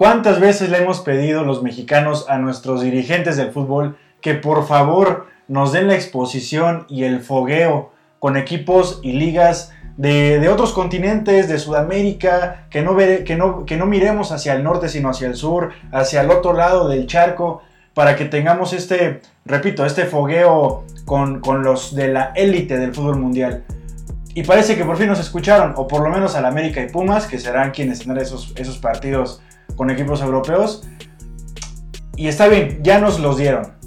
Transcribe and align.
¿Cuántas 0.00 0.40
veces 0.40 0.70
le 0.70 0.78
hemos 0.78 1.00
pedido 1.00 1.44
los 1.44 1.62
mexicanos 1.62 2.24
a 2.30 2.38
nuestros 2.38 2.80
dirigentes 2.80 3.36
del 3.36 3.52
fútbol 3.52 3.98
que 4.22 4.32
por 4.32 4.66
favor 4.66 5.26
nos 5.46 5.72
den 5.72 5.88
la 5.88 5.94
exposición 5.94 6.86
y 6.88 7.04
el 7.04 7.20
fogueo 7.20 7.92
con 8.18 8.38
equipos 8.38 9.00
y 9.02 9.12
ligas 9.12 9.74
de, 9.98 10.48
otros 10.48 10.72
continentes, 10.72 11.50
de 11.50 11.58
Sudamérica, 11.58 12.66
que 12.70 12.80
no, 12.80 12.96
que, 12.96 13.36
no, 13.36 13.66
que 13.66 13.76
no 13.76 13.84
miremos 13.84 14.32
hacia 14.32 14.54
el 14.54 14.64
norte 14.64 14.88
sino 14.88 15.10
hacia 15.10 15.28
el 15.28 15.34
sur, 15.34 15.72
hacia 15.92 16.22
el 16.22 16.30
otro 16.30 16.54
lado 16.54 16.88
del 16.88 17.06
charco, 17.06 17.60
para 17.92 18.16
que 18.16 18.24
tengamos 18.24 18.72
este, 18.72 19.20
repito, 19.44 19.84
este 19.84 20.06
fogueo 20.06 20.84
con, 21.04 21.42
los 21.62 21.94
de 21.94 22.08
la 22.08 22.32
élite 22.36 22.78
del 22.78 22.94
fútbol 22.94 23.18
mundial. 23.18 23.64
Y 24.32 24.44
parece 24.44 24.76
que 24.76 24.84
por 24.86 24.96
fin 24.96 25.08
nos 25.08 25.20
escucharon, 25.20 25.74
o 25.76 25.86
por 25.86 26.02
lo 26.02 26.08
menos 26.08 26.36
al 26.36 26.46
América 26.46 26.80
y 26.80 26.88
Pumas, 26.88 27.26
que 27.26 27.38
serán 27.38 27.72
quienes 27.72 27.98
tendrán 27.98 28.24
esos, 28.24 28.54
esos 28.56 28.78
partidos 28.78 29.42
con 29.80 29.88
equipos 29.88 30.20
europeos. 30.20 30.82
Y 32.14 32.28
está 32.28 32.48
bien, 32.48 32.80
ya 32.82 33.00
nos 33.00 33.18
los 33.18 33.38
dieron. 33.38 33.78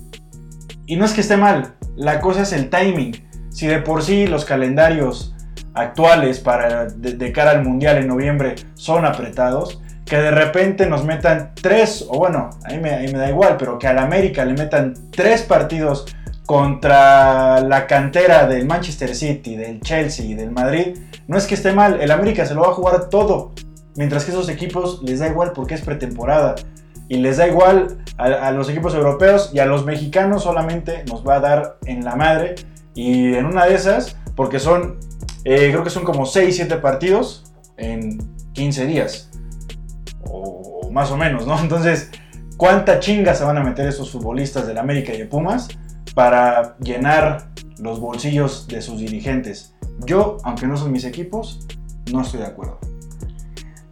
Y 0.88 0.96
no 0.96 1.06
es 1.06 1.14
que 1.14 1.22
esté 1.22 1.38
mal, 1.38 1.76
la 1.96 2.20
cosa 2.20 2.42
es 2.42 2.52
el 2.52 2.72
timing. 2.72 3.24
Si 3.52 3.68
de 3.68 3.78
por 3.78 4.02
sí 4.02 4.26
los 4.26 4.44
calendarios 4.44 5.36
actuales 5.76 6.40
para 6.40 6.86
de, 6.86 7.32
cara 7.32 7.52
al 7.52 7.64
mundial 7.64 7.98
en 7.98 8.08
noviembre 8.08 8.56
son 8.74 9.06
apretados, 9.06 9.84
que 10.04 10.18
de 10.18 10.32
repente 10.32 10.88
nos 10.88 11.06
metan 11.06 11.52
tres, 11.62 12.04
o 12.10 12.18
bueno, 12.18 12.50
a 12.64 12.70
mí, 12.70 12.80
me, 12.80 12.98
me 13.10 13.20
da 13.20 13.30
igual, 13.30 13.58
pero 13.60 13.78
que 13.78 13.86
al 13.86 14.00
América 14.00 14.46
le 14.46 14.54
metan 14.54 14.96
tres 15.12 15.44
partidos 15.44 16.08
contra 16.48 17.62
la 17.62 17.86
cantera 17.86 18.48
del 18.48 18.66
Manchester 18.66 19.14
City, 19.14 19.56
del 19.56 19.80
Chelsea 19.82 20.26
y 20.26 20.34
del 20.34 20.50
Madrid, 20.50 20.98
no 21.28 21.38
es 21.38 21.46
que 21.46 21.54
esté 21.54 21.72
mal, 21.72 22.02
el 22.02 22.10
América 22.10 22.48
se 22.48 22.56
lo 22.56 22.62
va 22.62 22.70
a 22.70 22.74
jugar 22.74 23.10
todo, 23.12 23.52
mientras 23.96 24.26
que 24.26 24.32
esos 24.32 24.50
equipos 24.50 25.02
les 25.04 25.20
da 25.20 25.28
igual 25.28 25.52
porque 25.54 25.76
es 25.76 25.82
pretemporada 25.82 26.56
y 27.08 27.18
les 27.18 27.38
da 27.38 27.48
igual 27.48 27.98
a, 28.18 28.52
los 28.52 28.70
equipos 28.70 28.94
europeos 28.96 29.52
y 29.54 29.60
a 29.60 29.66
los 29.66 29.86
mexicanos 29.86 30.44
solamente 30.44 31.04
nos 31.08 31.28
va 31.28 31.36
a 31.36 31.40
dar 31.40 31.78
en 31.86 32.04
la 32.06 32.16
madre 32.16 32.56
y 32.96 33.34
en 33.34 33.46
una 33.46 33.66
de 33.66 33.76
esas, 33.76 34.18
porque 34.36 34.60
son, 34.60 34.98
eh, 35.46 35.70
creo 35.72 35.84
que 35.84 35.90
son 35.90 36.04
como 36.04 36.26
6, 36.26 36.56
7 36.56 36.78
partidos 36.78 37.52
en 37.78 38.20
15 38.54 38.86
días 38.86 39.30
o, 40.26 40.90
más 40.92 41.12
o 41.12 41.18
menos, 41.18 41.46
¿no? 41.46 41.60
Entonces, 41.62 42.12
¿cuánta 42.58 43.00
chinga 43.00 43.36
se 43.36 43.44
van 43.44 43.58
a 43.58 43.64
meter 43.64 43.88
esos 43.88 44.12
futbolistas 44.12 44.68
del 44.68 44.78
América 44.78 45.14
y 45.14 45.18
de 45.18 45.26
Pumas 45.26 45.70
para 46.16 46.78
llenar 46.78 47.50
los 47.80 48.00
bolsillos 48.00 48.68
de 48.68 48.82
sus 48.82 49.00
dirigentes? 49.00 49.76
Yo, 50.06 50.38
aunque 50.44 50.68
no 50.68 50.78
son 50.78 50.92
mis 50.92 51.06
equipos, 51.06 51.68
no 52.12 52.22
estoy 52.22 52.42
de 52.42 52.48
acuerdo. 52.48 52.80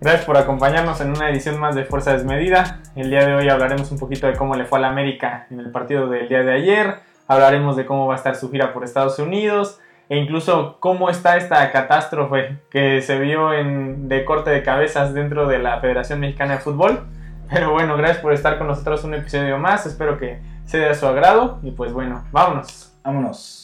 Gracias 0.04 0.26
por 0.26 0.36
acompañarnos 0.36 1.00
en 1.00 1.12
una 1.12 1.30
edición 1.30 1.60
más 1.60 1.76
de 1.76 1.86
Fuerza 1.86 2.14
Desmedida. 2.14 2.80
El 2.96 3.12
día 3.12 3.24
de 3.24 3.36
hoy 3.36 3.50
hablaremos 3.50 3.92
un 3.92 4.00
poquito 4.00 4.26
de 4.26 4.34
cómo 4.34 4.56
le 4.56 4.66
fue 4.66 4.80
a 4.80 4.82
la 4.82 4.88
América 4.88 5.46
en 5.52 5.60
el 5.60 5.70
partido 5.70 6.10
del 6.10 6.28
día 6.28 6.42
de 6.42 6.52
ayer. 6.52 6.96
Hablaremos 7.28 7.76
de 7.76 7.86
cómo 7.86 8.08
va 8.08 8.16
a 8.16 8.18
estar 8.18 8.36
su 8.36 8.50
gira 8.50 8.74
por 8.74 8.84
Estados 8.84 9.20
Unidos 9.20 9.80
e 10.10 10.18
incluso 10.18 10.78
cómo 10.80 11.12
está 11.12 11.38
esta 11.38 11.72
catástrofe 11.72 12.58
que 12.72 13.04
se 13.04 13.20
vio 13.20 13.54
en, 13.54 14.10
de 14.10 14.26
corte 14.26 14.50
de 14.50 14.64
cabezas 14.64 15.14
dentro 15.14 15.48
de 15.48 15.60
la 15.60 15.80
Federación 15.80 16.20
Mexicana 16.20 16.54
de 16.54 16.62
Fútbol. 16.62 17.06
Pero 17.52 17.72
bueno, 17.72 17.96
gracias 17.96 18.24
por 18.24 18.34
estar 18.34 18.58
con 18.58 18.66
nosotros 18.66 19.04
un 19.04 19.14
episodio 19.14 19.60
más. 19.60 19.86
Espero 19.86 20.18
que 20.18 20.42
sea 20.66 20.88
de 20.88 20.96
su 20.96 21.06
agrado 21.06 21.60
y 21.62 21.70
pues 21.70 21.94
bueno, 21.94 22.24
vámonos. 22.32 22.92
Vámonos. 23.04 23.61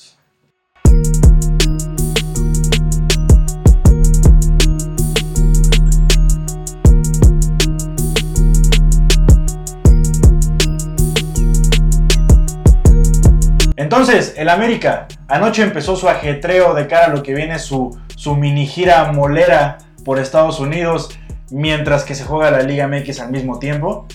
Entonces, 13.78 14.34
el 14.38 14.50
América 14.50 15.08
anoche 15.28 15.62
empezó 15.62 15.96
su 15.96 16.10
ajetreo 16.10 16.74
de 16.74 16.88
cara 16.88 17.06
a 17.06 17.10
lo 17.10 17.22
que 17.22 17.36
viene 17.36 17.60
su, 17.60 17.98
su 18.16 18.36
mini 18.36 18.66
gira 18.66 19.12
molera 19.12 19.78
por 20.04 20.20
Estados 20.20 20.60
Unidos, 20.60 21.12
mientras 21.52 22.04
que 22.04 22.16
se 22.16 22.26
juega 22.26 22.50
la 22.50 22.64
Liga 22.64 22.88
MX 22.88 23.20
al 23.20 23.32
mismo 23.32 23.60
tiempo. 23.60 24.08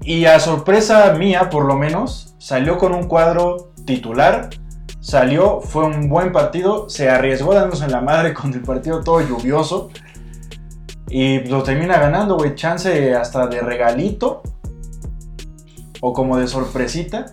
Y 0.00 0.24
a 0.24 0.40
sorpresa 0.40 1.12
mía, 1.12 1.50
por 1.50 1.66
lo 1.66 1.76
menos, 1.76 2.34
salió 2.38 2.78
con 2.78 2.94
un 2.94 3.08
cuadro 3.08 3.72
titular. 3.84 4.48
Salió, 5.00 5.60
fue 5.60 5.84
un 5.84 6.08
buen 6.08 6.32
partido, 6.32 6.88
se 6.88 7.10
arriesgó 7.10 7.54
dándose 7.54 7.84
en 7.84 7.92
la 7.92 8.00
madre 8.00 8.32
con 8.32 8.54
el 8.54 8.62
partido 8.62 9.02
todo 9.04 9.20
lluvioso. 9.20 9.90
Y 11.08 11.40
lo 11.40 11.62
termina 11.62 11.98
ganando, 11.98 12.36
güey. 12.36 12.54
Chance 12.54 13.14
hasta 13.14 13.46
de 13.48 13.60
regalito. 13.60 14.42
O 16.00 16.12
como 16.12 16.38
de 16.38 16.46
sorpresita. 16.46 17.26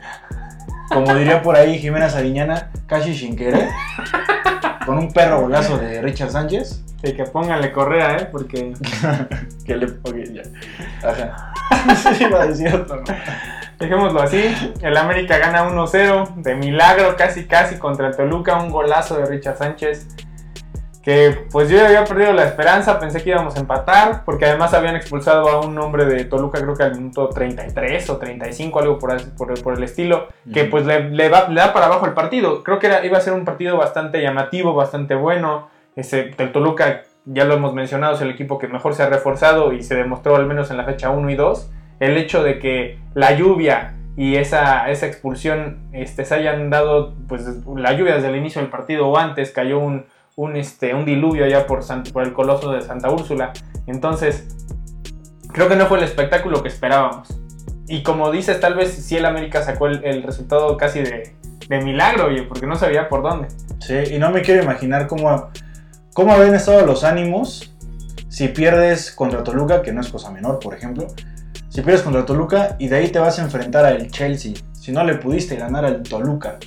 Como 0.90 1.14
diría 1.16 1.42
por 1.42 1.56
ahí 1.56 1.80
Jimena 1.80 2.10
Sariñana, 2.10 2.72
casi 2.88 3.16
sin 3.16 3.36
querer. 3.36 3.70
Con 4.86 4.98
un 4.98 5.12
perro 5.12 5.42
golazo 5.42 5.78
de 5.78 6.02
Richard 6.02 6.32
Sánchez. 6.32 6.84
Y 7.04 7.14
que 7.14 7.26
pónganle 7.26 7.72
correa, 7.72 8.18
¿eh? 8.18 8.30
Porque. 8.32 8.74
que 9.66 9.76
le. 9.76 9.88
Ya. 10.34 10.44
Ajá. 11.08 11.54
sí, 11.96 12.24
iba 12.24 12.42
a 12.42 12.48
decir 12.48 12.74
otro, 12.74 12.98
¿no? 12.98 13.04
Dejémoslo 13.80 14.22
así. 14.22 14.74
El 14.82 14.96
América 14.96 15.38
gana 15.38 15.68
1-0. 15.68 16.36
De 16.36 16.56
milagro, 16.56 17.16
casi, 17.18 17.46
casi 17.46 17.78
contra 17.78 18.08
el 18.08 18.16
Toluca. 18.16 18.58
Un 18.58 18.70
golazo 18.70 19.18
de 19.18 19.26
Richard 19.26 19.58
Sánchez 19.58 20.08
que 21.04 21.48
pues 21.52 21.70
yo 21.70 21.76
ya 21.76 21.88
había 21.88 22.06
perdido 22.06 22.32
la 22.32 22.46
esperanza, 22.46 22.98
pensé 22.98 23.22
que 23.22 23.32
íbamos 23.32 23.58
a 23.58 23.60
empatar, 23.60 24.24
porque 24.24 24.46
además 24.46 24.74
habían 24.74 24.96
expulsado 24.96 25.50
a 25.50 25.60
un 25.60 25.78
hombre 25.78 26.06
de 26.06 26.24
Toluca, 26.24 26.62
creo 26.62 26.76
que 26.76 26.84
al 26.84 26.96
minuto 26.96 27.28
33 27.28 28.10
o 28.10 28.18
35, 28.18 28.80
algo 28.80 29.00
por, 29.00 29.18
por, 29.36 29.78
el 29.78 29.84
estilo, 29.84 30.30
que 30.54 30.64
pues 30.64 30.86
le, 30.86 31.28
va, 31.28 31.50
le, 31.50 31.56
da 31.56 31.74
para 31.74 31.88
abajo 31.88 32.06
el 32.06 32.14
partido. 32.14 32.64
Creo 32.64 32.80
que 32.80 32.88
era, 32.88 33.06
iba 33.06 33.18
a 33.18 33.22
ser 33.22 33.34
un 33.34 33.44
partido 33.44 33.76
bastante 33.76 34.22
llamativo, 34.22 34.74
bastante 34.74 35.14
bueno. 35.14 35.68
Ese, 35.98 36.32
el 36.38 36.52
Toluca, 36.54 37.04
ya 37.26 37.44
lo 37.44 37.56
hemos 37.56 37.74
mencionado, 37.74 38.16
es 38.16 38.22
el 38.22 38.32
equipo 38.32 38.58
que 38.58 38.70
mejor 38.70 38.96
se 38.96 39.04
ha 39.04 39.10
reforzado 39.10 39.74
y 39.74 39.84
se 39.84 39.96
demostró 39.96 40.38
al 40.38 40.46
menos 40.46 40.72
en 40.72 40.78
la 40.78 40.86
fecha 40.86 41.10
1 41.10 41.30
y 41.30 41.36
2. 41.36 41.70
El 42.00 42.16
hecho 42.16 42.44
de 42.44 42.60
que 42.60 42.98
la 43.14 43.34
lluvia 43.34 43.96
y 44.16 44.38
esa, 44.38 44.90
esa 44.90 45.08
expulsión 45.08 45.90
este, 45.92 46.24
se 46.24 46.36
hayan 46.36 46.70
dado, 46.70 47.14
pues 47.28 47.46
la 47.76 47.92
lluvia 47.92 48.16
desde 48.16 48.30
el 48.30 48.38
inicio 48.38 48.62
del 48.62 48.70
partido 48.70 49.10
o 49.10 49.18
antes, 49.18 49.52
cayó 49.52 49.80
un 49.80 50.06
un, 50.36 50.56
este, 50.56 50.94
un 50.94 51.06
diluvio 51.06 51.46
allá 51.46 51.68
por, 51.68 51.82
el 52.24 52.34
coloso 52.34 52.72
de 52.72 52.82
Santa 52.82 53.10
Úrsula. 53.10 53.54
Entonces, 53.88 54.48
creo 55.52 55.68
que 55.70 55.76
no 55.76 55.86
fue 55.88 55.98
el 56.00 56.04
espectáculo 56.04 56.62
que 56.62 56.70
esperábamos. 56.70 57.28
Y 57.88 58.04
como 58.04 58.32
dices, 58.32 58.60
tal 58.60 58.76
vez 58.76 58.94
si 58.94 59.18
el 59.18 59.26
América 59.26 59.62
sacó 59.62 59.88
el, 59.88 60.24
resultado 60.24 60.78
casi 60.78 61.02
de, 61.02 61.36
de, 61.68 61.82
milagro, 61.82 62.28
oye, 62.28 62.44
porque 62.44 62.66
no 62.66 62.76
sabía 62.76 63.10
por 63.10 63.22
dónde. 63.22 63.50
Sí, 63.80 64.16
y 64.16 64.20
no 64.20 64.32
me 64.32 64.42
quiero 64.42 64.64
imaginar 64.64 65.08
cómo, 65.08 65.50
cómo 66.14 66.34
habían 66.34 66.56
estado 66.56 66.86
los 66.86 67.04
ánimos 67.04 67.74
si 68.30 68.48
pierdes 68.48 69.12
contra 69.12 69.44
Toluca, 69.44 69.84
que 69.84 69.92
no 69.92 70.02
es 70.02 70.08
cosa 70.08 70.32
menor, 70.32 70.60
por 70.60 70.74
ejemplo. 70.74 71.08
Si 71.70 71.82
pierdes 71.82 72.02
contra 72.02 72.26
Toluca 72.26 72.78
y 72.80 72.88
de 72.88 72.96
ahí 72.96 73.10
te 73.10 73.20
vas 73.20 73.38
a 73.38 73.44
enfrentar 73.44 73.86
al 73.86 74.10
Chelsea. 74.10 74.54
Si 74.72 74.92
no 74.92 75.04
le 75.04 75.16
pudiste 75.16 75.56
ganar 75.56 75.86
al 75.86 76.02
Toluca 76.02 76.58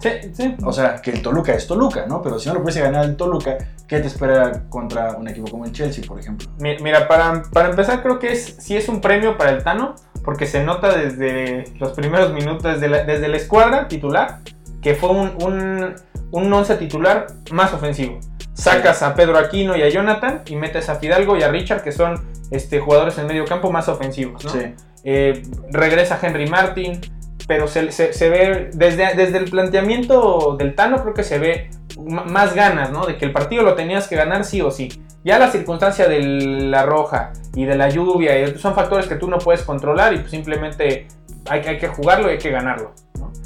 Sí, 0.00 0.10
sí. 0.32 0.56
O 0.64 0.72
sea, 0.72 0.96
que 1.02 1.10
el 1.10 1.22
Toluca 1.22 1.52
es 1.52 1.66
Toluca, 1.66 2.06
¿no? 2.06 2.22
Pero 2.22 2.38
si 2.38 2.48
no 2.48 2.54
lo 2.54 2.62
puedes 2.62 2.80
ganar 2.80 3.04
el 3.04 3.16
Toluca, 3.16 3.58
¿qué 3.86 3.98
te 4.00 4.06
espera 4.06 4.64
contra 4.68 5.16
un 5.16 5.26
equipo 5.28 5.50
como 5.50 5.64
el 5.64 5.72
Chelsea, 5.72 6.04
por 6.06 6.20
ejemplo? 6.20 6.48
Mira, 6.58 7.08
para, 7.08 7.42
para 7.52 7.70
empezar, 7.70 8.02
creo 8.02 8.18
que 8.18 8.32
es, 8.32 8.56
sí 8.60 8.76
es 8.76 8.88
un 8.88 9.00
premio 9.00 9.36
para 9.36 9.50
el 9.50 9.64
Tano, 9.64 9.96
porque 10.24 10.46
se 10.46 10.62
nota 10.62 10.96
desde 10.96 11.64
los 11.78 11.92
primeros 11.92 12.32
minutos, 12.32 12.62
desde 12.62 12.88
la, 12.88 13.04
desde 13.04 13.28
la 13.28 13.36
escuadra 13.36 13.88
titular, 13.88 14.38
que 14.82 14.94
fue 14.94 15.10
un, 15.10 15.32
un, 15.42 15.94
un 16.30 16.52
once 16.52 16.76
titular 16.76 17.26
más 17.50 17.72
ofensivo. 17.72 18.20
Sacas 18.52 19.02
a 19.02 19.14
Pedro 19.14 19.38
Aquino 19.38 19.76
y 19.76 19.82
a 19.82 19.88
Jonathan 19.88 20.42
y 20.46 20.56
metes 20.56 20.88
a 20.88 20.96
Fidalgo 20.96 21.36
y 21.36 21.42
a 21.42 21.48
Richard, 21.48 21.82
que 21.82 21.92
son 21.92 22.20
este, 22.50 22.80
jugadores 22.80 23.16
en 23.18 23.26
medio 23.26 23.44
campo 23.44 23.70
más 23.70 23.88
ofensivos, 23.88 24.44
¿no? 24.44 24.50
Sí. 24.50 24.74
Eh, 25.04 25.42
regresa 25.70 26.18
Henry 26.20 26.48
Martin, 26.48 27.00
pero 27.48 27.66
se, 27.66 27.82
ve, 28.28 28.70
desde, 28.74 29.14
desde 29.14 29.38
el 29.38 29.50
planteamiento 29.50 30.54
del 30.58 30.74
Tano 30.74 31.00
creo 31.00 31.14
que 31.14 31.24
se 31.24 31.38
ve 31.38 31.70
más 31.98 32.54
ganas, 32.54 32.92
¿no? 32.92 33.06
De 33.06 33.16
que 33.16 33.24
el 33.24 33.32
partido 33.32 33.62
lo 33.62 33.74
tenías 33.74 34.06
que 34.06 34.16
ganar 34.16 34.44
sí 34.44 34.60
o 34.60 34.70
sí. 34.70 35.02
Ya 35.24 35.38
la 35.38 35.50
circunstancia 35.50 36.06
de 36.06 36.20
la 36.20 36.84
roja 36.84 37.32
y 37.54 37.64
de 37.64 37.74
la 37.74 37.88
lluvia 37.88 38.54
son 38.58 38.74
factores 38.74 39.06
que 39.06 39.16
tú 39.16 39.28
no 39.28 39.38
puedes 39.38 39.62
controlar 39.62 40.12
y 40.12 40.18
pues 40.18 40.30
simplemente 40.30 41.08
hay, 41.48 41.60
hay 41.62 41.78
que 41.78 41.88
jugarlo 41.88 42.28
y 42.28 42.32
hay 42.32 42.38
que 42.38 42.50
ganarlo. 42.50 42.92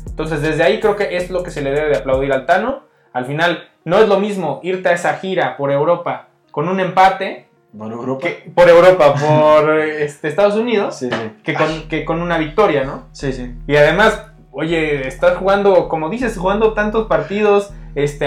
Entonces 0.04 0.43
desde 0.43 0.64
ahí 0.64 0.81
creo 0.81 0.96
que 0.96 1.16
es 1.16 1.31
lo 1.31 1.44
que 1.44 1.52
se 1.52 1.62
le 1.62 1.70
debe 1.70 1.90
de 1.90 1.99
aplaudir 1.99 2.32
al 2.32 2.44
Tano. 2.44 2.82
Al 3.12 3.25
final 3.25 3.69
no 3.84 3.99
es 3.99 4.08
lo 4.08 4.19
mismo 4.19 4.58
irte 4.64 4.88
a 4.88 4.93
esa 4.94 5.14
gira 5.14 5.56
por 5.56 5.70
Europa 5.70 6.26
con 6.50 6.69
un 6.69 6.81
empate 6.81 7.46
por 7.77 7.93
Europa. 7.93 8.29
por 8.55 8.69
Europa, 8.69 9.15
por 9.15 9.81
este, 9.81 10.29
Estados 10.29 10.57
Unidos, 10.57 11.05
Que, 11.43 11.55
con, 11.55 11.89
que 11.89 12.05
con 12.05 12.21
una 12.21 12.39
victoria, 12.39 12.85
¿no? 12.85 13.05
Sí, 13.13 13.33
sí. 13.33 13.55
Y 13.67 13.77
además, 13.77 14.27
oye, 14.51 15.07
estás 15.07 15.37
jugando, 15.37 15.89
como 15.89 16.11
dices, 16.11 16.37
jugando 16.37 16.75
tantos 16.75 17.07
partidos, 17.07 17.71
este, 17.95 18.27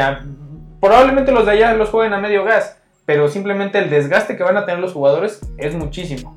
probablemente 0.80 1.32
los 1.32 1.46
de 1.46 1.52
allá 1.52 1.74
los 1.74 1.90
jueguen 1.90 2.14
a 2.14 2.20
medio 2.20 2.44
gas, 2.44 2.78
pero 3.06 3.28
simplemente 3.30 3.78
el 3.80 3.90
desgaste 3.90 4.36
que 4.36 4.44
van 4.44 4.58
a 4.58 4.66
tener 4.66 4.80
los 4.80 4.94
jugadores 4.94 5.42
es 5.58 5.76
muchísimo. 5.76 6.36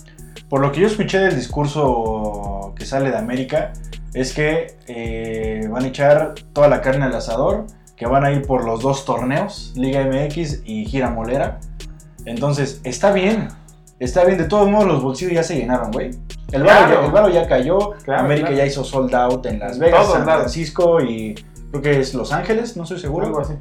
por 0.48 0.60
lo 0.60 0.72
que 0.72 0.80
yo 0.80 0.86
escuché 0.86 1.18
del 1.18 1.34
discurso 1.34 2.72
que 2.76 2.86
sale 2.86 3.10
de 3.10 3.18
América, 3.18 3.72
es 4.14 4.32
que 4.32 4.78
eh, 4.86 5.66
van 5.70 5.84
a 5.84 5.88
echar 5.88 6.34
toda 6.52 6.68
la 6.68 6.80
carne 6.80 7.04
al 7.04 7.14
asador, 7.14 7.66
que 7.96 8.06
van 8.06 8.24
a 8.24 8.32
ir 8.32 8.42
por 8.46 8.64
los 8.64 8.80
dos 8.80 9.04
torneos, 9.04 9.72
Liga 9.76 10.04
MX 10.04 10.62
y 10.64 10.86
Gira 10.86 11.10
Molera. 11.10 11.60
Entonces, 12.24 12.80
está 12.84 13.12
bien, 13.12 13.48
está 13.98 14.24
bien. 14.24 14.38
De 14.38 14.44
todos 14.44 14.68
modos, 14.70 14.86
los 14.86 15.02
bolsillos 15.02 15.32
ya 15.34 15.42
se 15.42 15.56
llenaron, 15.56 15.90
güey. 15.92 16.10
El 16.52 16.62
varo 16.62 16.78
Claro. 16.86 17.00
ya, 17.00 17.06
el 17.06 17.12
varo 17.12 17.28
ya 17.30 17.46
cayó, 17.48 17.90
Claro, 18.04 18.20
América 18.24 18.48
claro. 18.48 18.62
ya 18.62 18.66
hizo 18.66 18.84
sold 18.84 19.14
out 19.14 19.44
en 19.46 19.58
Las 19.58 19.78
Vegas, 19.78 20.02
Todo, 20.06 20.14
San. 20.14 20.24
Francisco 20.24 21.00
y 21.00 21.34
creo 21.70 21.82
que 21.82 22.00
es 22.00 22.14
Los 22.14 22.32
Ángeles, 22.32 22.76
no 22.76 22.84
estoy 22.84 22.98
seguro. 22.98 23.26
Algo 23.26 23.40
así. 23.40 23.54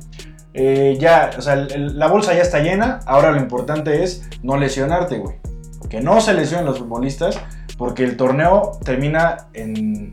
Eh, 0.54 0.98
ya, 1.00 1.30
o 1.38 1.42
sea, 1.42 1.54
el- 1.54 1.72
el- 1.72 2.00
la 2.00 2.08
bolsa 2.08 2.34
ya 2.34 2.42
está 2.42 2.60
llena. 2.60 3.00
Ahora 3.06 3.32
lo 3.32 3.38
importante 3.38 4.04
es 4.04 4.24
no 4.42 4.58
lesionarte, 4.58 5.18
güey. 5.20 5.36
Que 5.90 6.02
no 6.02 6.20
se 6.22 6.34
lesionen 6.34 6.66
los 6.66 6.80
futbolistas, 6.80 7.38
porque 7.78 8.04
el 8.04 8.18
torneo 8.18 8.72
termina 8.84 9.48
en 9.54 10.12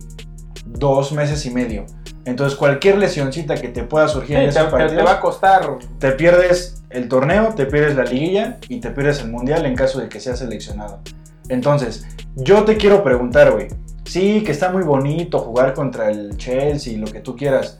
dos 0.66 1.12
meses 1.12 1.46
y 1.46 1.50
medio. 1.50 1.86
Entonces, 2.26 2.58
cualquier 2.58 2.98
lesioncita 2.98 3.54
que 3.56 3.68
te 3.68 3.82
pueda 3.82 4.08
surgir 4.08 4.36
en 4.36 4.50
Sí, 4.50 4.58
te, 4.58 4.64
esos 4.66 4.78
te- 4.78 4.96
te 4.96 5.02
va 5.02 5.12
a 5.12 5.20
costar. 5.20 5.68
te 5.98 6.12
pierdes 6.12 6.82
el 6.90 7.08
torneo, 7.08 7.50
te 7.54 7.66
pierdes 7.66 7.96
la 7.96 8.04
liguilla 8.04 8.58
y 8.68 8.80
te 8.80 8.90
pierdes 8.90 9.20
el 9.20 9.30
mundial 9.30 9.66
en 9.66 9.74
caso 9.76 10.00
de 10.00 10.08
que 10.08 10.20
seas 10.20 10.38
seleccionado. 10.38 11.00
Entonces, 11.48 12.06
yo 12.36 12.64
te 12.64 12.76
quiero 12.76 13.04
preguntar, 13.04 13.52
güey. 13.52 13.68
Sí, 14.06 14.42
que 14.44 14.52
está 14.52 14.70
muy 14.70 14.82
bonito 14.82 15.38
jugar 15.38 15.74
contra 15.74 16.10
el 16.10 16.36
Chelsea 16.36 16.92
y 16.92 16.96
lo 16.96 17.06
que 17.06 17.20
tú 17.20 17.36
quieras, 17.36 17.78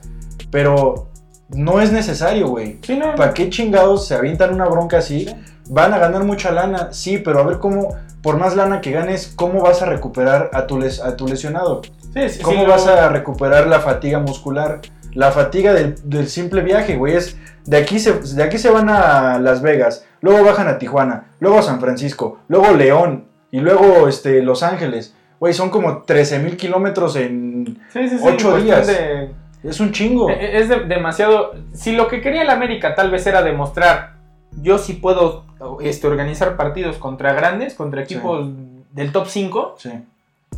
pero 0.51 1.09
no 1.49 1.79
es 1.81 1.91
necesario, 1.91 2.47
güey. 2.49 2.79
Sí, 2.81 2.97
no. 2.97 3.15
¿Para 3.15 3.33
qué 3.33 3.49
chingados 3.49 4.07
se 4.07 4.15
avientan 4.15 4.53
una 4.53 4.65
bronca 4.65 4.97
así? 4.99 5.27
Van 5.69 5.93
a 5.93 5.97
ganar 5.97 6.23
mucha 6.23 6.51
lana, 6.51 6.89
sí, 6.91 7.17
pero 7.17 7.39
a 7.39 7.43
ver 7.43 7.57
cómo, 7.59 7.95
por 8.21 8.37
más 8.37 8.55
lana 8.55 8.81
que 8.81 8.91
ganes, 8.91 9.33
¿cómo 9.35 9.61
vas 9.63 9.81
a 9.81 9.85
recuperar 9.85 10.49
a 10.53 10.67
tu, 10.67 10.79
les- 10.79 11.01
a 11.01 11.15
tu 11.15 11.27
lesionado? 11.27 11.81
Sí, 12.13 12.29
sí, 12.29 12.41
¿Cómo 12.41 12.61
sí, 12.61 12.65
vas 12.67 12.87
a 12.87 13.09
recuperar 13.09 13.67
la 13.67 13.79
fatiga 13.79 14.19
muscular? 14.19 14.81
La 15.13 15.31
fatiga 15.31 15.73
del, 15.73 15.95
del 16.03 16.27
simple 16.27 16.61
viaje, 16.61 16.95
güey, 16.97 17.15
es 17.15 17.37
de 17.65 17.77
aquí, 17.77 17.99
se, 17.99 18.13
de 18.13 18.43
aquí 18.43 18.57
se 18.57 18.69
van 18.69 18.89
a 18.89 19.39
Las 19.39 19.61
Vegas, 19.61 20.05
luego 20.21 20.43
bajan 20.45 20.67
a 20.67 20.77
Tijuana, 20.77 21.25
luego 21.39 21.59
a 21.59 21.63
San 21.63 21.79
Francisco, 21.79 22.39
luego 22.47 22.71
León 22.73 23.25
y 23.51 23.59
luego 23.59 24.07
este, 24.07 24.41
Los 24.43 24.61
Ángeles. 24.61 25.15
Güey, 25.39 25.53
son 25.53 25.69
como 25.69 26.03
13 26.03 26.39
mil 26.39 26.57
kilómetros 26.57 27.15
en... 27.15 27.79
Sí, 27.91 28.07
sí, 28.09 28.17
sí, 28.17 28.23
ocho 28.23 28.57
en 28.57 28.63
cuestión 28.63 28.63
días. 28.63 28.87
de- 28.87 29.31
Es 29.63 29.79
un 29.79 29.91
chingo. 29.91 30.29
Eh, 30.29 30.59
Es 30.59 30.69
de- 30.69 30.81
demasiado. 30.85 31.53
Si 31.73 31.91
lo 31.93 32.07
que 32.07 32.21
quería 32.21 32.41
el 32.43 32.49
América 32.49 32.93
tal 32.95 33.09
vez 33.11 33.25
era 33.27 33.41
demostrar, 33.41 34.14
yo 34.61 34.77
sí 34.77 34.93
puedo 34.93 35.43
este, 35.81 36.07
organizar 36.07 36.55
partidos 36.57 36.97
contra 36.97 37.33
grandes, 37.33 37.73
contra 37.73 38.01
equipos 38.03 38.47
del 38.91 39.11
top 39.11 39.27
5, 39.27 39.75
Sí. 39.77 39.91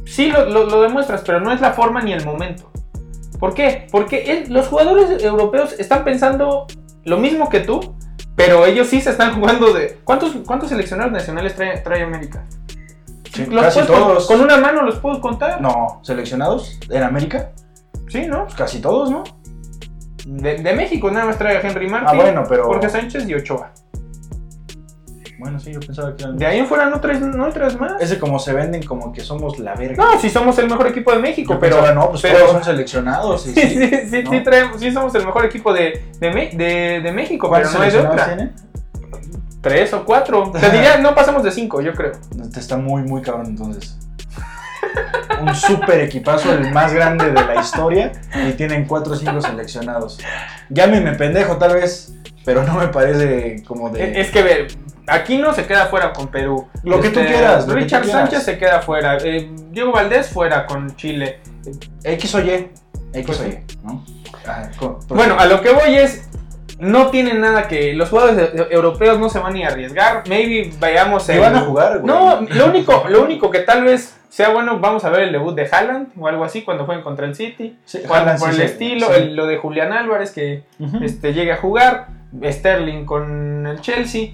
sí 0.05 0.29
lo, 0.31 0.45
lo- 0.45 0.65
lo 0.65 0.81
demuestras, 0.81 1.21
pero 1.25 1.39
no 1.39 1.51
es 1.51 1.61
la 1.61 1.73
forma 1.73 2.01
ni 2.01 2.13
el 2.13 2.23
momento. 2.25 2.69
¿Por 3.39 3.53
qué? 3.53 3.87
Porque 3.91 4.31
es- 4.31 4.49
los 4.49 4.67
jugadores 4.67 5.23
europeos 5.23 5.73
están 5.79 6.03
pensando 6.03 6.65
lo 7.03 7.17
mismo 7.17 7.49
que 7.49 7.59
tú, 7.61 7.95
pero 8.35 8.65
ellos 8.65 8.87
sí 8.87 9.01
se 9.01 9.11
están 9.11 9.33
jugando 9.39 9.73
de. 9.73 9.97
¿Cuántos, 10.03 10.33
cuántos 10.45 10.69
seleccionados 10.69 11.11
nacionales 11.11 11.55
trae, 11.55 11.77
trae 11.79 12.03
América? 12.03 12.45
Sí, 13.33 13.45
Los 13.45 13.63
casi 13.65 13.79
puedes 13.81 13.91
con- 13.91 14.07
todos. 14.09 14.27
Con, 14.27 14.41
una 14.41 14.57
mano 14.57 14.81
los 14.81 14.95
puedo 14.99 15.21
contar. 15.21 15.61
No, 15.61 15.99
seleccionados 16.03 16.79
en 16.89 17.03
América, 17.03 17.51
Sí, 18.09 18.25
¿no? 18.25 18.43
pues 18.45 18.55
casi 18.55 18.79
todos, 18.81 19.11
¿no? 19.11 19.23
De, 20.29 20.55
de 20.57 20.73
México 20.73 21.09
nada 21.09 21.25
más 21.25 21.37
trae 21.37 21.55
a 21.57 21.61
Henry 21.61 21.87
Martin, 21.89 22.19
Ah, 22.19 22.21
bueno, 22.21 22.43
pero- 22.47 22.65
Jorge 22.65 22.89
Sánchez 22.89 23.27
y 23.29 23.33
Ochoa. 23.33 23.71
Bueno, 25.39 25.59
sí, 25.59 25.71
yo 25.71 25.79
pensaba 25.79 26.15
que 26.15 26.23
eran... 26.23 26.35
De 26.35 26.45
ahí 26.47 26.57
en 26.57 26.65
fuera 26.65 26.89
no 26.89 26.99
traes, 26.99 27.21
no 27.21 27.47
traes 27.49 27.79
más. 27.79 28.01
Ese 28.01 28.17
como 28.17 28.39
se 28.39 28.53
venden 28.53 28.83
como 28.83 29.13
que 29.13 29.21
somos 29.21 29.59
la 29.59 29.75
verga. 29.75 30.03
No, 30.03 30.19
si 30.19 30.29
somos 30.31 30.57
el 30.57 30.67
mejor 30.67 30.87
equipo 30.87 31.11
de 31.11 31.19
México, 31.19 31.53
Yo 31.53 31.59
pero. 31.59 31.75
pensaba, 31.77 31.93
no, 31.95 32.09
pues 32.09 32.23
pero- 32.23 32.39
todos 32.39 32.51
son 32.53 32.63
seleccionados. 32.63 33.43
Sí, 33.45 33.53
sí. 33.53 33.67
sí, 33.67 33.89
sí, 34.09 34.23
¿no? 34.23 34.31
sí, 34.31 34.43
traemos- 34.43 34.79
sí 34.79 34.91
somos 34.91 35.13
el 35.15 35.25
mejor 35.25 35.45
equipo 35.45 35.71
de, 35.73 36.03
de, 36.19 36.31
Me- 36.33 36.49
de- 36.53 37.01
de 37.01 37.11
México, 37.11 37.49
pero 37.51 37.69
¿Cuántos 37.69 37.73
no 37.75 37.81
hay 37.85 37.91
de 37.91 37.99
otra. 37.99 38.25
tienen? 38.25 38.53
Tres 39.61 39.93
o 39.93 40.03
cuatro. 40.03 40.51
Te 40.51 40.69
diría, 40.71 40.97
no 41.01 41.13
pasamos 41.13 41.43
de 41.43 41.51
cinco, 41.51 41.81
yo 41.81 41.93
creo. 41.93 42.13
Este 42.41 42.59
está 42.59 42.75
muy, 42.77 43.03
muy 43.03 43.21
cabrón 43.21 43.45
entonces. 43.45 43.95
Un 45.41 45.55
super 45.55 45.99
equipazo, 46.01 46.51
el 46.53 46.71
más 46.71 46.93
grande 46.93 47.31
de 47.31 47.43
la 47.45 47.55
historia, 47.61 48.11
y 48.47 48.53
tienen 48.53 48.85
4 48.85 49.13
o 49.13 49.15
5 49.15 49.41
seleccionados. 49.41 50.19
Llámenme 50.69 51.13
pendejo 51.13 51.57
tal 51.57 51.73
vez, 51.75 52.13
pero 52.45 52.63
no 52.63 52.73
me 52.75 52.87
parece 52.87 53.63
como 53.67 53.89
de... 53.89 54.19
Es 54.19 54.31
que 54.31 54.41
ver, 54.43 54.67
aquí 55.07 55.37
no 55.37 55.53
se 55.53 55.65
queda 55.65 55.85
fuera 55.87 56.11
con 56.13 56.27
Perú. 56.29 56.67
Este, 56.73 56.89
Lo 56.89 56.99
que 57.01 57.09
tú 57.09 57.19
quieras, 57.19 57.67
lo 57.67 57.73
que 57.75 57.79
tú 57.81 57.83
Richard 57.85 58.03
quieras. 58.03 58.21
Sánchez 58.21 58.43
se 58.43 58.57
queda 58.57 58.81
fuera. 58.81 59.17
eh, 59.23 59.49
Diego 59.71 59.91
Valdés 59.91 60.27
fuera 60.29 60.65
con 60.65 60.95
Chile. 60.95 61.39
X 62.03 62.35
o 62.35 62.39
Y, 62.41 62.49
X 63.13 63.25
Pues 63.25 63.39
o. 63.39 63.45
Y, 63.47 63.59
¿no? 63.83 64.05
Ajá, 64.45 64.71
co- 64.79 64.99
Bueno, 65.09 65.35
a 65.37 65.45
lo 65.45 65.61
que 65.61 65.71
voy 65.71 65.95
es. 65.95 66.26
No 66.79 67.07
tienen 67.07 67.41
nada 67.41 67.67
que. 67.67 67.93
Los 67.93 68.09
jugadores 68.09 68.51
e- 68.53 68.67
europeos 68.71 69.19
no 69.19 69.29
se 69.29 69.39
van 69.39 69.53
ni 69.53 69.63
a 69.63 69.67
arriesgar. 69.69 70.23
Maybe 70.27 70.71
vayamos 70.79 71.27
el- 71.29 71.39
van 71.39 71.55
a 71.55 71.61
jugar, 71.61 71.99
güey. 71.99 72.05
No, 72.05 72.41
lo 72.41 72.65
único, 72.67 73.05
lo 73.09 73.23
único 73.23 73.49
que 73.51 73.59
tal 73.59 73.83
vez 73.83 74.15
sea 74.29 74.49
bueno, 74.49 74.79
vamos 74.79 75.03
a 75.05 75.09
ver 75.09 75.21
el 75.21 75.31
debut 75.31 75.55
de 75.55 75.67
Haaland 75.71 76.09
o 76.19 76.27
algo 76.27 76.43
así 76.43 76.61
cuando 76.63 76.85
jueguen 76.85 77.03
contra 77.03 77.25
el 77.25 77.33
City. 77.33 77.77
Sí, 77.85 77.99
O 77.99 78.01
algo 78.13 78.15
Haaland 78.15 78.39
por 78.39 78.49
sí 78.53 78.55
el 78.61 78.61
estilo, 78.67 79.13
el- 79.15 79.35
lo 79.35 79.47
de 79.47 79.57
Julián 79.57 79.91
Álvarez 79.93 80.31
que 80.31 80.63
este, 81.01 81.33
llegue 81.33 81.51
a 81.53 81.57
jugar. 81.57 82.07
Sterling 82.43 83.05
con 83.05 83.65
el 83.65 83.79
Chelsea. 83.81 84.31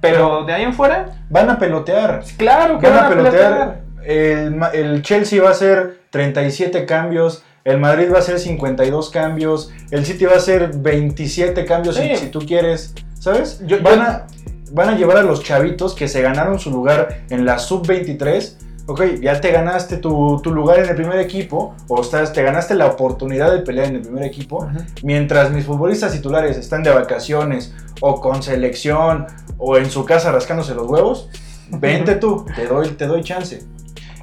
Pero 0.00 0.44
de 0.44 0.52
ahí 0.52 0.62
en 0.62 0.72
fuera, 0.74 1.10
Van 1.28 1.48
a 1.50 1.58
pelotear. 1.58 2.22
claro 2.36 2.78
que 2.78 2.88
Van 2.88 3.04
a 3.04 3.08
pelotear. 3.08 3.80
El, 4.04 4.60
el 4.72 5.02
Chelsea 5.02 5.40
va 5.42 5.50
a 5.50 5.52
hacer 5.52 5.98
37 6.10 6.86
cambios. 6.86 7.44
El 7.64 7.78
Madrid 7.78 8.10
va 8.12 8.16
a 8.16 8.20
hacer 8.20 8.38
52 8.38 9.10
cambios. 9.10 9.70
El 9.90 10.04
City 10.04 10.24
va 10.24 10.32
a 10.32 10.36
hacer 10.36 10.72
27 10.76 11.64
cambios 11.64 11.96
si, 11.96 12.02
Sí. 12.08 12.16
si 12.16 12.26
tú 12.26 12.40
quieres. 12.40 12.94
¿Sabes? 13.18 13.60
Yo- 13.66 13.80
van, 13.82 13.96
yo- 13.96 14.02
a, 14.02 14.26
van 14.72 14.88
a 14.88 14.96
llevar 14.96 15.16
a 15.18 15.22
los 15.22 15.42
chavitos 15.44 15.94
que 15.94 16.08
se 16.08 16.22
ganaron 16.22 16.58
su 16.58 16.70
lugar 16.72 17.22
en 17.30 17.44
la 17.44 17.58
sub-23. 17.60 18.56
Ok, 18.86 19.00
ya 19.20 19.40
te 19.40 19.52
ganaste 19.52 19.98
tu, 19.98 20.40
tu 20.42 20.50
lugar 20.50 20.80
en 20.80 20.88
el 20.88 20.96
primer 20.96 21.20
equipo. 21.20 21.76
O 21.86 22.00
estás, 22.02 22.32
te 22.32 22.42
ganaste 22.42 22.74
la 22.74 22.86
oportunidad 22.86 23.52
de 23.52 23.58
pelear 23.60 23.86
en 23.86 23.96
el 23.96 24.02
primer 24.02 24.24
equipo. 24.24 24.66
Mientras 25.04 25.52
mis 25.52 25.64
futbolistas 25.64 26.10
titulares 26.12 26.56
están 26.56 26.82
de 26.82 26.90
vacaciones 26.90 27.72
o 28.00 28.20
con 28.20 28.42
selección 28.42 29.26
o 29.56 29.76
en 29.76 29.88
su 29.88 30.04
casa 30.04 30.32
rascándose 30.32 30.74
los 30.74 30.88
huevos, 30.88 31.28
vente 31.70 32.16
tú, 32.16 32.44
te 32.56 32.66
doy, 32.66 32.88
te 32.88 33.06
doy 33.06 33.22
chance. 33.22 33.62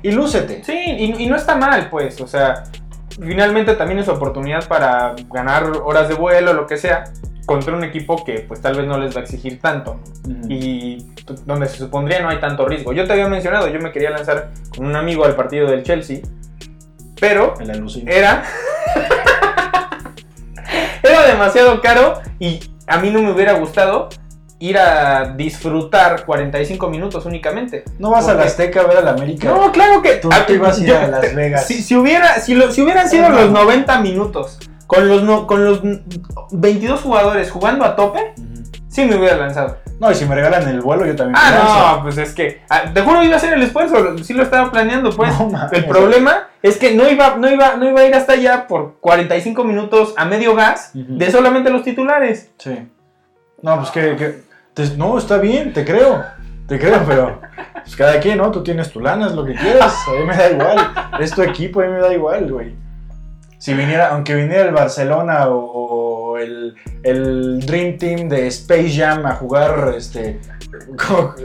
Y 0.04 0.12
lúcete. 0.12 0.62
Sí, 0.66 0.74
y, 0.78 1.24
y 1.24 1.28
no 1.28 1.38
está 1.38 1.56
mal, 1.56 1.90
pues. 1.90 2.20
O 2.20 2.28
sea, 2.28 2.64
finalmente 3.22 3.76
también 3.76 4.00
es 4.00 4.08
oportunidad 4.08 4.68
para 4.68 5.16
ganar 5.32 5.72
horas 5.84 6.10
de 6.10 6.16
vuelo, 6.16 6.54
lo 6.54 6.68
que 6.68 6.78
sea, 6.78 7.06
contra 7.46 7.76
un 7.76 7.84
equipo 7.84 8.24
que 8.24 8.46
pues 8.48 8.62
tal 8.62 8.76
vez 8.76 8.86
no 8.86 8.98
les 8.98 9.16
va 9.16 9.22
a 9.22 9.24
exigir 9.24 9.60
tanto. 9.60 10.00
Y 10.48 11.06
donde 11.46 11.68
se 11.68 11.78
supondría 11.78 12.22
no 12.22 12.30
hay 12.30 12.40
tanto 12.40 12.68
riesgo. 12.68 12.94
Yo 12.94 13.06
te 13.06 13.14
había 13.14 13.28
mencionado, 13.28 13.68
yo 13.68 13.80
me 13.80 13.92
quería 13.92 14.12
lanzar 14.12 14.52
con 14.76 14.86
un 14.86 14.96
amigo 14.96 15.26
al 15.26 15.36
partido 15.36 15.68
del 15.68 15.84
Chelsea, 15.84 16.20
pero 17.20 17.56
El 17.60 17.70
era... 18.08 18.44
era 21.04 21.28
demasiado 21.28 21.82
caro 21.82 22.22
y 22.40 22.60
a 22.88 23.00
mí 23.00 23.12
no 23.12 23.22
me 23.22 23.32
hubiera 23.32 23.54
gustado 23.54 24.10
ir 24.60 24.78
a 24.78 25.34
disfrutar 25.36 26.26
45 26.26 26.90
minutos 26.90 27.26
únicamente. 27.26 27.86
No 27.98 28.12
vas 28.12 28.26
a 28.26 28.30
la 28.30 28.34
porque- 28.34 28.48
Azteca 28.50 28.82
a 28.82 28.88
ver 28.88 28.98
a 28.98 29.02
la 29.02 29.12
América. 29.12 29.48
No, 29.50 29.72
claro 29.72 30.02
que. 30.02 30.16
Tú 30.16 30.30
te 30.48 30.54
ibas 30.54 30.78
a 30.80 30.84
ir 30.84 30.94
a 30.94 31.08
Las 31.08 31.34
Vegas. 31.34 31.66
Si, 31.66 31.82
si 31.82 31.96
hubiera, 31.96 32.36
si, 32.42 32.56
lo- 32.56 32.72
si 32.72 32.82
hubieran 32.82 33.10
sido 33.10 33.30
No. 33.30 33.36
los 33.42 33.52
90 33.52 34.00
minutos 34.02 34.60
con 34.88 35.08
los, 35.08 35.24
no- 35.24 35.48
con 35.48 35.64
los 35.66 35.82
22 36.52 37.02
jugadores 37.02 37.52
jugando 37.52 37.86
a 37.86 37.96
tope, 37.96 38.34
sí 38.90 39.06
me 39.06 39.16
hubiera 39.16 39.38
lanzado. 39.38 39.78
No, 40.00 40.10
y 40.12 40.16
si 40.16 40.26
me 40.26 40.34
regalan 40.34 40.68
el 40.70 40.80
vuelo, 40.82 41.06
yo 41.06 41.16
también. 41.16 41.34
lanzo. 41.42 41.58
Ah, 41.62 41.94
no, 41.98 42.04
pues 42.04 42.18
es 42.18 42.34
que. 42.34 42.62
ah, 42.70 42.84
te 42.94 43.02
juro 43.02 43.22
iba 43.22 43.34
a 43.34 43.38
hacer 43.38 43.54
el 43.54 43.62
esfuerzo, 43.64 44.18
sí 44.24 44.34
lo 44.34 44.44
estaba 44.44 44.72
planeando, 44.72 45.10
pues. 45.12 45.38
No 45.40 45.68
el 45.72 45.86
problema 45.88 46.48
es 46.64 46.78
que 46.78 46.96
no 46.96 47.10
iba, 47.10 47.36
no, 47.38 47.50
iba, 47.50 47.76
no 47.76 47.88
iba 47.90 48.02
a 48.02 48.06
ir 48.06 48.16
hasta 48.16 48.34
allá 48.34 48.66
por 48.68 48.96
45 49.02 49.64
minutos 49.66 50.14
a 50.18 50.24
medio 50.26 50.56
gas 50.56 50.92
de 50.94 51.30
solamente 51.32 51.70
los 51.70 51.84
titulares. 51.84 52.50
Sí. 52.58 52.88
No, 53.62 53.78
pues 53.78 53.92
que. 53.92 54.16
que- 54.16 54.49
no, 54.98 55.18
está 55.18 55.38
bien, 55.38 55.74
te 55.74 55.84
creo. 55.86 56.24
Te 56.68 56.78
creo, 56.80 57.02
pero. 57.08 57.42
Pues 57.84 57.96
cada 57.96 58.20
quien, 58.20 58.38
¿no? 58.38 58.52
Tú 58.52 58.62
tienes 58.64 58.92
tu 58.92 59.00
lana, 59.00 59.28
es 59.28 59.34
lo 59.34 59.44
que 59.44 59.56
quieras. 59.56 59.94
A 60.08 60.12
mí 60.20 60.26
me 60.26 60.36
da 60.36 60.52
igual. 60.52 60.78
Es 61.20 61.32
tu 61.32 61.42
equipo, 61.42 61.82
a 61.82 61.86
mí 61.86 61.92
me 61.92 62.00
da 62.00 62.14
igual, 62.14 62.52
güey. 62.52 62.76
Si 63.58 63.74
viniera, 63.74 64.10
aunque 64.10 64.36
viniera 64.36 64.66
el 64.66 64.74
Barcelona 64.74 65.48
o, 65.50 65.58
o 66.34 66.38
el, 66.38 66.76
el 67.04 67.60
Dream 67.66 67.98
Team 67.98 68.30
de 68.30 68.48
Space 68.48 68.92
Jam 68.96 69.26
a 69.26 69.32
jugar 69.36 69.94
este 69.98 70.40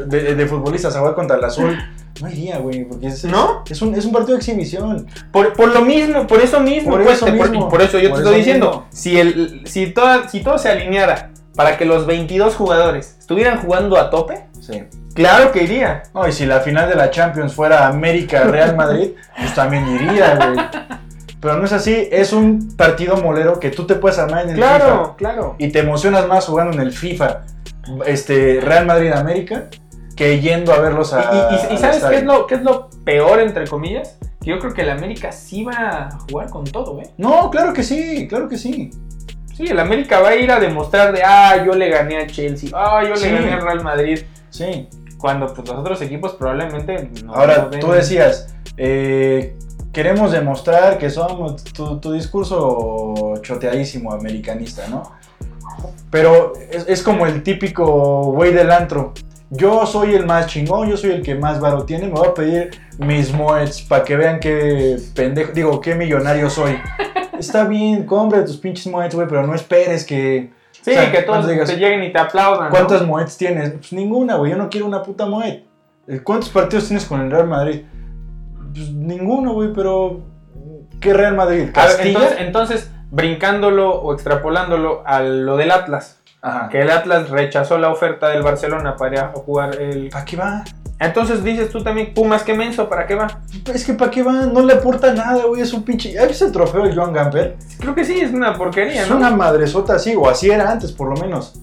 de, 0.06 0.34
de 0.34 0.46
futbolistas 0.46 0.94
a 0.94 1.00
jugar 1.00 1.14
contra 1.14 1.36
el 1.36 1.44
azul, 1.44 1.76
no 2.20 2.28
iría, 2.30 2.58
güey, 2.58 2.84
porque 2.84 3.08
es, 3.08 3.24
¿No? 3.24 3.64
es, 3.68 3.82
un, 3.82 3.94
es 3.94 4.04
un 4.04 4.12
partido 4.12 4.34
de 4.34 4.38
exhibición. 4.38 5.06
Por, 5.32 5.54
por 5.54 5.74
lo 5.74 5.80
mismo, 5.84 6.26
por 6.26 6.40
eso 6.40 6.60
mismo, 6.60 6.90
Por 6.92 7.02
pues, 7.02 7.16
eso 7.16 7.26
te- 7.26 7.32
mismo. 7.32 7.68
por 7.68 7.82
eso 7.82 7.98
yo 7.98 8.10
Por 8.10 8.18
te 8.18 8.22
eso 8.22 8.30
estoy 8.30 8.36
diciendo, 8.36 8.86
si, 8.90 9.18
el, 9.18 9.62
si, 9.66 9.88
toda, 9.88 10.28
si 10.28 10.40
todo 10.42 10.56
se 10.58 10.68
alineara 10.70 11.30
para 11.54 11.76
que 11.78 11.84
los 11.84 12.06
22 12.06 12.54
jugadores 12.56 13.16
estuvieran 13.18 13.60
jugando 13.60 13.98
a 13.98 14.10
tope, 14.10 14.46
Sí. 14.60 14.82
Claro 15.14 15.52
que 15.52 15.62
iría. 15.62 16.02
No, 16.14 16.26
y 16.26 16.32
si 16.32 16.44
la 16.46 16.58
final 16.60 16.88
de 16.88 16.94
la 16.96 17.10
Champions 17.10 17.54
fuera 17.54 17.86
América-Real 17.86 18.74
Madrid, 18.76 19.10
pues 19.38 19.54
también 19.54 19.86
iría, 19.88 20.34
güey. 20.36 20.56
Pero 21.38 21.58
no 21.58 21.64
es 21.66 21.72
así, 21.72 22.08
es 22.10 22.32
un 22.32 22.74
partido 22.76 23.18
molero 23.18 23.60
que 23.60 23.70
tú 23.70 23.86
te 23.86 23.94
puedes 23.96 24.18
armar 24.18 24.44
en 24.44 24.50
el 24.50 24.56
Claro, 24.56 24.84
FIFA. 25.04 25.16
claro. 25.16 25.54
Y 25.58 25.68
te 25.68 25.80
emocionas 25.80 26.26
más 26.26 26.46
jugando 26.46 26.72
en 26.72 26.80
el 26.80 26.90
FIFA 26.92 27.42
este, 28.06 28.60
Real 28.62 28.86
Madrid-América 28.86 29.64
que 30.16 30.40
yendo 30.40 30.72
a 30.72 30.78
verlos 30.78 31.12
a. 31.12 31.20
Y, 31.20 31.54
y- 31.54 31.56
y- 31.56 31.72
y 31.72 31.72
al 31.74 31.78
¿sabes 31.78 32.04
qué 32.04 32.16
es, 32.16 32.24
lo, 32.24 32.46
qué 32.46 32.54
es 32.54 32.62
lo 32.62 32.88
peor, 33.04 33.40
entre 33.40 33.66
comillas? 33.66 34.16
Que 34.40 34.50
yo 34.50 34.58
creo 34.58 34.72
que 34.72 34.82
el 34.82 34.90
América 34.90 35.30
sí 35.32 35.62
va 35.64 36.08
a 36.08 36.18
jugar 36.30 36.48
con 36.50 36.64
todo, 36.64 36.98
¿eh? 37.00 37.10
No, 37.18 37.50
claro 37.50 37.72
que 37.72 37.82
sí, 37.82 38.26
claro 38.28 38.48
que 38.48 38.56
sí. 38.56 38.90
Sí, 39.56 39.64
el 39.68 39.78
América 39.78 40.20
va 40.20 40.30
a 40.30 40.36
ir 40.36 40.50
a 40.50 40.58
demostrar 40.58 41.12
de, 41.12 41.22
ah, 41.24 41.62
yo 41.64 41.74
le 41.74 41.88
gané 41.88 42.18
a 42.18 42.26
Chelsea, 42.26 42.70
ah, 42.74 43.02
yo 43.08 43.16
Sí. 43.16 43.26
le 43.26 43.34
gané 43.34 43.52
al 43.52 43.62
Real 43.62 43.82
Madrid. 43.84 44.20
Sí. 44.50 44.88
Cuando 45.18 45.52
pues, 45.54 45.66
los 45.68 45.78
otros 45.78 46.02
equipos 46.02 46.32
probablemente 46.32 47.08
no 47.24 47.34
Ahora, 47.34 47.70
tú 47.70 47.92
decías, 47.92 48.54
eh, 48.76 49.56
queremos 49.92 50.32
demostrar 50.32 50.98
que 50.98 51.08
somos 51.08 51.62
tu, 51.64 51.98
tu 52.00 52.12
discurso 52.12 53.34
choteadísimo 53.42 54.12
americanista, 54.12 54.86
¿no? 54.88 55.04
Pero 56.10 56.52
es, 56.70 56.86
es 56.88 57.02
como 57.02 57.26
el 57.26 57.42
típico 57.42 58.32
güey 58.32 58.52
del 58.52 58.70
antro. 58.70 59.14
Yo 59.50 59.86
soy 59.86 60.14
el 60.14 60.26
más 60.26 60.46
chingón, 60.46 60.88
yo 60.90 60.96
soy 60.96 61.12
el 61.12 61.22
que 61.22 61.36
más 61.36 61.60
varo 61.60 61.84
tiene, 61.84 62.06
me 62.06 62.12
voy 62.14 62.28
a 62.28 62.34
pedir 62.34 62.70
mis 62.98 63.32
moeds 63.32 63.82
para 63.82 64.02
que 64.02 64.16
vean 64.16 64.40
qué 64.40 64.96
pendejo, 65.14 65.52
digo, 65.52 65.80
qué 65.80 65.94
millonario 65.94 66.50
soy. 66.50 66.76
Está 67.38 67.64
bien, 67.64 68.04
compra 68.04 68.44
tus 68.44 68.56
pinches 68.56 68.86
moeds, 68.86 69.14
güey, 69.14 69.26
pero 69.28 69.46
no 69.46 69.54
esperes 69.54 70.04
que... 70.04 70.52
Sí, 70.82 70.90
o 70.90 70.94
sea, 70.94 71.10
que 71.10 71.22
todos 71.22 71.48
digas, 71.48 71.68
te 71.68 71.76
lleguen 71.76 72.02
y 72.04 72.12
te 72.12 72.18
aplaudan. 72.18 72.64
¿no? 72.64 72.70
¿Cuántas 72.70 73.06
moeds 73.06 73.36
tienes? 73.38 73.70
Pues 73.70 73.92
ninguna, 73.92 74.36
güey. 74.36 74.50
Yo 74.50 74.58
no 74.58 74.68
quiero 74.68 74.86
una 74.86 75.02
puta 75.02 75.24
moed. 75.24 75.60
Eh, 76.06 76.20
¿Cuántos 76.22 76.50
partidos 76.50 76.88
tienes 76.88 77.06
con 77.06 77.22
el 77.22 77.30
Real 77.30 77.48
Madrid? 77.48 77.82
Pues 78.74 78.90
ninguno, 78.90 79.54
güey, 79.54 79.72
pero. 79.72 80.20
¿Qué 81.00 81.14
Real 81.14 81.34
Madrid? 81.34 81.62
A 81.62 81.64
ver, 81.64 81.72
¿Castilla? 81.72 82.08
entonces, 82.08 82.36
entonces, 82.40 82.90
brincándolo 83.10 83.94
o 83.94 84.12
extrapolándolo 84.12 85.02
a 85.06 85.20
lo 85.20 85.56
del 85.56 85.70
Atlas, 85.70 86.20
Ajá. 86.42 86.68
que 86.68 86.82
el 86.82 86.90
Atlas 86.90 87.30
rechazó 87.30 87.78
la 87.78 87.90
oferta 87.90 88.28
del 88.28 88.42
Barcelona 88.42 88.96
para 88.96 89.14
ir 89.14 89.20
a 89.20 89.28
jugar 89.28 89.80
el... 89.80 90.10
¿Para 90.10 90.24
qué 90.24 90.36
va? 90.36 90.64
Entonces 91.06 91.42
dices 91.44 91.70
tú 91.70 91.82
también, 91.82 92.12
Pumas, 92.14 92.42
qué 92.42 92.54
menso, 92.54 92.88
¿para 92.88 93.06
qué 93.06 93.14
va? 93.14 93.40
Es 93.72 93.84
que 93.84 93.94
¿para 93.94 94.10
qué 94.10 94.22
va? 94.22 94.32
No 94.46 94.62
le 94.62 94.74
aporta 94.74 95.12
nada, 95.12 95.44
güey. 95.44 95.62
Es 95.62 95.72
un 95.72 95.82
pinche. 95.82 96.18
¿Has 96.18 96.28
visto 96.28 96.46
el 96.46 96.52
trofeo 96.52 96.82
de 96.84 96.94
Joan 96.94 97.12
Gamper? 97.12 97.56
Creo 97.78 97.94
que 97.94 98.04
sí, 98.04 98.18
es 98.20 98.32
una 98.32 98.54
porquería, 98.54 99.02
Es 99.02 99.10
¿no? 99.10 99.16
una 99.16 99.30
madresota 99.30 99.94
así, 99.94 100.14
o 100.16 100.28
así 100.28 100.50
era 100.50 100.70
antes, 100.70 100.92
por 100.92 101.08
lo 101.08 101.16
menos. 101.20 101.54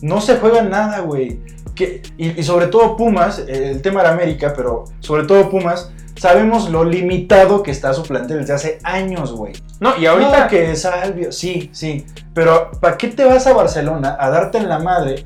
No 0.00 0.20
se 0.20 0.36
juega 0.36 0.62
nada, 0.62 1.00
güey. 1.00 1.40
Que- 1.74 2.02
Y, 2.18 2.38
y 2.40 2.42
sobre 2.42 2.66
todo 2.66 2.96
Pumas, 2.96 3.38
el 3.46 3.80
tema 3.82 4.00
era 4.00 4.10
América, 4.10 4.52
pero 4.56 4.84
sobre 5.00 5.24
todo 5.24 5.48
Pumas, 5.48 5.90
sabemos 6.18 6.68
lo 6.70 6.84
limitado 6.84 7.62
que 7.62 7.70
está 7.70 7.94
su 7.94 8.02
plantel 8.02 8.40
desde 8.40 8.52
hace 8.52 8.78
años, 8.84 9.32
güey. 9.32 9.54
No, 9.80 9.96
y 9.96 10.06
ahorita... 10.06 10.44
No, 10.44 10.48
que 10.48 10.76
Salvio, 10.76 11.32
sí, 11.32 11.70
sí. 11.72 12.04
Pero 12.34 12.70
¿para 12.80 12.96
qué 12.96 13.08
te 13.08 13.24
vas 13.24 13.46
a 13.46 13.52
Barcelona 13.52 14.16
a 14.20 14.28
darte 14.30 14.58
en 14.58 14.68
la 14.68 14.78
madre 14.78 15.24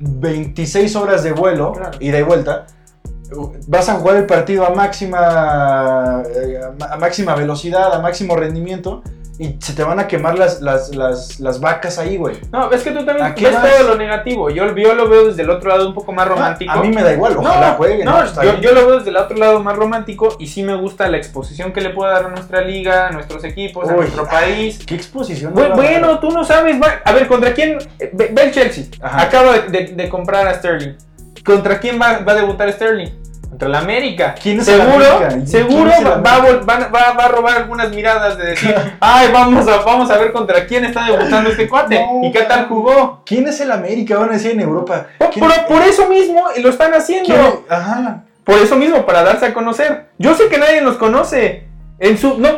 26 0.00 0.96
horas 0.96 1.22
de 1.22 1.32
vuelo, 1.32 1.72
Claro. 1.72 1.98
ida 2.00 2.18
y 2.18 2.22
vuelta? 2.22 2.66
Vas 3.66 3.88
a 3.90 3.94
jugar 3.96 4.16
el 4.16 4.26
partido 4.26 4.66
a 4.66 4.70
máxima, 4.74 6.22
eh, 6.34 6.60
a 6.64 6.70
ma- 6.78 6.92
a 6.94 6.96
máxima 6.96 7.34
velocidad, 7.34 7.92
a 7.92 8.00
máximo 8.00 8.34
rendimiento, 8.36 9.02
y 9.40 9.56
se 9.60 9.72
te 9.72 9.84
van 9.84 10.00
a 10.00 10.08
quemar 10.08 10.36
las, 10.36 10.60
las, 10.62 10.94
las, 10.96 11.38
las 11.38 11.60
vacas 11.60 11.98
ahí, 11.98 12.16
güey. 12.16 12.36
No, 12.50 12.72
es 12.72 12.82
que 12.82 12.90
tú 12.90 13.04
también 13.04 13.24
¿A 13.26 13.34
qué 13.36 13.44
ves 13.44 13.54
vas? 13.54 13.76
todo 13.76 13.88
lo 13.90 13.94
negativo. 13.94 14.50
Yo, 14.50 14.74
yo 14.74 14.94
lo 14.94 15.08
veo 15.08 15.26
desde 15.28 15.42
el 15.42 15.50
otro 15.50 15.70
lado 15.70 15.86
un 15.86 15.94
poco 15.94 16.12
más 16.12 16.26
romántico. 16.26 16.72
A 16.72 16.82
mí 16.82 16.88
me 16.90 17.02
da 17.04 17.12
igual, 17.12 17.36
ojalá 17.36 17.70
no, 17.70 17.74
jueguen. 17.76 18.04
no, 18.04 18.18
¿no? 18.18 18.24
Está 18.24 18.42
yo, 18.42 18.50
bien. 18.52 18.62
yo 18.62 18.72
lo 18.72 18.86
veo 18.86 18.96
desde 18.98 19.10
el 19.10 19.16
otro 19.16 19.36
lado 19.36 19.60
más 19.62 19.76
romántico 19.76 20.36
y 20.40 20.48
sí 20.48 20.62
me 20.64 20.74
gusta 20.74 21.08
la 21.08 21.18
exposición 21.18 21.72
que 21.72 21.80
le 21.80 21.90
puede 21.90 22.12
dar 22.12 22.24
a 22.24 22.28
nuestra 22.30 22.62
liga, 22.62 23.06
a 23.06 23.10
nuestros 23.12 23.44
equipos, 23.44 23.88
a 23.88 23.92
nuestro 23.92 24.26
país. 24.26 24.80
¿Qué 24.84 24.96
exposición? 24.96 25.54
Bueno, 25.54 26.18
tú 26.18 26.30
no 26.30 26.44
sabes. 26.44 26.80
va- 26.82 27.00
A 27.04 27.12
ver, 27.12 27.28
¿contra 27.28 27.54
quién? 27.54 27.78
Ve, 28.12 28.30
ve 28.32 28.42
el 28.42 28.50
Chelsea. 28.52 28.84
Ajá. 29.00 29.22
Acaba 29.22 29.58
de, 29.60 29.68
de- 29.68 29.92
de 29.94 30.08
comprar 30.08 30.48
a 30.48 30.54
Sterling. 30.54 30.94
¿Contra 31.44 31.78
quién 31.78 32.00
va, 32.00 32.18
va 32.18 32.32
a 32.32 32.34
debutar 32.34 32.70
Sterling? 32.72 33.10
Contra 33.58 33.68
el 33.70 33.74
América. 33.84 34.36
¿Quién 34.40 34.60
es 34.60 34.66
seguro, 34.66 35.04
América? 35.16 35.36
¿Y 35.42 35.46
seguro 35.48 35.90
quién 35.90 36.06
va, 36.06 36.16
va 36.18 36.34
a 36.36 36.88
va- 36.88 37.12
va- 37.18 37.28
robar 37.28 37.56
algunas 37.56 37.90
miradas 37.90 38.38
de 38.38 38.46
decir, 38.50 38.72
ay, 39.00 39.30
vamos 39.32 39.66
a, 39.66 39.78
vamos 39.78 40.08
a 40.12 40.16
ver 40.18 40.30
contra 40.32 40.64
quién 40.64 40.84
está 40.84 41.06
debutando 41.06 41.50
este 41.50 41.68
cuate 41.68 41.96
No, 42.00 42.20
y 42.24 42.30
qué 42.30 42.42
tal 42.42 42.68
jugó. 42.68 43.22
¿Quién 43.26 43.48
es 43.48 43.60
el 43.60 43.72
América? 43.72 44.16
Van 44.16 44.28
a 44.30 44.34
decir 44.34 44.52
en 44.52 44.60
Europa. 44.60 45.06
Por, 45.18 45.30
¿Quién- 45.30 45.44
por- 45.44 45.66
por 45.66 45.82
eso 45.82 46.08
mismo 46.08 46.44
lo 46.62 46.68
están 46.68 46.94
haciendo. 46.94 47.34
quién- 47.34 47.64
Ajá. 47.68 48.22
Por 48.44 48.58
eso 48.60 48.76
mismo, 48.76 49.04
para 49.04 49.24
darse 49.24 49.46
a 49.46 49.52
conocer. 49.54 50.06
Yo 50.18 50.34
sé 50.36 50.46
que 50.48 50.58
nadie 50.58 50.80
los 50.80 50.94
conoce. 50.96 51.66
En 51.98 52.16
su, 52.16 52.38
no, 52.38 52.48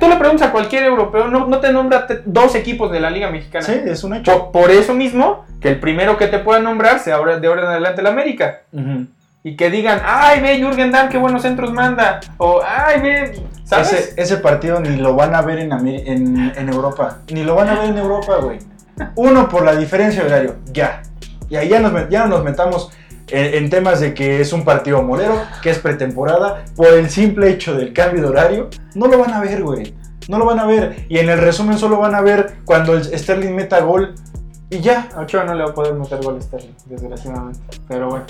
tú 0.00 0.08
le 0.08 0.16
preguntas 0.16 0.48
a 0.48 0.50
cualquier 0.50 0.82
europeo, 0.82 1.28
no, 1.28 1.46
no 1.46 1.60
te 1.60 1.72
nombra 1.72 2.08
dos 2.24 2.56
equipos 2.56 2.90
de 2.90 2.98
la 2.98 3.08
Liga 3.08 3.30
Mexicana. 3.30 3.64
Sí, 3.64 3.80
es 3.86 4.02
un 4.02 4.14
hecho. 4.16 4.50
Por, 4.50 4.62
por 4.62 4.70
eso 4.72 4.94
mismo, 4.94 5.44
que 5.60 5.68
el 5.68 5.78
primero 5.78 6.16
que 6.18 6.26
te 6.26 6.40
pueda 6.40 6.58
nombrar 6.58 6.98
sea 6.98 7.14
ahora, 7.14 7.38
de 7.38 7.46
ahora 7.46 7.60
en 7.62 7.68
adelante 7.68 8.00
el 8.00 8.08
América. 8.08 8.62
Ujú. 8.72 9.06
Y 9.42 9.56
que 9.56 9.70
digan, 9.70 10.02
ay, 10.04 10.40
ve, 10.40 10.58
Jürgen 10.58 10.92
Damm, 10.92 11.08
qué 11.08 11.16
buenos 11.16 11.40
centros 11.42 11.72
manda. 11.72 12.20
O, 12.36 12.60
ay, 12.62 13.00
ve, 13.00 13.42
¿sabes? 13.64 14.12
Ese, 14.16 14.36
partido 14.36 14.80
ni 14.80 14.96
lo 14.96 15.14
van 15.14 15.34
a 15.34 15.40
ver 15.40 15.60
en, 15.60 15.72
en, 15.72 16.52
en 16.54 16.68
Europa. 16.68 17.20
Ni 17.32 17.42
lo 17.42 17.54
van 17.54 17.70
a 17.70 17.80
ver 17.80 17.88
en 17.88 17.96
Europa, 17.96 18.36
güey. 18.36 18.58
Uno 19.16 19.48
por 19.48 19.64
la 19.64 19.74
diferencia 19.76 20.24
horario. 20.24 20.56
Ya. 20.72 21.02
Y 21.48 21.56
ahí 21.56 21.70
ya, 21.70 21.80
nos, 21.80 22.08
ya 22.10 22.26
no 22.26 22.36
nos 22.36 22.44
metamos 22.44 22.90
en, 23.28 23.54
en 23.54 23.70
temas 23.70 24.00
de 24.00 24.12
que 24.12 24.42
es 24.42 24.52
un 24.52 24.62
partido 24.62 25.02
molero, 25.02 25.40
que 25.62 25.70
es 25.70 25.78
pretemporada. 25.78 26.64
Por 26.76 26.88
el 26.88 27.08
simple 27.08 27.48
hecho 27.48 27.74
del 27.74 27.94
cambio 27.94 28.20
de 28.20 28.28
horario, 28.28 28.68
no 28.94 29.06
lo 29.06 29.18
van 29.18 29.32
a 29.32 29.40
ver, 29.40 29.62
güey. 29.62 29.94
No 30.28 30.38
lo 30.38 30.44
van 30.44 30.60
a 30.60 30.66
ver. 30.66 31.06
Y 31.08 31.18
en 31.18 31.30
el 31.30 31.38
resumen 31.38 31.78
solo 31.78 31.96
van 31.96 32.14
a 32.14 32.20
ver 32.20 32.58
cuando 32.66 32.94
el 32.94 33.04
Sterling 33.04 33.54
meta 33.54 33.80
gol. 33.80 34.14
Y 34.70 34.78
ya. 34.80 35.08
A 35.16 35.20
Ochoa 35.22 35.44
no 35.44 35.54
le 35.54 35.64
va 35.64 35.70
a 35.70 35.74
poder 35.74 35.94
meter 35.94 36.22
gol 36.22 36.36
a 36.38 36.40
Sterling, 36.40 36.74
desgraciadamente. 36.86 37.60
Pero 37.88 38.08
bueno. 38.08 38.24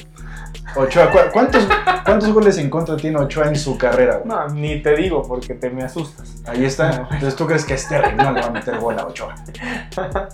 Ochoa, 0.76 1.10
¿cu- 1.10 1.18
¿cuántos, 1.32 1.66
¿cuántos 2.04 2.32
goles 2.32 2.56
en 2.56 2.70
contra 2.70 2.96
tiene 2.96 3.18
Ochoa 3.18 3.48
en 3.48 3.56
su 3.56 3.76
carrera, 3.76 4.18
güey? 4.24 4.28
No, 4.28 4.48
ni 4.48 4.80
te 4.82 4.96
digo 4.96 5.22
porque 5.26 5.54
te 5.54 5.68
me 5.68 5.82
asustas. 5.82 6.36
Ahí 6.46 6.64
está. 6.64 7.08
Entonces 7.10 7.36
tú 7.36 7.46
crees 7.46 7.64
que 7.64 7.76
Sterling 7.76 8.16
no 8.16 8.32
le 8.32 8.40
va 8.40 8.46
a 8.46 8.50
meter 8.50 8.78
gol 8.78 8.98
a 8.98 9.06
Ochoa. 9.06 9.34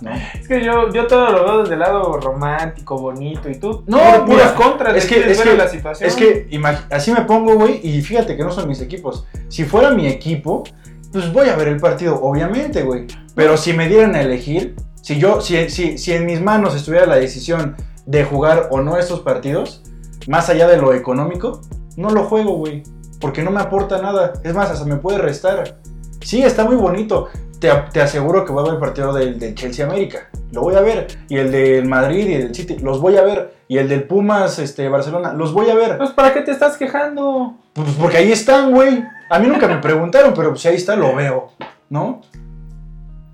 ¿No? 0.01 0.11
Es 0.39 0.47
que 0.47 0.63
yo, 0.63 0.93
yo 0.93 1.07
todo 1.07 1.29
lo 1.31 1.43
veo 1.43 1.61
desde 1.63 1.73
el 1.73 1.79
lado 1.79 2.17
romántico, 2.21 2.97
bonito, 2.97 3.49
y 3.49 3.55
tú, 3.55 3.83
No, 3.87 3.97
puro- 3.97 4.25
puras 4.27 4.51
contras, 4.53 4.95
es 4.95 5.05
que- 5.07 5.29
es 5.31 5.41
que- 5.41 5.57
la 5.57 5.67
situación. 5.67 6.07
Es 6.09 6.15
que 6.15 6.47
así 6.91 7.11
me 7.11 7.21
pongo, 7.21 7.55
güey, 7.55 7.81
y 7.85 8.01
fíjate 8.01 8.37
que 8.37 8.43
no 8.43 8.51
son 8.51 8.67
mis 8.69 8.79
equipos. 8.79 9.25
Si 9.49 9.65
fuera 9.65 9.89
mi 9.91 10.07
equipo, 10.07 10.63
pues 11.11 11.33
voy 11.33 11.49
a 11.49 11.55
ver 11.55 11.67
el 11.69 11.79
partido, 11.79 12.21
obviamente, 12.21 12.83
güey. 12.83 13.07
Pero 13.35 13.57
si 13.57 13.73
me 13.73 13.87
dieran 13.89 14.15
a 14.15 14.21
elegir, 14.21 14.75
si 15.01 15.19
yo, 15.19 15.41
si, 15.41 15.69
si, 15.69 15.97
si 15.97 16.13
en 16.13 16.25
mis 16.25 16.41
manos 16.41 16.75
estuviera 16.75 17.05
la 17.05 17.15
decisión 17.15 17.75
de 18.05 18.23
jugar 18.23 18.69
o 18.71 18.81
no 18.81 18.97
estos 18.97 19.21
partidos, 19.21 19.81
más 20.27 20.49
allá 20.49 20.67
de 20.67 20.77
lo 20.77 20.93
económico, 20.93 21.61
no 21.95 22.09
lo 22.09 22.23
juego, 22.23 22.53
güey. 22.53 22.83
Porque 23.19 23.41
no 23.41 23.51
me 23.51 23.61
aporta 23.61 24.01
nada. 24.01 24.33
Es 24.43 24.53
más, 24.53 24.69
hasta 24.69 24.85
me 24.85 24.97
puede 24.97 25.17
restar. 25.17 25.77
Sí, 26.21 26.43
está 26.43 26.63
muy 26.63 26.75
bonito. 26.75 27.27
Te, 27.59 27.69
te 27.91 28.01
aseguro 28.01 28.45
que 28.45 28.51
voy 28.51 28.61
a 28.61 28.65
ver 28.65 28.73
el 28.75 28.79
partido 28.79 29.13
del, 29.13 29.39
del 29.39 29.55
Chelsea 29.55 29.85
América. 29.85 30.29
Lo 30.51 30.61
voy 30.61 30.75
a 30.75 30.81
ver. 30.81 31.07
Y 31.27 31.37
el 31.37 31.51
del 31.51 31.85
Madrid 31.85 32.27
y 32.27 32.33
el 32.33 32.41
del 32.43 32.55
City. 32.55 32.77
Los 32.77 33.01
voy 33.01 33.17
a 33.17 33.23
ver. 33.23 33.55
Y 33.67 33.79
el 33.79 33.89
del 33.89 34.03
Pumas 34.03 34.59
este, 34.59 34.87
Barcelona. 34.87 35.33
Los 35.33 35.53
voy 35.53 35.69
a 35.69 35.75
ver. 35.75 35.97
Pues, 35.97 36.11
¿para 36.11 36.33
qué 36.33 36.41
te 36.41 36.51
estás 36.51 36.77
quejando? 36.77 37.55
Pues 37.73 37.87
porque 37.99 38.17
ahí 38.17 38.31
están, 38.31 38.71
güey. 38.71 39.03
A 39.29 39.39
mí 39.39 39.47
nunca 39.47 39.67
me 39.67 39.77
preguntaron, 39.77 40.33
pero 40.35 40.49
pues 40.49 40.65
ahí 40.67 40.75
está, 40.75 40.95
lo 40.95 41.15
veo. 41.15 41.51
¿No? 41.89 42.21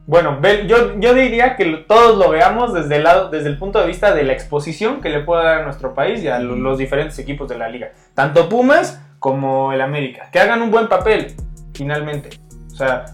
Bueno, 0.06 0.40
yo, 0.68 1.00
yo 1.00 1.14
diría 1.14 1.56
que 1.56 1.66
todos 1.88 2.18
lo 2.18 2.30
veamos 2.30 2.74
desde 2.74 2.98
el, 2.98 3.04
lado, 3.04 3.30
desde 3.30 3.48
el 3.50 3.58
punto 3.58 3.80
de 3.80 3.88
vista 3.88 4.14
de 4.14 4.24
la 4.24 4.34
exposición 4.34 5.00
que 5.00 5.10
le 5.10 5.22
puede 5.22 5.44
dar 5.46 5.62
a 5.62 5.64
nuestro 5.64 5.94
país 5.94 6.22
y 6.22 6.28
a 6.28 6.40
lo- 6.40 6.58
los 6.58 6.78
diferentes 6.78 7.18
equipos 7.20 7.48
de 7.48 7.58
la 7.58 7.70
liga. 7.70 7.92
Tanto 8.14 8.50
Pumas 8.50 9.02
como 9.20 9.72
el 9.72 9.80
América. 9.82 10.30
Que 10.32 10.40
hagan 10.40 10.62
un 10.62 10.72
buen 10.72 10.90
papel, 10.90 11.34
finalmente. 11.74 12.32
O 12.74 12.76
sea, 12.76 13.06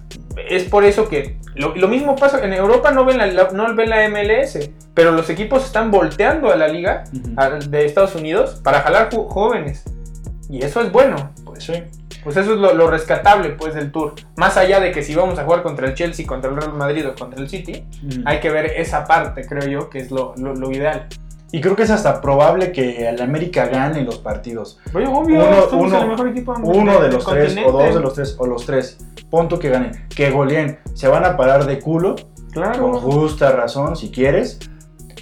es 0.49 0.63
por 0.63 0.83
eso 0.83 1.07
que... 1.07 1.37
Lo, 1.55 1.75
lo 1.75 1.87
mismo 1.89 2.15
pasa, 2.15 2.43
en 2.43 2.53
Europa 2.53 2.89
no 2.91 3.03
ven, 3.05 3.17
la, 3.17 3.49
no 3.51 3.75
ven 3.75 3.89
la 3.89 4.07
MLS, 4.09 4.71
pero 4.93 5.11
los 5.11 5.29
equipos 5.29 5.65
están 5.65 5.91
volteando 5.91 6.51
a 6.51 6.55
la 6.55 6.67
liga 6.69 7.03
a- 7.37 7.49
de 7.49 7.85
Estados 7.85 8.15
Unidos 8.15 8.61
para 8.63 8.81
jalar 8.81 9.09
jóvenes. 9.13 9.83
Y 10.49 10.63
eso 10.63 10.81
es 10.81 10.91
bueno. 10.91 11.31
Pues 11.45 11.65
sí. 11.65 11.83
Pues 12.23 12.35
eso 12.37 12.53
es 12.53 12.59
lo, 12.59 12.73
lo 12.73 12.89
rescatable 12.89 13.51
pues 13.51 13.73
del 13.73 13.91
tour. 13.91 14.13
Más 14.35 14.57
allá 14.57 14.79
de 14.79 14.91
que 14.91 15.03
si 15.03 15.15
vamos 15.15 15.39
a 15.39 15.43
jugar 15.43 15.63
contra 15.63 15.87
el 15.87 15.93
Chelsea, 15.93 16.25
contra 16.27 16.49
el 16.49 16.57
Real 16.57 16.73
Madrid 16.73 17.07
o 17.07 17.15
contra 17.15 17.39
el 17.39 17.49
City, 17.49 17.85
hay 18.25 18.39
que 18.39 18.49
ver 18.49 18.65
esa 18.75 19.05
parte, 19.05 19.45
creo 19.47 19.67
yo, 19.67 19.89
que 19.89 19.99
es 19.99 20.11
lo, 20.11 20.33
lo- 20.37 20.53
lo 20.55 20.71
ideal. 20.71 21.07
Y 21.51 21.61
creo 21.61 21.75
que 21.75 21.81
es 21.83 21.89
hasta 21.89 22.21
probable 22.21 22.71
que 22.71 23.09
el 23.09 23.19
América 23.21 23.65
gane 23.67 24.03
los 24.03 24.19
partidos. 24.19 24.77
Oye, 24.93 25.07
obvio, 25.07 25.39
Uno- 25.71 26.01
el 26.01 26.07
mejor 26.09 26.27
equipo 26.27 26.53
del- 26.53 26.63
Uno 26.63 26.99
de 27.01 27.09
los 27.11 27.25
tres, 27.25 27.55
o 27.65 27.71
dos 27.71 27.95
de 27.95 27.99
los 28.01 28.13
tres, 28.13 28.35
o 28.37 28.45
los 28.45 28.65
tres. 28.65 28.97
Punto 29.31 29.57
que 29.57 29.69
ganen. 29.69 30.07
Que 30.15 30.29
goleen. 30.29 30.77
Se 30.93 31.07
van 31.07 31.25
a 31.25 31.35
parar 31.37 31.65
de 31.65 31.79
culo. 31.79 32.15
Con 32.15 32.63
Claro. 32.63 32.93
justa 32.99 33.51
razón, 33.51 33.95
si 33.95 34.11
quieres. 34.11 34.59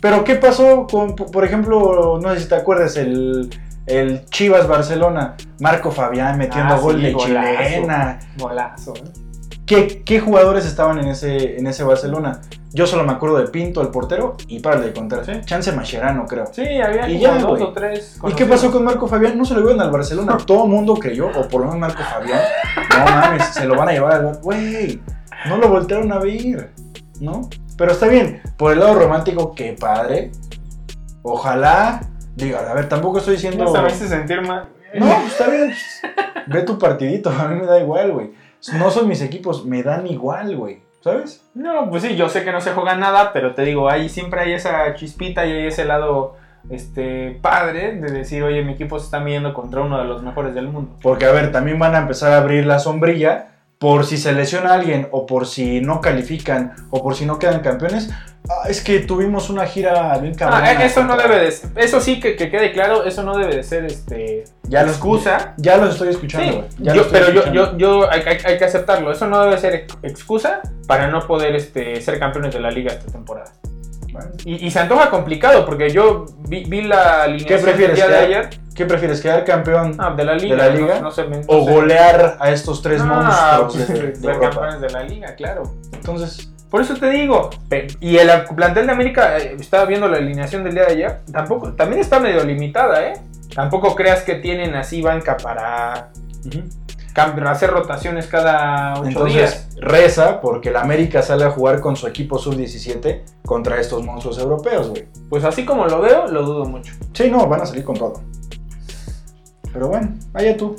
Pero 0.01 0.23
¿qué 0.23 0.35
pasó 0.35 0.85
con, 0.87 1.15
por 1.15 1.43
ejemplo, 1.43 2.19
no 2.21 2.33
sé 2.33 2.41
si 2.41 2.47
te 2.49 2.55
acuerdas, 2.55 2.95
el, 2.97 3.49
el 3.87 4.25
Chivas 4.25 4.67
Barcelona, 4.67 5.35
Marco 5.59 5.91
Fabián 5.91 6.37
metiendo 6.37 6.75
Ah, 6.75 6.79
gol 6.79 6.97
sí, 6.97 7.01
de 7.03 7.13
golazo. 7.13 7.47
chilena? 7.57 8.19
Golazo, 8.37 8.93
¿eh? 8.95 9.01
¿Qué, 9.65 10.03
qué 10.05 10.19
jugadores 10.21 10.65
estaban 10.65 10.97
en 10.99 11.07
ese, 11.09 11.57
en 11.57 11.67
ese 11.67 11.83
Barcelona? 11.83 12.41
Yo 12.73 12.85
solo 12.85 13.03
me 13.03 13.11
acuerdo 13.13 13.37
de 13.37 13.47
Pinto, 13.47 13.81
el 13.81 13.89
portero, 13.89 14.37
y 14.47 14.59
para 14.59 14.79
de 14.79 14.93
contar. 14.93 15.25
Sí. 15.25 15.31
Chance 15.45 15.71
Mascherano, 15.73 16.25
creo. 16.25 16.45
Sí, 16.51 16.61
había 16.79 17.09
Y 17.09 17.19
ya, 17.19 17.37
dos 17.39 17.59
o 17.59 17.73
tres. 17.73 18.17
¿Y 18.27 18.33
qué 18.33 18.45
pasó 18.45 18.71
con 18.71 18.83
Marco 18.83 19.07
Fabián? 19.07 19.37
No 19.37 19.43
se 19.45 19.55
lo 19.55 19.61
iban 19.61 19.81
al 19.81 19.89
Barcelona. 19.91 20.37
Todo 20.45 20.65
el 20.65 20.69
mundo 20.69 20.93
creyó, 20.95 21.27
o 21.27 21.47
por 21.47 21.61
lo 21.61 21.67
menos 21.67 21.79
Marco 21.79 22.03
Fabián. 22.03 22.39
No 22.97 23.05
mames, 23.05 23.45
se 23.47 23.65
lo 23.65 23.75
van 23.75 23.89
a 23.89 23.91
llevar 23.93 24.11
al 24.13 24.37
Güey, 24.37 25.01
no 25.47 25.57
lo 25.57 25.69
voltearon 25.69 26.11
a 26.11 26.19
ver, 26.19 26.71
¿no? 27.19 27.49
Pero 27.77 27.91
está 27.91 28.07
bien, 28.07 28.41
por 28.57 28.71
el 28.73 28.79
lado 28.79 28.95
romántico, 28.95 29.53
qué 29.55 29.73
padre. 29.79 30.31
Ojalá, 31.23 32.01
diga, 32.37 32.59
a 32.69 32.73
ver, 32.73 32.87
tampoco 32.87 33.17
estoy 33.17 33.35
diciendo. 33.35 33.65
No 33.65 33.87
hice 33.87 34.07
sentir 34.07 34.41
mal. 34.41 34.69
No, 34.93 35.05
pues 35.05 35.31
está 35.31 35.49
bien. 35.49 35.73
Ve 36.47 36.61
tu 36.61 36.77
partidito, 36.79 37.29
a 37.37 37.47
mí 37.47 37.59
me 37.59 37.65
da 37.65 37.79
igual, 37.79 38.11
güey. 38.11 38.31
No 38.73 38.89
son 38.89 39.07
mis 39.07 39.21
equipos, 39.21 39.65
me 39.65 39.83
dan 39.83 40.07
igual, 40.07 40.55
güey. 40.55 40.81
¿Sabes? 41.01 41.47
No, 41.53 41.89
pues 41.89 42.03
sí, 42.03 42.15
yo 42.15 42.27
sé 42.27 42.43
que 42.43 42.51
no 42.51 42.59
se 42.59 42.71
juega 42.71 42.95
nada, 42.95 43.31
pero 43.31 43.53
te 43.53 43.61
digo, 43.63 43.89
ahí 43.89 44.09
siempre 44.09 44.41
hay 44.41 44.53
esa 44.53 44.93
chispita 44.95 45.45
y 45.45 45.51
hay 45.51 45.67
ese 45.67 45.85
lado 45.85 46.35
este 46.69 47.37
padre 47.41 47.93
de 47.93 48.11
decir, 48.11 48.43
oye, 48.43 48.63
mi 48.63 48.73
equipo 48.73 48.99
se 48.99 49.05
está 49.05 49.19
midiendo 49.19 49.53
contra 49.53 49.81
uno 49.81 49.99
de 49.99 50.05
los 50.05 50.23
mejores 50.23 50.53
del 50.53 50.67
mundo. 50.67 50.95
Porque, 51.01 51.25
a 51.25 51.31
ver, 51.31 51.51
también 51.51 51.79
van 51.79 51.95
a 51.95 51.99
empezar 51.99 52.33
a 52.33 52.37
abrir 52.37 52.65
la 52.65 52.79
sombrilla 52.79 53.56
por 53.79 54.05
si 54.05 54.17
se 54.17 54.33
lesiona 54.33 54.73
alguien 54.73 55.07
o 55.11 55.25
por 55.25 55.45
si 55.45 55.81
no 55.81 56.01
califican 56.01 56.73
o 56.89 57.03
por 57.03 57.15
si 57.15 57.25
no 57.25 57.37
quedan 57.37 57.59
campeones. 57.61 58.09
Ah, 58.49 58.69
es 58.69 58.81
que 58.81 58.99
tuvimos 59.01 59.49
una 59.49 59.65
gira 59.65 60.17
bien 60.19 60.33
cabrona. 60.33 60.63
Ah, 60.65 60.85
eso 60.85 61.03
no 61.03 61.17
debe 61.17 61.37
de 61.39 61.51
ser, 61.51 61.69
eso 61.75 61.99
sí 61.99 62.19
que, 62.19 62.35
que 62.37 62.49
quede 62.49 62.71
claro, 62.71 63.03
eso 63.03 63.21
no 63.23 63.37
debe 63.37 63.55
de 63.57 63.63
ser 63.63 63.83
este 63.85 64.45
Ya 64.63 64.83
los- 64.83 64.93
excusa. 64.93 65.53
Ya 65.57 65.75
los 65.77 65.91
estoy 65.91 66.09
escuchando, 66.09 66.51
Sí, 66.51 66.57
güey. 66.57 66.69
Ya 66.79 66.93
yo- 66.93 66.97
los 67.03 67.05
estoy 67.07 67.19
pero 67.21 67.33
yo, 67.33 67.39
escuchando. 67.41 67.77
yo, 67.77 68.01
yo 68.05 68.11
hay, 68.11 68.21
hay- 68.21 68.37
hay 68.45 68.57
que 68.57 68.65
aceptarlo. 68.65 69.11
Eso 69.11 69.27
no 69.27 69.43
debe 69.43 69.57
ser 69.59 69.75
ex- 69.75 69.97
excusa 70.01 70.61
para 70.87 71.07
no 71.09 71.27
poder 71.27 71.55
este, 71.55 71.99
ser 72.01 72.17
campeones 72.19 72.53
de 72.53 72.61
la 72.61 72.71
liga 72.71 72.93
esta 72.93 73.11
temporada. 73.11 73.51
Y, 74.45 74.65
y 74.65 74.71
se 74.71 74.79
antoja 74.79 75.09
complicado 75.09 75.65
porque 75.65 75.89
yo 75.89 76.25
vi, 76.47 76.63
vi 76.65 76.81
la 76.83 77.23
alineación 77.23 77.61
prefieres, 77.61 77.97
del 77.97 78.07
día 78.09 78.17
de 78.19 78.25
ayer. 78.25 78.49
¿Qué 78.75 78.85
prefieres, 78.85 79.21
quedar 79.21 79.43
campeón 79.43 79.95
Ah, 79.97 80.13
de 80.15 80.23
la 80.23 80.35
liga. 80.35 80.55
la 80.55 80.69
no- 80.69 80.75
liga? 80.79 80.99
No, 80.99 81.09
sé, 81.11 81.27
no 81.27 81.41
o 81.47 81.61
golear 81.65 82.37
a 82.39 82.51
estos 82.51 82.81
tres 82.81 83.01
Ah, 83.03 83.61
monstruos 83.63 83.87
pues, 83.87 83.87
de, 84.01 84.07
de 84.11 84.15
ser 84.15 84.25
Europa? 84.35 84.49
campeones 84.51 84.81
de 84.81 84.89
la 84.91 85.03
liga, 85.03 85.35
claro. 85.35 85.63
Entonces, 85.93 86.51
Por 86.69 86.81
eso 86.81 86.95
te 86.95 87.09
digo, 87.09 87.49
y 88.01 88.17
el 88.17 88.29
plantel 88.55 88.87
de 88.87 88.91
América, 88.91 89.37
eh, 89.37 89.55
estaba 89.57 89.85
viendo 89.85 90.07
la 90.09 90.17
alineación 90.17 90.65
del 90.65 90.73
día 90.73 90.83
de 90.85 90.91
ayer, 90.91 91.19
tampoco, 91.31 91.71
también 91.73 92.01
está 92.01 92.19
medio 92.19 92.43
limitada, 92.43 93.07
¿eh? 93.07 93.13
Tampoco 93.55 93.95
creas 93.95 94.21
que 94.23 94.35
tienen 94.35 94.75
así 94.75 95.01
banca 95.01 95.37
para 95.37 96.09
hacer 97.21 97.71
rotaciones 97.71 98.27
cada 98.27 98.93
ocho 98.99 99.07
entonces 99.07 99.35
días. 99.35 99.67
reza 99.77 100.39
porque 100.41 100.71
la 100.71 100.81
América 100.81 101.21
sale 101.21 101.45
a 101.45 101.51
jugar 101.51 101.79
con 101.79 101.95
su 101.95 102.07
equipo 102.07 102.37
sub-17 102.37 103.21
contra 103.45 103.79
estos 103.79 104.03
monstruos 104.03 104.37
europeos, 104.37 104.89
güey. 104.89 105.05
Pues 105.29 105.43
así 105.43 105.65
como 105.65 105.85
lo 105.85 106.01
veo, 106.01 106.27
lo 106.27 106.43
dudo 106.43 106.65
mucho. 106.65 106.93
Sí, 107.13 107.29
no, 107.29 107.47
van 107.47 107.61
a 107.61 107.65
salir 107.65 107.83
con 107.83 107.97
todo. 107.97 108.21
Pero 109.73 109.87
bueno, 109.87 110.13
allá 110.33 110.55
tú. 110.55 110.75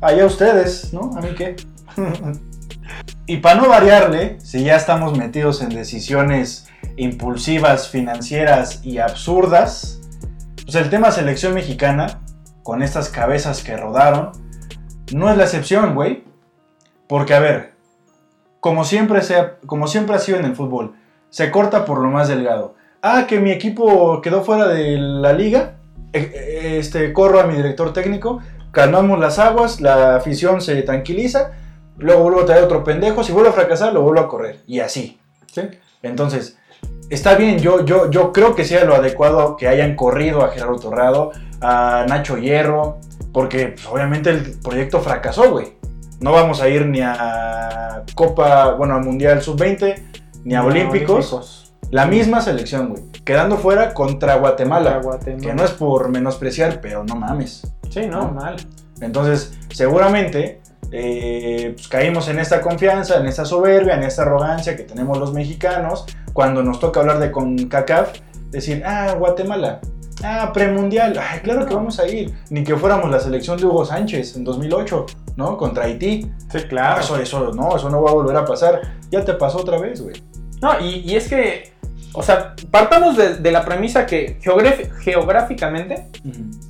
Allá 0.00 0.26
ustedes, 0.26 0.92
¿no? 0.92 1.12
A 1.16 1.20
mí 1.20 1.28
qué. 1.36 1.56
y 3.26 3.38
para 3.38 3.60
no 3.60 3.68
variarle, 3.68 4.38
si 4.40 4.64
ya 4.64 4.76
estamos 4.76 5.16
metidos 5.16 5.62
en 5.62 5.70
decisiones 5.70 6.68
impulsivas, 6.96 7.88
financieras 7.88 8.80
y 8.84 8.98
absurdas, 8.98 10.00
pues 10.64 10.74
el 10.76 10.90
tema 10.90 11.10
selección 11.10 11.54
mexicana, 11.54 12.20
con 12.62 12.82
estas 12.82 13.08
cabezas 13.08 13.62
que 13.62 13.76
rodaron, 13.76 14.32
no 15.12 15.30
es 15.30 15.36
la 15.36 15.44
excepción, 15.44 15.94
güey. 15.94 16.24
Porque, 17.08 17.34
a 17.34 17.40
ver, 17.40 17.72
como 18.60 18.84
siempre, 18.84 19.22
se, 19.22 19.36
como 19.66 19.86
siempre 19.86 20.16
ha 20.16 20.18
sido 20.18 20.38
en 20.38 20.44
el 20.44 20.56
fútbol, 20.56 20.94
se 21.30 21.50
corta 21.50 21.84
por 21.84 22.00
lo 22.00 22.08
más 22.10 22.28
delgado. 22.28 22.74
Ah, 23.02 23.26
que 23.28 23.38
mi 23.38 23.52
equipo 23.52 24.20
quedó 24.20 24.42
fuera 24.42 24.66
de 24.68 24.96
la 24.98 25.32
liga. 25.32 25.76
eh, 26.12 26.32
eh, 26.34 26.78
Este, 26.78 27.12
corro 27.12 27.40
a 27.40 27.46
mi 27.46 27.54
director 27.54 27.92
técnico, 27.92 28.40
calmamos 28.72 29.18
las 29.20 29.38
aguas, 29.38 29.80
la 29.80 30.16
afición 30.16 30.60
se 30.60 30.82
tranquiliza, 30.82 31.52
luego 31.98 32.22
vuelvo 32.24 32.40
a 32.40 32.46
traer 32.46 32.64
otro 32.64 32.82
pendejo, 32.82 33.22
si 33.22 33.32
vuelvo 33.32 33.50
a 33.50 33.52
fracasar, 33.52 33.92
lo 33.92 34.02
vuelvo 34.02 34.20
a 34.20 34.28
correr. 34.28 34.60
Y 34.66 34.80
así. 34.80 35.20
¿sí? 35.52 35.62
Entonces, 36.02 36.58
está 37.10 37.36
bien, 37.36 37.58
yo, 37.58 37.84
yo, 37.84 38.10
yo 38.10 38.32
creo 38.32 38.54
que 38.54 38.64
sea 38.64 38.84
lo 38.84 38.94
adecuado 38.96 39.56
que 39.56 39.68
hayan 39.68 39.94
corrido 39.94 40.42
a 40.42 40.48
Gerardo 40.48 40.78
Torrado, 40.78 41.32
a 41.60 42.04
Nacho 42.08 42.36
Hierro, 42.38 42.98
porque 43.36 43.68
pues, 43.68 43.84
obviamente 43.84 44.30
el 44.30 44.58
proyecto 44.60 45.02
fracasó, 45.02 45.50
güey. 45.50 45.74
No 46.20 46.32
vamos 46.32 46.62
a 46.62 46.70
ir 46.70 46.86
ni 46.86 47.02
a 47.02 48.02
Copa, 48.14 48.72
bueno, 48.72 48.94
a 48.94 48.98
Mundial 48.98 49.42
Sub-20, 49.42 49.94
ni 50.44 50.54
a 50.54 50.60
No, 50.60 50.68
Olímpicos. 50.68 51.74
La 51.90 52.06
misma 52.06 52.40
selección, 52.40 52.88
güey. 52.88 53.02
Quedando 53.26 53.58
fuera 53.58 53.92
contra 53.92 54.36
Guatemala. 54.36 54.94
Contra 54.94 55.10
Guatemala. 55.10 55.42
Que 55.42 55.52
no 55.52 55.64
es 55.66 55.72
por 55.72 56.08
menospreciar, 56.08 56.80
pero 56.80 57.04
no 57.04 57.14
mames. 57.14 57.70
Sí, 57.90 58.06
no, 58.06 58.22
No. 58.22 58.30
mal. 58.30 58.56
Entonces, 59.02 59.52
seguramente 59.68 60.62
eh, 60.90 61.72
pues, 61.74 61.88
caímos 61.88 62.28
en 62.28 62.38
esta 62.38 62.62
confianza, 62.62 63.18
en 63.18 63.26
esta 63.26 63.44
soberbia, 63.44 63.96
en 63.96 64.04
esta 64.04 64.22
arrogancia 64.22 64.78
que 64.78 64.84
tenemos 64.84 65.18
los 65.18 65.34
mexicanos 65.34 66.06
cuando 66.32 66.62
nos 66.62 66.80
toca 66.80 67.00
hablar 67.00 67.18
de 67.18 67.30
CONCACAF, 67.30 68.18
decir, 68.50 68.82
ah, 68.86 69.14
Guatemala, 69.18 69.82
ah, 70.22 70.50
premundial, 70.52 71.18
ay, 71.18 71.40
claro 71.40 71.66
que 71.66 71.74
vamos 71.74 71.98
a 71.98 72.08
ir. 72.08 72.32
Ni 72.50 72.64
que 72.64 72.76
fuéramos 72.76 73.10
la 73.10 73.20
selección 73.20 73.58
de 73.58 73.66
Hugo 73.66 73.84
Sánchez 73.84 74.36
en 74.36 74.44
2008, 74.44 75.06
¿no? 75.36 75.56
Contra 75.56 75.84
Haití. 75.84 76.30
Sí, 76.50 76.58
claro. 76.68 77.00
eso, 77.00 77.16
eso, 77.18 77.52
no, 77.52 77.76
eso 77.76 77.90
no 77.90 78.02
va 78.02 78.10
a 78.10 78.14
volver 78.14 78.36
a 78.36 78.44
pasar. 78.44 78.80
Ya 79.10 79.24
te 79.24 79.34
pasó 79.34 79.58
otra 79.58 79.78
vez, 79.78 80.00
güey. 80.00 80.22
No, 80.62 80.80
y, 80.80 81.00
y 81.00 81.16
es 81.16 81.28
que, 81.28 81.72
o 82.12 82.22
sea, 82.22 82.54
partamos 82.70 83.16
de, 83.16 83.36
de 83.36 83.50
la 83.52 83.64
premisa 83.64 84.06
que 84.06 84.38
geográficamente 85.00 86.08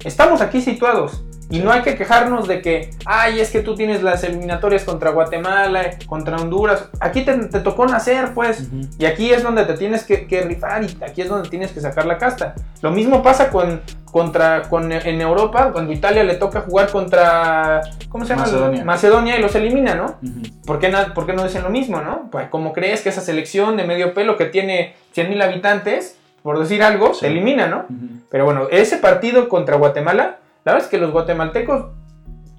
estamos 0.04 0.40
aquí 0.40 0.60
situados. 0.60 1.22
Y 1.48 1.60
no 1.60 1.70
hay 1.70 1.82
que 1.82 1.94
quejarnos 1.94 2.48
de 2.48 2.60
que, 2.60 2.90
ay, 3.04 3.38
es 3.38 3.50
que 3.50 3.60
tú 3.60 3.76
tienes 3.76 4.02
las 4.02 4.24
eliminatorias 4.24 4.82
contra 4.82 5.10
Guatemala, 5.10 5.90
contra 6.06 6.36
Honduras. 6.38 6.88
Aquí 6.98 7.24
te, 7.24 7.34
te 7.36 7.60
tocó 7.60 7.86
nacer, 7.86 8.34
pues. 8.34 8.68
Y 8.98 9.04
aquí 9.04 9.32
es 9.32 9.44
donde 9.44 9.64
te 9.64 9.74
tienes 9.74 10.02
que, 10.04 10.26
que 10.26 10.42
rifar 10.42 10.82
y 10.82 10.96
aquí 11.04 11.22
es 11.22 11.28
donde 11.28 11.48
tienes 11.48 11.70
que 11.70 11.80
sacar 11.80 12.04
la 12.06 12.18
casta. 12.18 12.54
Lo 12.82 12.90
mismo 12.90 13.22
pasa 13.22 13.48
con, 13.50 13.80
contra, 14.10 14.62
con, 14.62 14.90
en 14.90 15.20
Europa, 15.20 15.70
cuando 15.72 15.92
Italia 15.92 16.24
le 16.24 16.34
toca 16.34 16.62
jugar 16.62 16.90
contra, 16.90 17.80
¿cómo 18.08 18.24
se 18.24 18.30
llama? 18.30 18.42
Macedonia. 18.42 18.84
Macedonia 18.84 19.38
y 19.38 19.42
los 19.42 19.54
elimina, 19.54 19.94
¿no? 19.94 20.16
Ujú. 20.22 20.42
¿Por 20.66 20.78
qué, 20.80 20.88
na- 20.88 21.14
por 21.14 21.26
qué 21.26 21.32
no 21.32 21.44
dicen 21.44 21.62
lo 21.62 21.70
mismo, 21.70 22.00
no? 22.00 22.28
Pues 22.32 22.48
como 22.48 22.72
crees 22.72 23.02
que 23.02 23.10
esa 23.10 23.20
selección 23.20 23.76
de 23.76 23.84
medio 23.84 24.14
pelo 24.14 24.36
que 24.36 24.46
tiene 24.46 24.94
100.000 25.14 25.42
habitantes, 25.44 26.18
por 26.42 26.58
decir 26.58 26.82
algo, 26.82 27.14
Sí. 27.14 27.20
se 27.20 27.26
elimina, 27.28 27.66
¿no? 27.68 27.86
Ujú. 27.88 28.20
Pero 28.30 28.44
bueno, 28.44 28.66
ese 28.70 28.96
partido 28.96 29.48
contra 29.48 29.76
Guatemala, 29.76 30.38
la 30.66 30.72
verdad 30.72 30.84
es 30.86 30.90
que 30.90 30.98
los 30.98 31.12
guatemaltecos 31.12 31.86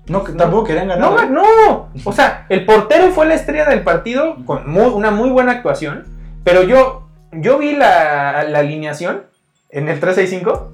No, 0.07 0.23
que 0.23 0.31
tampoco 0.31 0.63
querían 0.63 0.87
ganar. 0.87 1.11
no, 1.11 1.21
¿eh? 1.21 1.27
no, 1.29 1.89
o 2.05 2.11
sea, 2.13 2.45
el 2.49 2.65
portero 2.65 3.11
fue 3.11 3.25
la 3.27 3.35
estrella 3.35 3.65
del 3.65 3.83
partido 3.83 4.37
con 4.45 4.67
muy- 4.69 4.85
una 4.93 5.11
muy 5.11 5.29
buena 5.29 5.51
actuación, 5.51 6.05
pero 6.43 6.63
yo, 6.63 7.07
yo 7.33 7.57
vi 7.59 7.75
la, 7.75 8.43
la 8.49 8.59
alineación 8.59 9.23
en 9.69 9.89
el 9.89 9.99
365, 9.99 10.71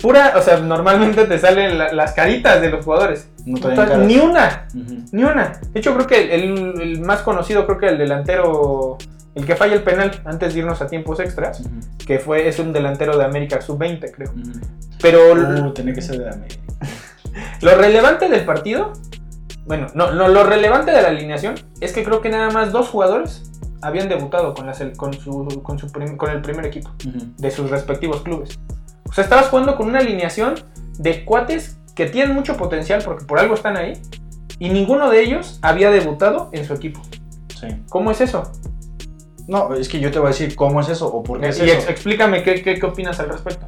pura, 0.00 0.34
o 0.36 0.40
sea, 0.42 0.58
normalmente 0.60 1.24
te 1.24 1.38
salen 1.40 1.76
la- 1.76 1.92
las 1.92 2.12
caritas 2.12 2.60
de 2.60 2.70
los 2.70 2.84
jugadores, 2.84 3.28
No 3.44 3.58
ni 4.06 4.18
una, 4.18 4.68
ni 5.10 5.24
una. 5.24 5.58
De 5.72 5.80
hecho, 5.80 5.92
creo 5.94 6.06
que 6.06 6.34
el, 6.36 6.80
el 6.80 7.00
más 7.00 7.22
conocido, 7.22 7.66
creo 7.66 7.78
que 7.78 7.88
el 7.88 7.98
delantero, 7.98 8.96
el 9.34 9.44
que 9.44 9.56
falla 9.56 9.74
el 9.74 9.82
penal 9.82 10.12
antes 10.24 10.54
de 10.54 10.60
irnos 10.60 10.80
a 10.82 10.86
tiempos 10.86 11.18
extras, 11.18 11.64
que 12.06 12.20
fue, 12.20 12.46
es 12.46 12.60
un 12.60 12.72
delantero 12.72 13.18
de 13.18 13.24
América 13.24 13.60
Sub-20, 13.60 14.12
creo. 14.14 14.30
Ujú. 14.30 14.52
Pero 15.02 15.18
Uh, 15.32 15.72
tenía 15.72 15.94
que 15.94 16.02
ser 16.02 16.18
de 16.18 16.28
América. 16.30 16.60
Lo 17.62 17.74
relevante 17.76 18.28
del 18.28 18.44
partido, 18.44 18.92
bueno, 19.66 19.86
no, 19.94 20.12
no, 20.12 20.28
lo 20.28 20.44
relevante 20.44 20.90
de 20.92 21.02
la 21.02 21.08
alineación 21.08 21.54
es 21.80 21.92
que 21.92 22.02
creo 22.02 22.20
que 22.22 22.30
nada 22.30 22.50
más 22.50 22.72
dos 22.72 22.88
jugadores 22.88 23.42
habían 23.82 24.08
debutado 24.08 24.54
con, 24.54 24.66
la 24.66 24.72
sel- 24.74 24.96
con, 24.96 25.12
su, 25.12 25.60
con, 25.62 25.78
su 25.78 25.92
prim- 25.92 26.16
con 26.16 26.30
el 26.30 26.40
primer 26.40 26.64
equipo 26.66 26.90
de 27.36 27.50
sus 27.50 27.68
respectivos 27.70 28.22
clubes. 28.22 28.58
O 29.08 29.12
sea, 29.12 29.24
estabas 29.24 29.48
jugando 29.48 29.76
con 29.76 29.86
una 29.88 29.98
alineación 29.98 30.54
de 30.98 31.24
cuates 31.24 31.78
que 31.94 32.06
tienen 32.06 32.34
mucho 32.34 32.56
potencial 32.56 33.02
porque 33.04 33.24
por 33.26 33.38
algo 33.38 33.54
están 33.54 33.76
ahí 33.76 33.92
y 34.58 34.70
ninguno 34.70 35.10
de 35.10 35.20
ellos 35.22 35.58
había 35.62 35.90
debutado 35.90 36.48
en 36.52 36.64
su 36.64 36.72
equipo. 36.74 37.00
Sí. 37.60 37.68
¿Cómo 37.90 38.10
es 38.10 38.20
eso? 38.20 38.50
No, 39.46 39.74
es 39.74 39.88
que 39.88 40.00
yo 40.00 40.10
te 40.10 40.18
voy 40.18 40.26
a 40.26 40.30
decir 40.30 40.54
cómo 40.56 40.80
es 40.80 40.88
eso 40.88 41.06
o 41.08 41.22
por 41.22 41.40
qué 41.40 41.48
es 41.48 41.58
y 41.58 41.64
eso. 41.64 41.74
ex- 41.80 41.88
explícame 41.90 42.42
qué, 42.42 42.62
qué, 42.62 42.78
qué 42.78 42.86
opinas 42.86 43.18
al 43.20 43.28
respecto. 43.30 43.66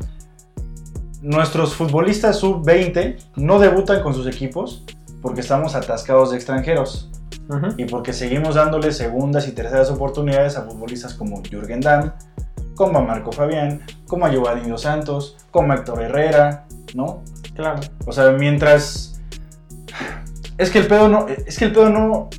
Nuestros 1.23 1.75
futbolistas 1.75 2.39
sub-20 2.39 3.17
no 3.37 3.59
debutan 3.59 4.03
con 4.03 4.15
sus 4.15 4.27
equipos 4.27 4.85
porque 5.21 5.43
estamos 5.43 5.75
atascados 5.75 6.31
de 6.31 6.37
extranjeros 6.37 7.11
y 7.77 7.85
porque 7.85 8.13
seguimos 8.13 8.55
dándole 8.55 8.93
segundas 8.93 9.47
y 9.49 9.53
terceras 9.53 9.91
oportunidades 9.91 10.57
a 10.57 10.63
futbolistas 10.63 11.15
como 11.15 11.43
Jürgen 11.43 11.81
Damm, 11.81 12.13
como 12.75 12.99
a 12.99 13.03
Marco 13.03 13.33
Fabián, 13.33 13.83
como 14.07 14.25
a 14.25 14.31
Giovanni 14.31 14.69
Dos 14.71 14.83
Santos, 14.83 15.37
como 15.51 15.73
a 15.73 15.77
Héctor 15.77 16.03
Herrera, 16.03 16.67
¿no? 16.95 17.23
Claro. 17.55 17.81
O 18.07 18.13
sea, 18.13 18.31
mientras. 18.31 19.21
Es 20.57 20.71
que 20.71 20.79
el 20.79 20.87
pedo 20.87 21.09
no. 21.09 21.27
Es 21.29 21.59
que 21.59 21.67
el 21.67 21.73
pedo 21.73 21.91
no. 21.91 22.31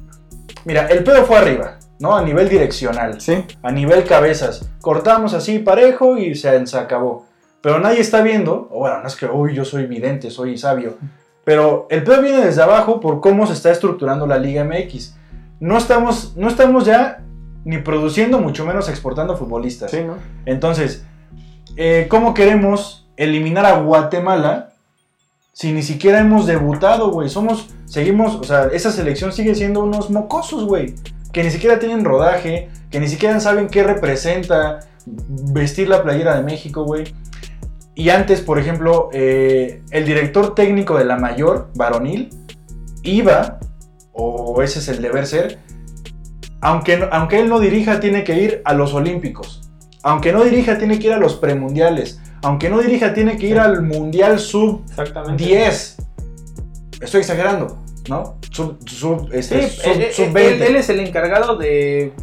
Mira, 0.65 0.87
el 0.87 1.03
pedo 1.03 1.25
fue 1.25 1.37
arriba, 1.37 1.77
¿no? 1.99 2.15
A 2.15 2.23
nivel 2.23 2.49
direccional. 2.49 3.19
Sí. 3.19 3.43
A 3.61 3.71
nivel 3.71 4.05
cabezas. 4.05 4.69
Cortamos 4.79 5.33
así 5.33 5.59
parejo 5.59 6.17
y 6.17 6.35
se, 6.35 6.65
se 6.65 6.77
acabó. 6.77 7.25
Pero 7.61 7.79
nadie 7.79 7.99
está 7.99 8.21
viendo. 8.21 8.67
O 8.71 8.79
bueno, 8.79 9.01
no 9.01 9.07
es 9.07 9.15
que, 9.15 9.25
uy, 9.27 9.53
yo 9.53 9.65
soy 9.65 9.85
vidente, 9.85 10.29
soy 10.31 10.57
sabio. 10.57 10.97
Pero 11.43 11.87
el 11.89 12.03
pedo 12.03 12.21
viene 12.21 12.45
desde 12.45 12.61
abajo 12.61 12.99
por 12.99 13.21
cómo 13.21 13.47
se 13.47 13.53
está 13.53 13.71
estructurando 13.71 14.27
la 14.27 14.37
Liga 14.37 14.63
MX. 14.63 15.15
No 15.59 15.77
estamos, 15.77 16.33
no 16.35 16.47
estamos 16.47 16.85
ya 16.85 17.23
ni 17.63 17.77
produciendo, 17.77 18.39
mucho 18.39 18.65
menos 18.65 18.89
exportando 18.89 19.37
futbolistas. 19.37 19.91
Sí, 19.91 20.03
¿no? 20.03 20.17
Entonces, 20.45 21.05
eh, 21.77 22.07
¿cómo 22.09 22.33
queremos 22.33 23.07
eliminar 23.17 23.65
a 23.65 23.79
Guatemala 23.79 24.73
si 25.53 25.71
ni 25.71 25.83
siquiera 25.83 26.19
hemos 26.19 26.47
debutado, 26.47 27.11
güey? 27.11 27.29
Somos, 27.29 27.69
seguimos, 27.85 28.35
o 28.35 28.43
sea, 28.43 28.69
esa 28.71 28.91
selección 28.91 29.31
sigue 29.31 29.55
siendo 29.55 29.81
unos 29.81 30.09
mocosos, 30.09 30.65
güey. 30.65 30.95
Que 31.31 31.43
ni 31.43 31.51
siquiera 31.51 31.79
tienen 31.79 32.03
rodaje, 32.03 32.69
que 32.89 32.99
ni 32.99 33.07
siquiera 33.07 33.39
saben 33.39 33.67
qué 33.67 33.83
representa 33.83 34.79
vestir 35.05 35.87
la 35.87 36.03
playera 36.03 36.35
de 36.35 36.43
México, 36.43 36.83
güey. 36.83 37.13
Y 38.01 38.09
antes, 38.09 38.41
por 38.41 38.57
ejemplo, 38.57 39.09
eh, 39.13 39.83
el 39.91 40.05
director 40.05 40.55
técnico 40.55 40.97
de 40.97 41.05
la 41.05 41.17
mayor, 41.17 41.69
varonil, 41.75 42.29
iba, 43.03 43.59
o 44.11 44.63
ese 44.63 44.79
es 44.79 44.87
el 44.87 45.03
deber 45.03 45.27
ser, 45.27 45.59
aunque, 46.61 47.07
aunque 47.11 47.39
él 47.39 47.47
no 47.47 47.59
dirija, 47.59 47.99
tiene 47.99 48.23
que 48.23 48.41
ir 48.41 48.61
a 48.65 48.73
los 48.73 48.95
Olímpicos. 48.95 49.61
Aunque 50.01 50.31
no 50.31 50.43
dirija, 50.43 50.79
tiene 50.79 50.97
que 50.97 51.07
ir 51.09 51.13
a 51.13 51.19
los 51.19 51.35
premundiales. 51.35 52.19
Aunque 52.41 52.71
no 52.71 52.79
dirija, 52.79 53.13
tiene 53.13 53.37
que 53.37 53.45
ir 53.45 53.53
Sí. 53.57 53.59
al 53.59 53.83
Mundial 53.83 54.39
Sub 54.39 54.81
Exactamente. 54.89 55.43
10. 55.43 55.97
Estoy 57.01 57.19
exagerando, 57.21 57.77
¿no? 58.09 58.37
Sub, 58.51 58.79
sub, 58.89 59.29
Sí, 59.29 59.37
este, 59.37 59.69
sub, 59.69 59.91
él, 59.91 60.07
sub 60.11 60.25
él- 60.25 60.33
20. 60.33 60.67
él 60.69 60.75
es 60.75 60.89
el 60.89 61.01
encargado 61.01 61.55
de 61.55 62.13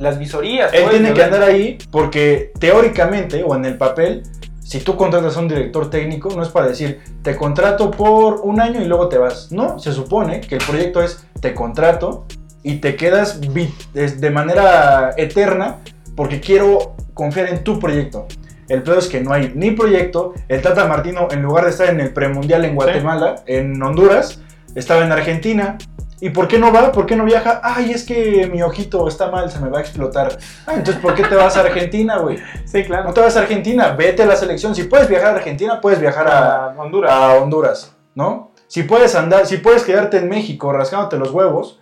las 0.00 0.18
visorías. 0.18 0.74
Él 0.74 0.82
pues, 0.82 0.94
tiene 0.96 1.14
que 1.14 1.22
andar 1.22 1.44
ahí 1.44 1.78
porque 1.92 2.50
teóricamente 2.58 3.44
o 3.44 3.54
en 3.54 3.66
el 3.66 3.76
papel, 3.78 4.24
si 4.68 4.80
tú 4.80 4.96
contratas 4.98 5.34
a 5.34 5.40
un 5.40 5.48
director 5.48 5.88
técnico, 5.88 6.28
no 6.36 6.42
es 6.42 6.50
para 6.50 6.66
decir, 6.66 7.00
te 7.22 7.34
contrato 7.36 7.90
por 7.90 8.42
un 8.42 8.60
año 8.60 8.82
y 8.82 8.84
luego 8.84 9.08
te 9.08 9.16
vas. 9.16 9.50
No, 9.50 9.78
se 9.78 9.94
supone 9.94 10.42
que 10.42 10.56
el 10.56 10.60
proyecto 10.62 11.00
es, 11.00 11.24
te 11.40 11.54
contrato 11.54 12.26
y 12.62 12.74
te 12.74 12.94
quedas 12.94 13.40
de 13.40 14.30
manera 14.30 15.14
eterna 15.16 15.78
porque 16.14 16.40
quiero 16.40 16.96
confiar 17.14 17.48
en 17.48 17.64
tu 17.64 17.78
proyecto. 17.78 18.26
El 18.68 18.82
peor 18.82 18.98
es 18.98 19.08
que 19.08 19.22
no 19.22 19.32
hay 19.32 19.52
ni 19.54 19.70
proyecto. 19.70 20.34
El 20.48 20.60
Tata 20.60 20.86
Martino, 20.86 21.28
en 21.30 21.40
lugar 21.40 21.64
de 21.64 21.70
estar 21.70 21.88
en 21.88 22.00
el 22.00 22.12
premundial 22.12 22.66
en 22.66 22.74
Guatemala, 22.74 23.36
en 23.46 23.82
Honduras, 23.82 24.42
estaba 24.74 25.02
en 25.02 25.12
Argentina. 25.12 25.78
¿Y 26.20 26.30
por 26.30 26.48
qué 26.48 26.58
no 26.58 26.72
va? 26.72 26.90
¿Por 26.90 27.06
qué 27.06 27.14
no 27.14 27.24
viaja? 27.24 27.60
Ay, 27.62 27.92
es 27.92 28.04
que 28.04 28.48
mi 28.52 28.60
ojito 28.62 29.06
está 29.06 29.30
mal, 29.30 29.50
se 29.50 29.60
me 29.60 29.68
va 29.68 29.78
a 29.78 29.80
explotar. 29.82 30.36
Ah, 30.66 30.72
entonces, 30.74 31.00
¿por 31.00 31.14
qué 31.14 31.22
te 31.22 31.34
vas 31.36 31.56
a 31.56 31.60
Argentina, 31.60 32.18
güey? 32.18 32.38
Sí, 32.64 32.82
claro. 32.84 33.04
No 33.04 33.12
te 33.14 33.20
vas 33.20 33.36
a 33.36 33.40
Argentina, 33.40 33.92
vete 33.92 34.24
a 34.24 34.26
la 34.26 34.36
selección. 34.36 34.74
Si 34.74 34.84
puedes 34.84 35.08
viajar 35.08 35.34
a 35.34 35.36
Argentina, 35.36 35.80
puedes 35.80 36.00
viajar 36.00 36.26
a, 36.28 36.64
a 36.66 36.68
Honduras. 36.76 37.10
a 37.12 37.34
Honduras, 37.36 37.96
¿no? 38.14 38.50
Si 38.66 38.82
puedes 38.82 39.14
andar, 39.14 39.46
si 39.46 39.58
puedes 39.58 39.84
quedarte 39.84 40.18
en 40.18 40.28
México 40.28 40.72
rascándote 40.72 41.16
los 41.18 41.30
huevos, 41.30 41.80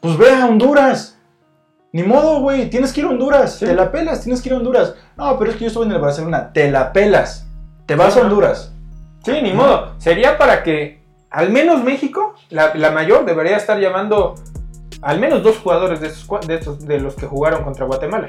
pues 0.00 0.16
ve 0.16 0.30
a 0.30 0.46
Honduras. 0.46 1.16
Ni 1.92 2.04
modo, 2.04 2.40
güey, 2.40 2.70
tienes 2.70 2.92
que 2.92 3.00
ir 3.00 3.06
a 3.06 3.10
Honduras. 3.10 3.54
Sí. 3.56 3.64
Te 3.66 3.74
la 3.74 3.90
pelas, 3.90 4.20
tienes 4.22 4.40
que 4.42 4.48
ir 4.50 4.54
a 4.54 4.58
Honduras. 4.58 4.94
No, 5.16 5.36
pero 5.38 5.50
es 5.50 5.56
que 5.56 5.62
yo 5.64 5.68
estuve 5.68 5.86
en 5.86 5.92
el 5.92 6.00
Barcelona. 6.00 6.52
Te 6.52 6.70
la 6.70 6.92
pelas. 6.92 7.46
Te 7.86 7.96
vas 7.96 8.12
Sí, 8.14 8.20
a 8.20 8.22
¿no? 8.22 8.28
Honduras. 8.28 8.72
Sí, 9.24 9.32
ni 9.42 9.52
modo. 9.52 9.94
Sería 9.98 10.38
para 10.38 10.62
que 10.62 10.99
al 11.30 11.50
menos 11.50 11.82
México, 11.84 12.34
la, 12.50 12.74
la 12.74 12.90
mayor, 12.90 13.24
debería 13.24 13.56
estar 13.56 13.78
llamando 13.78 14.34
al 15.02 15.18
menos 15.18 15.42
dos 15.42 15.56
jugadores 15.58 16.00
de, 16.00 16.08
estos, 16.08 16.46
de, 16.46 16.54
estos, 16.56 16.86
de 16.86 17.00
los 17.00 17.14
que 17.14 17.26
jugaron 17.26 17.64
contra 17.64 17.86
Guatemala. 17.86 18.28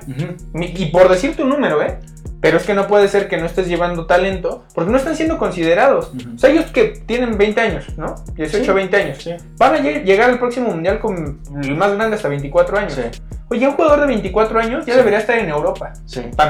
Y 0.56 0.86
por 0.88 1.10
decirte 1.10 1.44
un 1.44 1.50
número, 1.50 1.82
¿eh? 1.84 2.00
Pero 2.40 2.58
es 2.58 2.64
que 2.64 2.74
no 2.74 2.88
puede 2.88 3.08
ser 3.08 3.28
que 3.28 3.38
no 3.38 3.46
estés 3.46 3.68
llevando 3.68 4.06
talento 4.08 4.64
porque 4.74 4.90
no 4.90 4.98
están 4.98 5.16
siendo 5.16 5.38
considerados. 5.38 6.12
O 6.36 6.40
sea, 6.40 6.50
ellos 6.50 6.66
que 6.72 6.86
tienen 7.06 7.38
20 7.38 7.62
años, 7.62 7.86
¿no? 7.98 8.16
18, 8.36 8.66
Sí. 8.66 8.72
20 8.72 8.98
años. 8.98 9.18
Sí. 9.22 9.32
Van 9.58 9.76
a 9.76 9.80
lleg- 9.80 10.04
llegar 10.04 10.30
al 10.32 10.40
próximo 10.40 10.70
mundial 10.70 11.00
con 11.00 11.40
el 11.62 11.76
más 11.76 11.94
grande 11.94 12.16
hasta 12.16 12.30
24 12.30 12.78
años. 12.80 12.94
Sí, 12.94 13.02
Oye, 13.50 13.68
un 13.68 13.74
jugador 13.76 14.00
de 14.00 14.08
24 14.08 14.60
años 14.60 14.86
ya 14.86 14.96
debería 14.96 15.20
estar 15.20 15.38
en 15.38 15.50
Europa. 15.50 15.92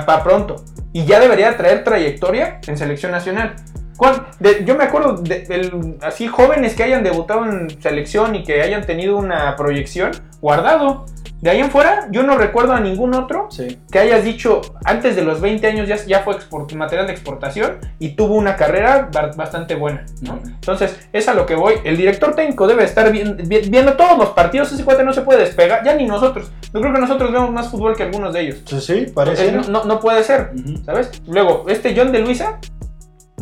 Para 0.06 0.24
pronto. 0.24 0.58
Y 0.94 1.04
ya 1.06 1.20
debería 1.20 1.58
traer 1.58 1.84
trayectoria 1.84 2.62
en 2.68 2.78
selección 2.78 3.12
nacional. 3.12 3.56
¿Cuál- 3.98 4.26
de- 4.40 4.64
yo 4.66 4.76
me 4.76 4.84
acuerdo 4.86 5.14
de, 5.18 5.42
del- 5.42 5.98
así 6.02 6.28
jóvenes 6.28 6.74
que 6.76 6.84
hayan 6.84 7.04
debutado 7.04 7.46
en 7.46 7.70
selección 7.82 8.36
y 8.36 8.44
que 8.44 8.62
hayan 8.62 8.86
tenido 8.86 9.18
una 9.18 9.56
proyección 9.56 10.12
guardado. 10.42 11.06
De 11.42 11.50
ahí 11.50 11.60
en 11.60 11.72
fuera, 11.72 12.08
yo 12.12 12.22
no 12.22 12.38
recuerdo 12.38 12.74
a 12.74 12.80
ningún 12.80 13.16
otro 13.16 13.48
sí. 13.50 13.80
que 13.92 13.98
hayas 13.98 14.24
dicho 14.24 14.62
antes 14.86 15.16
de 15.16 15.24
los 15.24 15.42
20 15.42 15.66
años 15.66 15.88
ya, 15.88 15.96
ya 16.06 16.20
fue 16.20 16.36
export- 16.36 16.72
material 16.76 17.08
de 17.08 17.14
exportación 17.14 17.78
y 17.98 18.10
tuvo 18.10 18.36
una 18.36 18.56
carrera 18.56 19.10
ba- 19.12 19.32
bastante 19.36 19.74
buena. 19.74 20.06
¿no? 20.22 20.40
Entonces, 20.46 20.96
es 21.12 21.28
a 21.28 21.34
lo 21.34 21.48
que 21.48 21.56
voy. 21.56 21.76
El 21.84 21.98
director 21.98 22.36
técnico 22.36 22.68
debe 22.68 22.84
estar 22.84 23.12
vi- 23.12 23.24
vi- 23.24 23.70
viendo 23.72 23.94
todos 23.94 24.20
los 24.20 24.30
partidos. 24.30 24.72
Ese 24.72 24.84
cuate 24.86 25.04
no 25.04 25.14
se 25.14 25.22
puede 25.22 25.40
despegar, 25.40 25.84
ya 25.84 25.96
ni 25.96 26.06
nosotros. 26.06 26.52
Yo 26.72 26.80
creo 26.80 26.94
que 26.94 27.00
nosotros 27.02 27.32
vemos 27.32 27.50
más 27.50 27.70
fútbol 27.72 27.96
que 27.96 28.04
algunos 28.04 28.34
de 28.36 28.42
ellos. 28.42 28.62
Sí, 28.66 28.80
sí, 28.80 29.06
parece. 29.12 29.48
Eh, 29.48 29.52
no, 29.52 29.64
no- 29.64 29.86
no 29.86 30.00
puede 30.00 30.24
ser, 30.24 30.52
Ujú. 30.56 30.84
¿sabes? 30.86 31.10
Luego, 31.28 31.66
este 31.70 31.96
John 31.98 32.12
de 32.12 32.20
Luisa, 32.20 32.60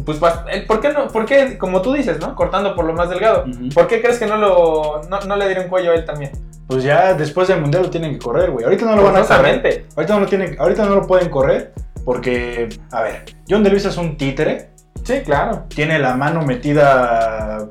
pues, 0.05 0.19
¿por 0.67 0.79
qué 0.81 0.89
no? 0.93 1.07
¿Por 1.07 1.25
qué, 1.25 1.57
como 1.57 1.81
tú 1.81 1.93
dices, 1.93 2.19
¿no? 2.19 2.35
Cortando 2.35 2.75
por 2.75 2.85
lo 2.85 2.93
más 2.93 3.09
delgado. 3.09 3.45
¿Por 3.73 3.87
qué 3.87 4.01
crees 4.01 4.19
que 4.19 4.25
no, 4.25 4.37
lo, 4.37 5.01
no, 5.09 5.19
no 5.21 5.35
le 5.35 5.45
dieron 5.47 5.67
cuello 5.67 5.91
a 5.91 5.95
él 5.95 6.05
también? 6.05 6.31
Pues 6.67 6.83
ya 6.83 7.13
después 7.13 7.47
del 7.47 7.61
mundial 7.61 7.83
lo 7.83 7.89
tienen 7.89 8.13
que 8.13 8.19
correr, 8.19 8.51
güey. 8.51 8.63
Ahorita 8.63 8.85
no 8.85 8.95
lo 8.95 9.03
van 9.03 9.17
a 9.17 9.23
correr. 9.23 9.87
Ahorita 9.95 10.13
no, 10.13 10.19
lo 10.19 10.25
tienen, 10.27 10.55
ahorita 10.59 10.85
no 10.85 10.95
lo 10.95 11.07
pueden 11.07 11.29
correr 11.29 11.73
porque, 12.05 12.69
a 12.91 13.01
ver, 13.01 13.25
John 13.47 13.63
de 13.63 13.69
Luis 13.69 13.85
es 13.85 13.97
un 13.97 14.17
títere. 14.17 14.69
Sí, 15.03 15.21
claro. 15.25 15.65
Tiene 15.67 15.99
la 15.99 16.15
mano 16.15 16.43
metida 16.43 17.69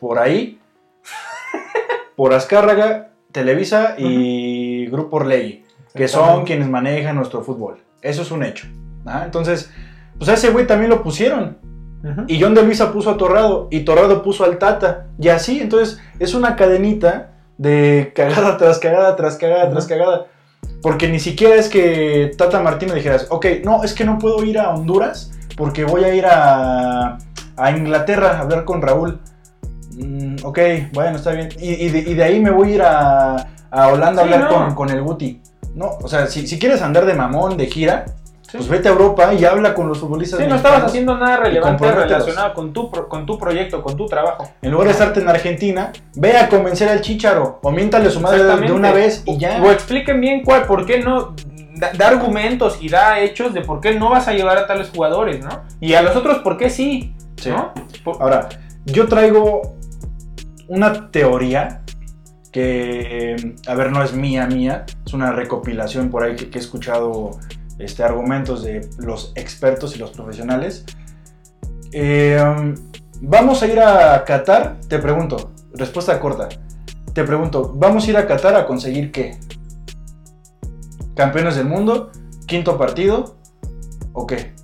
por 0.00 0.18
ahí. 0.18 0.60
por 2.16 2.34
Azcárraga, 2.34 3.10
Televisa 3.32 3.94
y 3.98 4.86
Grupo 4.86 5.16
Orlegui. 5.16 5.64
Que 5.94 6.08
son 6.08 6.44
quienes 6.44 6.68
manejan 6.68 7.16
nuestro 7.16 7.42
fútbol. 7.42 7.78
Eso 8.02 8.22
es 8.22 8.30
un 8.30 8.44
hecho. 8.44 8.66
¿ah? 9.06 9.22
Entonces, 9.24 9.70
pues 10.18 10.28
a 10.30 10.34
ese 10.34 10.50
güey 10.50 10.66
también 10.66 10.90
lo 10.90 11.02
pusieron. 11.02 11.58
Ujú. 12.04 12.22
Y 12.28 12.40
John 12.40 12.54
de 12.54 12.62
Luisa 12.62 12.92
puso 12.92 13.10
a 13.10 13.16
Torrado. 13.16 13.68
Y 13.70 13.80
Torrado 13.80 14.22
puso 14.22 14.44
al 14.44 14.58
Tata. 14.58 15.06
Y 15.18 15.28
así, 15.28 15.60
entonces, 15.60 15.98
es 16.18 16.34
una 16.34 16.56
cadenita 16.56 17.32
de 17.58 18.12
cagada 18.14 18.56
tras 18.58 18.78
cagada, 18.78 19.16
tras 19.16 19.36
cagada, 19.36 19.64
Ujú. 19.64 19.72
tras 19.72 19.86
cagada. 19.86 20.26
Porque 20.82 21.08
ni 21.08 21.18
siquiera 21.18 21.56
es 21.56 21.68
que 21.68 22.32
Tata 22.36 22.60
Martino 22.60 22.94
dijeras, 22.94 23.26
ok, 23.30 23.46
no, 23.64 23.82
es 23.82 23.92
que 23.94 24.04
no 24.04 24.18
puedo 24.18 24.44
ir 24.44 24.58
a 24.58 24.70
Honduras 24.70 25.32
porque 25.56 25.84
voy 25.84 26.04
a 26.04 26.14
ir 26.14 26.26
a, 26.26 27.18
a 27.56 27.70
Inglaterra 27.70 28.36
a 28.36 28.40
hablar 28.40 28.64
con 28.64 28.82
Raúl. 28.82 29.18
Mm, 29.96 30.36
ok, 30.44 30.58
bueno, 30.92 31.16
está 31.16 31.32
bien. 31.32 31.48
Y, 31.58 31.72
y 31.86 31.88
de, 31.90 31.98
y 32.10 32.14
de 32.14 32.22
ahí 32.22 32.40
me 32.40 32.50
voy 32.50 32.72
a 32.72 32.74
ir 32.74 32.82
a, 32.82 33.36
a 33.70 33.88
Holanda 33.88 34.22
a 34.22 34.26
Sí, 34.26 34.32
hablar 34.34 34.50
no. 34.50 34.56
con, 34.58 34.74
con 34.74 34.90
el 34.90 35.02
Guti. 35.02 35.40
No, 35.74 35.90
o 36.02 36.08
sea, 36.08 36.26
si, 36.26 36.46
si 36.46 36.58
quieres 36.58 36.82
andar 36.82 37.06
de 37.06 37.14
mamón, 37.14 37.56
de 37.56 37.66
gira, 37.66 38.04
Sí. 38.56 38.68
pues 38.68 38.68
vete 38.68 38.88
a 38.88 38.92
Europa 38.92 39.34
y 39.34 39.44
habla 39.44 39.74
con 39.74 39.88
los 39.88 39.98
futbolistas. 39.98 40.40
Sí, 40.40 40.46
no 40.46 40.56
estabas 40.56 40.84
haciendo 40.84 41.16
nada 41.16 41.38
relevante 41.38 41.90
relacionado 41.90 42.54
con 42.54 42.72
tu, 42.72 42.90
con 42.90 43.26
tu 43.26 43.38
proyecto, 43.38 43.82
con 43.82 43.96
tu 43.96 44.06
trabajo. 44.06 44.50
En 44.62 44.70
lugar 44.70 44.88
de 44.88 44.92
estarte 44.92 45.20
en 45.20 45.28
Argentina, 45.28 45.92
ve 46.14 46.36
a 46.36 46.48
convencer 46.48 46.88
al 46.88 47.00
chicharo 47.00 47.60
o 47.62 47.70
miéntale 47.70 48.08
a 48.08 48.10
su 48.10 48.20
madre 48.20 48.44
de, 48.44 48.72
una 48.72 48.92
vez 48.92 49.22
y 49.26 49.38
ya. 49.38 49.62
O 49.62 49.70
expliquen 49.70 50.20
bien 50.20 50.42
cuál, 50.42 50.64
por 50.64 50.86
qué 50.86 51.00
no. 51.00 51.34
Da, 51.78 51.92
da 51.92 52.08
argumentos 52.08 52.78
y 52.80 52.88
da 52.88 53.20
hechos 53.20 53.52
de 53.52 53.60
por 53.60 53.82
qué 53.82 53.92
no 53.92 54.08
vas 54.08 54.28
a 54.28 54.32
llevar 54.32 54.56
a 54.56 54.66
tales 54.66 54.88
jugadores, 54.88 55.44
¿no? 55.44 55.60
Y 55.78 55.92
a 55.92 56.00
los 56.00 56.16
otros, 56.16 56.38
por 56.38 56.56
qué 56.56 56.70
sí, 56.70 57.14
Sí. 57.36 57.50
Ahora, 58.18 58.48
yo 58.84 59.06
traigo 59.08 59.76
una 60.68 61.10
teoría 61.10 61.82
que, 62.50 63.54
a 63.66 63.74
ver, 63.74 63.92
no 63.92 64.02
es 64.02 64.14
mía, 64.14 64.46
mía, 64.46 64.86
es 65.04 65.12
una 65.12 65.32
recopilación 65.32 66.10
por 66.10 66.24
ahí 66.24 66.36
que, 66.36 66.48
que 66.48 66.58
he 66.58 66.60
escuchado 66.60 67.32
este, 67.78 68.02
argumentos 68.02 68.62
de 68.62 68.88
los 68.98 69.32
expertos 69.34 69.94
y 69.96 69.98
los 69.98 70.10
profesionales. 70.10 70.84
Eh, 71.92 72.74
vamos 73.20 73.62
a 73.62 73.66
ir 73.66 73.80
a 73.80 74.24
Qatar, 74.24 74.78
te 74.88 74.98
pregunto, 74.98 75.52
respuesta 75.74 76.18
corta, 76.20 76.48
te 77.12 77.24
pregunto, 77.24 77.72
¿vamos 77.74 78.06
a 78.06 78.10
ir 78.10 78.16
a 78.16 78.26
Qatar 78.26 78.54
a 78.56 78.66
conseguir 78.66 79.10
qué? 79.12 79.38
¿Campeones 81.14 81.56
del 81.56 81.66
mundo? 81.66 82.10
¿Quinto 82.46 82.76
partido? 82.76 83.36
¿O 84.12 84.26
qué? 84.26 84.54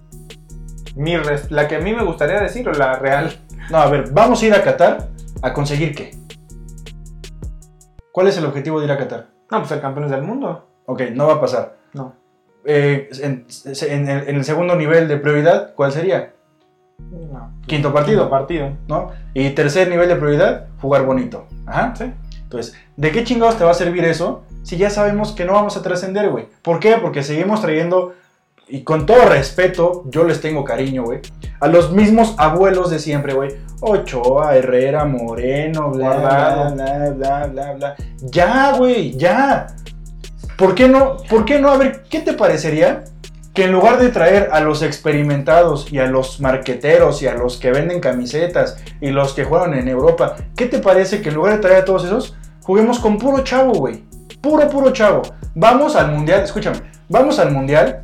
mi 0.95 1.17
res- 1.17 1.51
la 1.51 1.69
que 1.69 1.77
a 1.77 1.81
mí 1.81 1.95
me 1.95 2.05
gustaría 2.05 2.39
decir 2.41 2.69
o 2.69 2.73
la 2.73 2.97
real. 2.99 3.41
No, 3.71 3.79
a 3.79 3.87
ver, 3.89 4.11
vamos 4.13 4.43
a 4.43 4.47
ir 4.47 4.55
a 4.55 4.63
Qatar 4.63 5.09
a 5.41 5.53
conseguir 5.55 5.95
qué? 5.95 6.15
¿Cuál 8.13 8.29
es 8.29 8.37
el 8.37 8.45
objetivo 8.45 8.79
de 8.79 8.85
ir 8.87 8.93
a 8.93 8.99
Qatar? 8.99 9.31
No, 9.51 9.59
pues 9.59 9.69
ser 9.71 9.81
campeones 9.81 10.11
del 10.11 10.23
mundo. 10.23 10.69
Ok, 10.87 11.03
no 11.15 11.27
va 11.27 11.35
a 11.35 11.41
pasar. 11.41 11.79
No. 11.95 12.15
Eh, 12.65 13.09
en, 13.21 13.47
en 13.65 14.09
el, 14.09 14.29
en 14.29 14.37
el 14.37 14.45
segundo 14.45 14.77
nivel 14.77 15.09
de 15.09 15.17
prioridad, 15.17 15.75
¿cuál 15.75 15.93
sería? 15.93 16.33
No. 16.99 17.53
Quinto 17.67 17.93
partido. 17.93 18.21
Quinto 18.21 18.31
partido. 18.31 18.73
¿no? 18.89 19.11
Y 19.35 19.51
tercer 19.51 19.89
nivel 19.89 20.09
de 20.09 20.17
prioridad, 20.17 20.67
jugar 20.81 21.05
bonito. 21.05 21.47
Ajá. 21.67 21.95
Sí. 21.97 22.13
Entonces, 22.43 22.75
¿de 22.97 23.11
qué 23.11 23.25
chingados 23.25 23.57
te 23.57 23.65
va 23.65 23.71
a 23.71 23.75
servir 23.75 24.05
eso 24.05 24.45
si 24.63 24.77
ya 24.77 24.91
sabemos 24.91 25.33
que 25.33 25.45
no 25.45 25.55
vamos 25.55 25.77
a 25.77 25.83
trascender, 25.83 26.29
güey? 26.29 26.47
¿Por 26.63 26.81
qué? 26.81 26.99
Porque 27.01 27.23
seguimos 27.23 27.63
trayendo, 27.63 28.15
y 28.69 28.83
con 28.85 29.07
todo 29.07 29.27
respeto, 29.27 30.05
yo 30.07 30.25
les 30.25 30.41
tengo 30.41 30.63
cariño, 30.63 31.05
güey, 31.05 31.21
a 31.61 31.69
los 31.69 31.93
mismos 31.93 32.35
abuelos 32.39 32.91
de 32.91 32.99
siempre, 32.99 33.35
güey. 33.35 33.57
Ochoa, 33.81 34.55
Herrera, 34.57 35.05
Moreno, 35.05 35.91
bla, 35.91 36.11
bla, 36.11 36.21
Guardado. 36.21 36.75
bla, 36.75 37.11
bla, 37.11 37.47
bla, 37.47 37.73
bla. 37.73 37.97
Ya, 38.21 38.77
güey, 38.77 39.13
ya. 39.17 39.67
¿Por 40.57 40.75
qué 40.75 40.89
no? 40.89 41.17
¿Por 41.29 41.45
qué 41.45 41.59
no? 41.59 41.71
A 41.71 41.77
ver, 41.77 42.05
¿qué 42.09 42.21
te 42.21 42.33
parecería 42.33 43.05
que 43.55 43.65
en 43.65 43.73
lugar 43.73 43.99
de 43.99 44.09
traer 44.09 44.49
a 44.53 44.61
los 44.61 44.83
experimentados 44.83 45.93
y 45.93 45.99
a 45.99 46.07
los 46.07 46.41
marqueteros 46.41 47.23
y 47.23 47.27
a 47.27 47.35
los 47.35 47.59
que 47.59 47.71
venden 47.71 48.01
camisetas 48.01 48.79
y 49.01 49.11
los 49.11 49.35
que 49.35 49.45
juegan 49.45 49.75
en 49.75 49.89
Europa, 49.89 50.37
¿qué 50.57 50.67
te 50.67 50.79
parece 50.79 51.21
que 51.21 51.29
en 51.29 51.35
lugar 51.35 51.55
de 51.55 51.59
traer 51.59 51.83
a 51.83 51.85
todos 51.85 52.05
esos, 52.05 52.35
juguemos 52.63 52.99
con 52.99 53.19
puro 53.19 53.45
chavo, 53.45 53.75
güey? 53.75 54.05
Puro, 54.41 54.69
puro 54.69 54.91
chavo. 54.93 55.23
Vamos 55.55 55.97
al 55.97 56.11
mundial, 56.11 56.43
escúchame, 56.43 56.79
vamos 57.09 57.39
al 57.39 57.51
mundial 57.51 58.03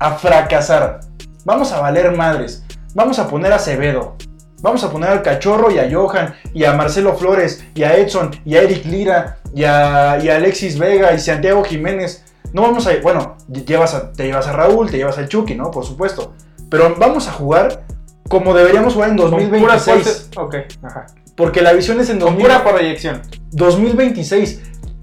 a 0.00 0.12
fracasar. 0.12 1.00
Vamos 1.44 1.72
a 1.72 1.80
valer 1.80 2.10
madres. 2.12 2.64
Vamos 2.94 3.18
a 3.18 3.28
poner 3.28 3.52
a 3.52 3.56
Acevedo. 3.56 4.16
Vamos 4.60 4.82
a 4.84 4.90
poner 4.90 5.10
al 5.10 5.22
Cachorro 5.22 5.70
y 5.70 5.78
a 5.78 5.88
Johan 5.92 6.34
y 6.52 6.64
a 6.64 6.72
Marcelo 6.72 7.14
Flores 7.14 7.64
y 7.74 7.82
a 7.84 7.96
Edson 7.96 8.30
y 8.44 8.56
a 8.56 8.62
Eric 8.62 8.84
Lira 8.86 9.38
y 9.54 9.64
a, 9.64 10.18
y 10.22 10.28
a 10.28 10.36
Alexis 10.36 10.78
Vega 10.78 11.12
y 11.14 11.18
Santiago 11.20 11.62
Jiménez. 11.64 12.24
No 12.52 12.62
vamos 12.62 12.86
a. 12.86 12.92
Bueno, 13.02 13.36
llevas 13.48 13.94
a- 13.94 14.10
te 14.12 14.24
llevas 14.24 14.46
a 14.48 14.52
Raúl, 14.52 14.90
te 14.90 14.96
llevas 14.96 15.18
al 15.18 15.28
Chucky, 15.28 15.54
¿no? 15.54 15.70
Por 15.70 15.84
supuesto. 15.84 16.32
Pero 16.70 16.94
vamos 16.98 17.28
a 17.28 17.32
jugar 17.32 17.84
como 18.28 18.52
deberíamos 18.54 18.94
jugar 18.94 19.10
en 19.10 19.16
Con 19.16 19.30
puras 19.30 19.86
2026. 19.86 20.04
fuerzas- 20.04 20.30
Ok, 20.36 20.54
ajá. 20.82 21.06
Porque 21.36 21.62
la 21.62 21.72
visión 21.72 22.00
es 22.00 22.10
en 22.10 22.18
Con 22.18 22.30
2000 22.36 22.42
pura 22.42 22.64
proyección. 22.64 23.22
2026. 23.52 24.60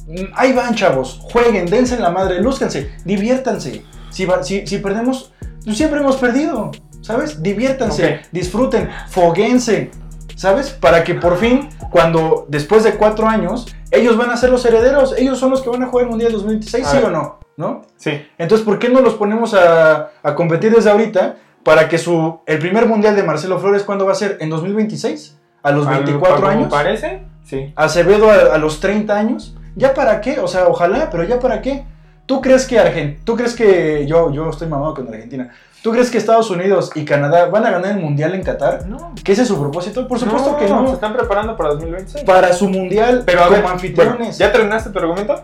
Mm, 0.08 0.14
Ahí 0.36 0.54
van, 0.54 0.76
chavos. 0.76 1.20
Jueguen, 1.32 1.66
dense 1.66 1.96
en 1.96 2.02
la 2.02 2.10
madre, 2.12 2.42
lúzcanse, 2.42 2.92
diviértanse. 3.06 3.84
Si, 4.10 4.26
va- 4.26 4.44
si, 4.44 4.68
si 4.68 4.78
perdemos, 4.80 5.34
pues 5.64 5.78
siempre 5.78 6.00
hemos 6.00 6.18
perdido, 6.18 6.72
¿sabes? 7.06 7.42
Diviértanse, 7.44 8.22
disfruten, 8.32 8.90
foguense, 9.10 9.92
¿sabes? 10.36 10.70
Para 10.72 11.04
que 11.04 11.14
por 11.16 11.38
fin, 11.38 11.70
cuando 11.92 12.46
después 12.50 12.84
de 12.84 12.96
cuatro 12.96 13.28
años, 13.28 13.68
ellos 13.92 14.18
van 14.18 14.32
a 14.32 14.38
ser 14.38 14.50
los 14.50 14.66
herederos, 14.66 15.14
ellos 15.18 15.38
son 15.38 15.52
los 15.52 15.62
que 15.62 15.70
van 15.70 15.84
a 15.84 15.88
jugar 15.88 16.06
el 16.06 16.10
Mundial 16.10 16.32
2026, 16.32 16.86
A 16.86 16.90
¿sí 16.92 16.98
ver. 16.98 17.06
o 17.06 17.10
no? 17.12 17.40
¿No? 17.58 17.82
Sí. 17.98 18.26
Entonces, 18.38 18.66
¿por 18.66 18.80
qué 18.80 18.90
no 18.90 19.02
los 19.02 19.14
ponemos 19.14 19.54
a, 19.54 20.10
a 20.24 20.36
competir 20.36 20.74
desde 20.76 20.90
ahorita 20.90 21.38
para 21.64 21.88
que 21.88 21.98
su, 21.98 22.40
el 22.46 22.60
primer 22.60 22.86
Mundial 22.88 23.16
de 23.16 23.24
Marcelo 23.24 23.60
Flores, 23.60 23.84
¿cuándo 23.84 24.06
va 24.06 24.12
a 24.12 24.16
ser? 24.16 24.38
¿En 24.42 24.50
2026? 24.50 25.38
¿A 25.64 25.72
los 25.72 25.88
24 25.88 26.36
Como 26.38 26.48
años? 26.48 26.68
parece? 26.70 27.24
Sí. 27.44 27.72
Acevedo 27.76 28.30
a, 28.32 28.56
a 28.56 28.58
los 28.58 28.80
30 28.80 29.16
años, 29.16 29.56
¿ya 29.76 29.94
para 29.94 30.20
qué? 30.22 30.40
O 30.40 30.48
sea, 30.48 30.68
ojalá, 30.68 31.10
pero 31.12 31.24
¿ya 31.24 31.40
para 31.40 31.62
qué? 31.62 31.86
¿Tú 32.26 32.42
crees 32.42 32.66
que 32.66 32.80
Argentina, 32.80 33.22
tú 33.24 33.36
crees 33.36 33.54
que 33.56 34.06
yo, 34.08 34.32
yo 34.32 34.50
estoy 34.50 34.68
mamado 34.68 34.96
con 34.96 35.08
Argentina, 35.08 35.52
¿tú 35.84 35.92
crees 35.92 36.10
que 36.10 36.18
Estados 36.18 36.50
Unidos 36.50 36.92
y 36.96 37.06
Canadá 37.06 37.46
van 37.48 37.66
a 37.68 37.70
ganar 37.72 37.92
el 37.92 37.98
mundial 38.02 38.34
en 38.34 38.42
Qatar? 38.44 38.88
No. 38.88 39.14
¿Que 39.24 39.34
ese 39.34 39.44
es 39.44 39.48
su 39.48 39.60
propósito? 39.60 40.08
Por 40.08 40.18
supuesto 40.20 40.58
que 40.58 40.68
Se 40.68 40.74
no. 40.74 40.92
están 40.92 41.14
preparando 41.14 41.56
para 41.56 41.70
2026. 41.70 42.24
Para 42.26 42.52
su 42.54 42.68
mundial, 42.68 43.24
Pero 43.26 43.42
a 43.42 43.48
como 43.48 43.58
ver, 43.58 43.66
anfitriones. 43.68 44.18
bueno, 44.18 44.32
¿ya 44.34 44.52
terminaste 44.52 44.90
tu 44.90 44.98
argumento? 45.00 45.44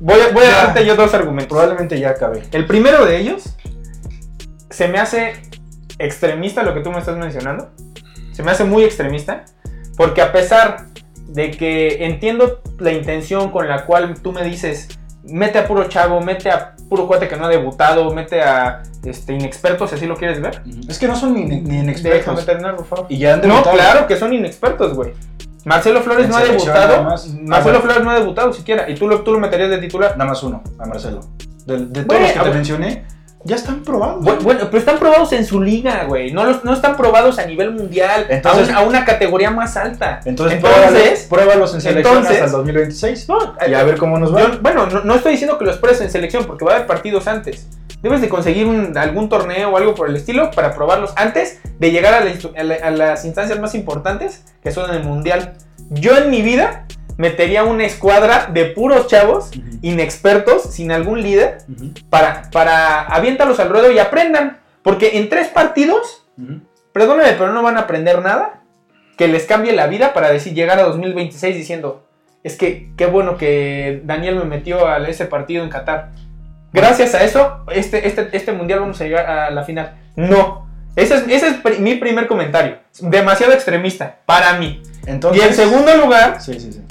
Voy 0.00 0.20
a, 0.20 0.32
voy 0.34 0.44
a 0.44 0.50
darte 0.66 0.84
yo 0.84 0.96
dos 0.96 1.14
argumentos. 1.14 1.48
Probablemente 1.48 1.98
ya 1.98 2.10
acabé. 2.10 2.42
El 2.52 2.66
primero 2.66 3.06
de 3.06 3.16
ellos 3.18 3.54
se 4.70 4.88
me 4.88 4.98
hace 4.98 5.32
extremista 5.98 6.62
lo 6.62 6.74
que 6.74 6.80
tú 6.80 6.90
me 6.90 6.98
estás 6.98 7.16
mencionando. 7.16 7.70
Se 8.32 8.42
me 8.42 8.50
hace 8.50 8.64
muy 8.64 8.84
extremista. 8.84 9.44
Porque 9.96 10.20
a 10.22 10.30
pesar 10.30 10.86
de 11.26 11.50
que 11.50 12.04
entiendo 12.04 12.60
la 12.78 12.92
intención 12.92 13.50
con 13.50 13.66
la 13.66 13.84
cual 13.86 14.14
tú 14.20 14.32
me 14.32 14.44
dices, 14.44 14.88
mete 15.28 15.58
a 15.58 15.66
puro 15.66 15.84
chavo, 15.88 16.20
mete 16.20 16.50
a 16.50 16.74
puro 16.88 17.06
cuate 17.06 17.28
que 17.28 17.36
no 17.36 17.44
ha 17.46 17.48
debutado, 17.48 18.10
mete 18.12 18.42
a 18.42 18.82
este, 19.04 19.34
inexpertos, 19.34 19.90
si 19.90 19.96
así 19.96 20.06
lo 20.06 20.16
quieres 20.16 20.40
ver. 20.40 20.62
Es 20.88 20.98
que 20.98 21.06
no 21.08 21.14
son 21.16 21.34
ni, 21.34 21.44
ni 21.44 21.60
Déjame 21.60 21.80
inexpertos. 21.82 22.46
terminar, 22.46 22.76
por 22.76 22.86
favor. 22.86 23.06
Y 23.08 23.18
ya 23.18 23.34
han 23.34 23.46
No, 23.46 23.62
claro 23.62 24.06
que 24.06 24.16
son 24.16 24.32
inexpertos, 24.32 24.94
güey. 24.94 25.12
Marcelo 25.64 26.00
Flores 26.00 26.24
En 26.26 26.30
no 26.30 26.36
ha 26.36 26.44
debutado. 26.44 27.04
Marcelo 27.04 27.78
Ah. 27.78 27.80
Flores 27.82 28.02
no 28.04 28.10
ha 28.10 28.14
debutado 28.18 28.52
siquiera. 28.52 28.88
Y 28.88 28.94
tú 28.94 29.06
lo, 29.06 29.20
tú 29.22 29.32
lo 29.34 29.38
meterías 29.38 29.68
de 29.70 29.78
titular. 29.78 30.16
Nada 30.16 30.30
más 30.30 30.42
uno, 30.42 30.62
a 30.78 30.86
Marcelo. 30.86 31.20
De, 31.66 31.78
de 31.78 31.86
todos 31.86 32.06
Bueno, 32.06 32.22
los 32.26 32.32
que 32.32 32.40
te 32.40 32.50
mencioné, 32.50 33.04
ya 33.44 33.56
están 33.56 33.82
probados. 33.82 34.24
Bu- 34.24 34.42
Bueno, 34.42 34.62
pero 34.66 34.78
están 34.78 34.98
probados 34.98 35.32
en 35.32 35.44
su 35.44 35.60
liga, 35.62 36.04
güey. 36.04 36.32
No, 36.32 36.44
los- 36.44 36.64
no 36.64 36.72
están 36.72 36.96
probados 36.96 37.38
a 37.38 37.46
nivel 37.46 37.70
mundial. 37.72 38.26
Entonces- 38.28 38.68
a, 38.68 38.70
un- 38.72 38.76
a 38.76 38.88
una 38.88 39.04
categoría 39.04 39.50
más 39.50 39.76
alta. 39.76 40.20
Entonces, 40.24 40.56
entonces 40.56 40.80
pruébalos, 40.90 41.18
pruébalos 41.28 41.74
en 41.74 41.80
selección 41.80 42.16
entonces- 42.18 42.36
hasta 42.42 42.44
el 42.46 42.52
2026. 42.52 43.28
no, 43.28 43.38
Y 43.66 43.74
a 43.74 43.82
ver 43.84 43.96
cómo 43.96 44.18
nos 44.18 44.34
va. 44.34 44.40
yo- 44.42 44.58
bueno, 44.60 44.86
no, 44.86 45.02
no 45.04 45.14
estoy 45.14 45.32
diciendo 45.32 45.56
que 45.58 45.64
los 45.64 45.78
pruebes 45.78 46.00
en 46.00 46.10
selección 46.10 46.44
porque 46.46 46.64
va 46.64 46.72
a 46.72 46.74
haber 46.76 46.86
partidos 46.86 47.26
antes. 47.28 47.66
Debes 48.02 48.20
de 48.20 48.28
conseguir 48.28 48.66
un- 48.66 48.96
algún 48.96 49.28
torneo 49.28 49.70
o 49.70 49.76
algo 49.76 49.94
por 49.94 50.08
el 50.08 50.14
estilo 50.16 50.50
para 50.52 50.72
probarlos 50.74 51.12
antes 51.16 51.58
de 51.80 51.90
llegar 51.90 52.14
a, 52.14 52.20
la 52.20 52.30
instu- 52.32 52.52
a 52.56 52.62
la- 52.62 52.76
a 52.76 52.90
las 52.90 53.24
instancias 53.24 53.58
más 53.58 53.74
importantes 53.74 54.44
que 54.62 54.70
son 54.70 54.88
en 54.90 54.96
el 54.96 55.04
mundial. 55.04 55.54
Yo 55.90 56.16
en 56.16 56.30
mi 56.30 56.42
vida 56.42 56.86
metería 57.18 57.64
una 57.64 57.84
escuadra 57.84 58.48
de 58.50 58.64
puros 58.64 59.06
chavos 59.08 59.50
inexpertos, 59.82 60.62
sin 60.62 60.90
algún 60.90 61.22
líder, 61.22 61.58
para, 62.08 62.50
para 62.50 63.02
aviéntalos 63.02 63.60
al 63.60 63.68
ruedo 63.68 63.92
y 63.92 63.98
aprendan. 63.98 64.60
Porque 64.82 65.18
en 65.18 65.28
tres 65.28 65.48
partidos 65.48 66.24
Ujú. 66.38 66.60
Perdóname, 66.92 67.32
pero 67.32 67.52
no 67.52 67.62
van 67.62 67.76
a 67.76 67.80
aprender 67.80 68.22
nada 68.22 68.62
que 69.16 69.28
les 69.28 69.44
cambie 69.44 69.72
la 69.72 69.86
vida 69.86 70.14
para 70.14 70.30
decir 70.30 70.54
llegar 70.54 70.78
a 70.78 70.84
2026 70.84 71.56
diciendo, 71.56 72.04
es 72.44 72.56
que 72.56 72.90
qué 72.96 73.06
bueno 73.06 73.36
que 73.36 74.00
Daniel 74.04 74.36
me 74.36 74.44
metió 74.44 74.86
a 74.86 74.98
ese 75.08 75.26
partido 75.26 75.64
en 75.64 75.70
Qatar. 75.70 76.10
Gracias 76.72 77.14
a 77.14 77.24
eso, 77.24 77.64
este, 77.72 78.06
este, 78.06 78.28
este 78.32 78.52
mundial 78.52 78.80
vamos 78.80 79.00
a 79.00 79.04
llegar 79.04 79.26
a 79.26 79.50
la 79.50 79.64
final. 79.64 79.96
No. 80.16 80.67
Ese 80.98 81.14
es, 81.16 81.22
ese 81.28 81.46
es 81.48 81.54
pri- 81.54 81.78
mi 81.78 81.94
primer 81.94 82.26
comentario. 82.26 82.78
Demasiado 83.00 83.52
extremista, 83.52 84.16
para 84.26 84.54
mí. 84.54 84.82
Entonces, 85.06 85.42
y 85.42 85.46
en 85.46 85.54
segundo 85.54 85.94
lugar, 85.96 86.40
Sí, 86.42 86.58
sí, 86.58 86.72
sí. 86.72 86.82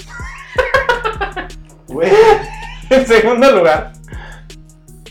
En 2.90 3.06
segundo 3.06 3.50
lugar, 3.52 3.92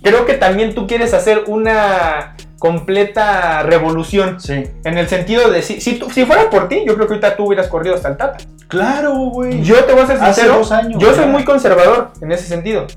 creo 0.01 0.25
que 0.25 0.33
también 0.33 0.73
tú 0.73 0.87
quieres 0.87 1.13
hacer 1.13 1.43
una 1.47 2.35
completa 2.57 3.61
revolución. 3.63 4.39
Sí. 4.41 4.63
En 4.83 4.97
el 4.97 5.07
sentido 5.07 5.51
de, 5.51 5.61
si, 5.61 5.79
si, 5.79 5.99
tú- 5.99 6.09
si 6.09 6.25
fuera 6.25 6.49
por 6.49 6.67
ti, 6.69 6.83
yo 6.87 6.95
creo 6.95 7.07
que 7.07 7.13
ahorita 7.13 7.35
tú 7.35 7.45
hubieras 7.45 7.67
corrido 7.67 7.93
hasta 7.95 8.09
el 8.09 8.17
Tata. 8.17 8.37
Claro, 8.67 9.13
güey. 9.15 9.61
Yo 9.61 9.83
te 9.85 9.93
voy 9.93 10.01
a 10.01 10.07
ser 10.07 10.15
Hace 10.17 10.33
sincero, 10.41 10.57
dos 10.57 10.71
años, 10.71 10.99
yo 11.01 11.13
soy 11.13 11.27
muy 11.27 11.43
conservador 11.45 12.11
en 12.21 12.31
ese 12.31 12.47
sentido. 12.47 12.87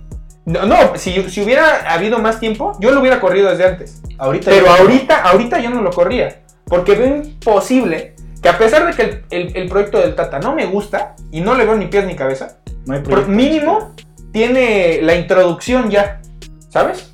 No, 0.46 0.64
no, 0.66 0.76
si, 0.96 1.22
si 1.30 1.42
hubiera 1.42 1.92
habido 1.92 2.18
más 2.18 2.40
tiempo, 2.40 2.76
yo 2.80 2.90
lo 2.92 3.00
hubiera 3.00 3.20
corrido 3.20 3.50
desde 3.50 3.66
antes. 3.66 4.00
Ahorita 4.18 4.50
Pero 4.50 4.70
ahorita, 4.70 5.22
ahorita 5.22 5.58
yo 5.60 5.70
no 5.70 5.82
lo 5.82 5.90
corría. 5.90 6.40
Porque 6.64 6.94
veo 6.94 7.16
imposible 7.16 8.14
que 8.42 8.48
a 8.48 8.56
pesar 8.58 8.86
de 8.86 8.92
que 8.94 9.02
el, 9.02 9.24
el- 9.30 9.56
el 9.56 9.68
proyecto 9.68 9.98
del 9.98 10.14
Tata 10.14 10.38
no 10.38 10.54
me 10.54 10.66
gusta 10.66 11.14
y 11.30 11.40
no 11.40 11.54
le 11.54 11.64
veo 11.66 11.76
ni 11.76 11.86
pies 11.86 12.06
ni 12.06 12.14
cabeza, 12.16 12.56
no 12.86 12.94
hay 12.94 13.00
por 13.00 13.10
proyecto. 13.24 13.32
mínimo 13.32 13.94
tiene 14.32 15.00
la 15.02 15.14
introducción 15.14 15.90
ya. 15.90 16.20
¿Sabes? 16.68 17.12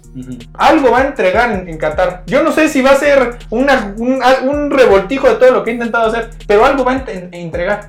Algo 0.54 0.90
va 0.92 1.00
a 1.00 1.06
entregar 1.06 1.50
en, 1.52 1.68
en 1.68 1.78
Qatar. 1.78 2.22
Yo 2.26 2.42
no 2.42 2.52
sé 2.52 2.68
si 2.68 2.80
va 2.80 2.90
a 2.92 2.96
ser 2.96 3.38
una- 3.50 3.94
un, 3.98 4.20
un 4.48 4.70
revoltijo 4.70 5.28
de 5.28 5.34
todo 5.36 5.50
lo 5.50 5.64
que 5.64 5.70
he 5.70 5.74
intentado 5.74 6.06
hacer, 6.08 6.30
pero 6.46 6.64
algo 6.64 6.84
va 6.84 6.92
a 6.92 7.04
en- 7.10 7.30
entregar. 7.34 7.88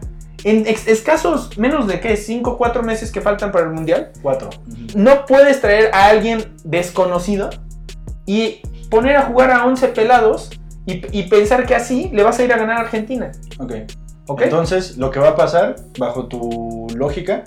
En 0.49 0.65
escasos, 0.67 1.57
menos 1.57 1.87
de 1.87 1.99
que 1.99 2.15
5 2.15 2.51
o 2.51 2.57
4 2.57 2.81
meses 2.83 3.11
que 3.11 3.19
faltan 3.21 3.51
para 3.51 3.65
el 3.65 3.71
Mundial, 3.71 4.11
Cuatro. 4.21 4.49
Ujú. 4.49 4.87
no 4.95 5.25
puedes 5.25 5.59
traer 5.59 5.89
a 5.93 6.05
alguien 6.07 6.55
desconocido 6.63 7.49
y 8.25 8.61
poner 8.89 9.17
a 9.17 9.23
jugar 9.23 9.51
a 9.51 9.65
11 9.65 9.89
pelados 9.89 10.49
y, 10.85 11.01
y 11.17 11.23
pensar 11.23 11.65
que 11.65 11.75
así 11.75 12.09
le 12.13 12.23
vas 12.23 12.39
a 12.39 12.43
ir 12.43 12.53
a 12.53 12.57
ganar 12.57 12.77
a 12.77 12.81
Argentina. 12.81 13.31
Ok. 13.59 13.73
¿Ok? 14.27 14.41
Entonces, 14.43 14.97
lo 14.97 15.11
que 15.11 15.19
va 15.19 15.29
a 15.29 15.35
pasar, 15.35 15.75
bajo 15.99 16.27
tu 16.27 16.87
lógica, 16.95 17.43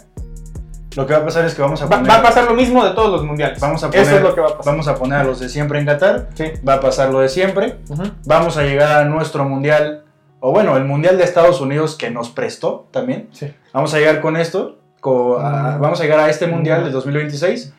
lo 0.97 1.07
que 1.07 1.13
va 1.15 1.21
a 1.21 1.25
pasar 1.25 1.45
es 1.45 1.55
que 1.55 1.63
vamos 1.63 1.81
a 1.81 1.87
Va, 1.87 1.97
poner. 1.97 2.11
va 2.11 2.17
a 2.17 2.23
pasar 2.23 2.45
lo 2.45 2.55
mismo 2.55 2.85
de 2.85 2.91
todos 2.93 3.11
los 3.13 3.25
mundiales. 3.25 3.61
Vamos 3.61 3.83
a 3.85 3.89
poner, 3.91 4.07
Eso 4.07 4.17
es 4.17 4.23
lo 4.23 4.35
que 4.35 4.41
va 4.41 4.49
a 4.49 4.57
pasar. 4.59 4.73
Vamos 4.73 4.89
a 4.89 4.95
poner 4.97 5.19
a 5.21 5.25
los 5.25 5.41
de 5.41 5.49
siempre 5.49 5.79
en 5.79 5.87
Qatar. 5.87 6.29
Sí. 6.35 6.45
Va 6.69 6.75
a 6.75 6.81
pasar 6.81 7.11
lo 7.11 7.21
de 7.21 7.29
siempre. 7.29 7.79
Vamos 8.27 8.57
a 8.57 8.63
llegar 8.63 9.01
a 9.01 9.05
nuestro 9.07 9.45
mundial. 9.45 10.05
O 10.41 10.53
bueno, 10.53 10.77
el 10.77 10.85
mundial 10.85 11.19
de 11.19 11.25
Estados 11.25 11.61
Unidos 11.61 11.97
que 11.97 12.11
nos 12.11 12.31
prestó 12.31 12.89
también. 12.91 13.29
Sí. 13.33 13.53
Vamos 13.73 13.93
a 13.95 13.99
llegar 13.99 14.21
con 14.21 14.37
esto. 14.37 14.77
co- 15.01 15.39
a- 15.39 15.77
Mm. 15.79 15.81
vamos 15.81 15.99
a 16.01 16.03
llegar 16.03 16.21
a 16.21 16.29
este 16.29 16.47
mundial 16.47 16.85
del 16.85 16.93
2026 16.93 17.73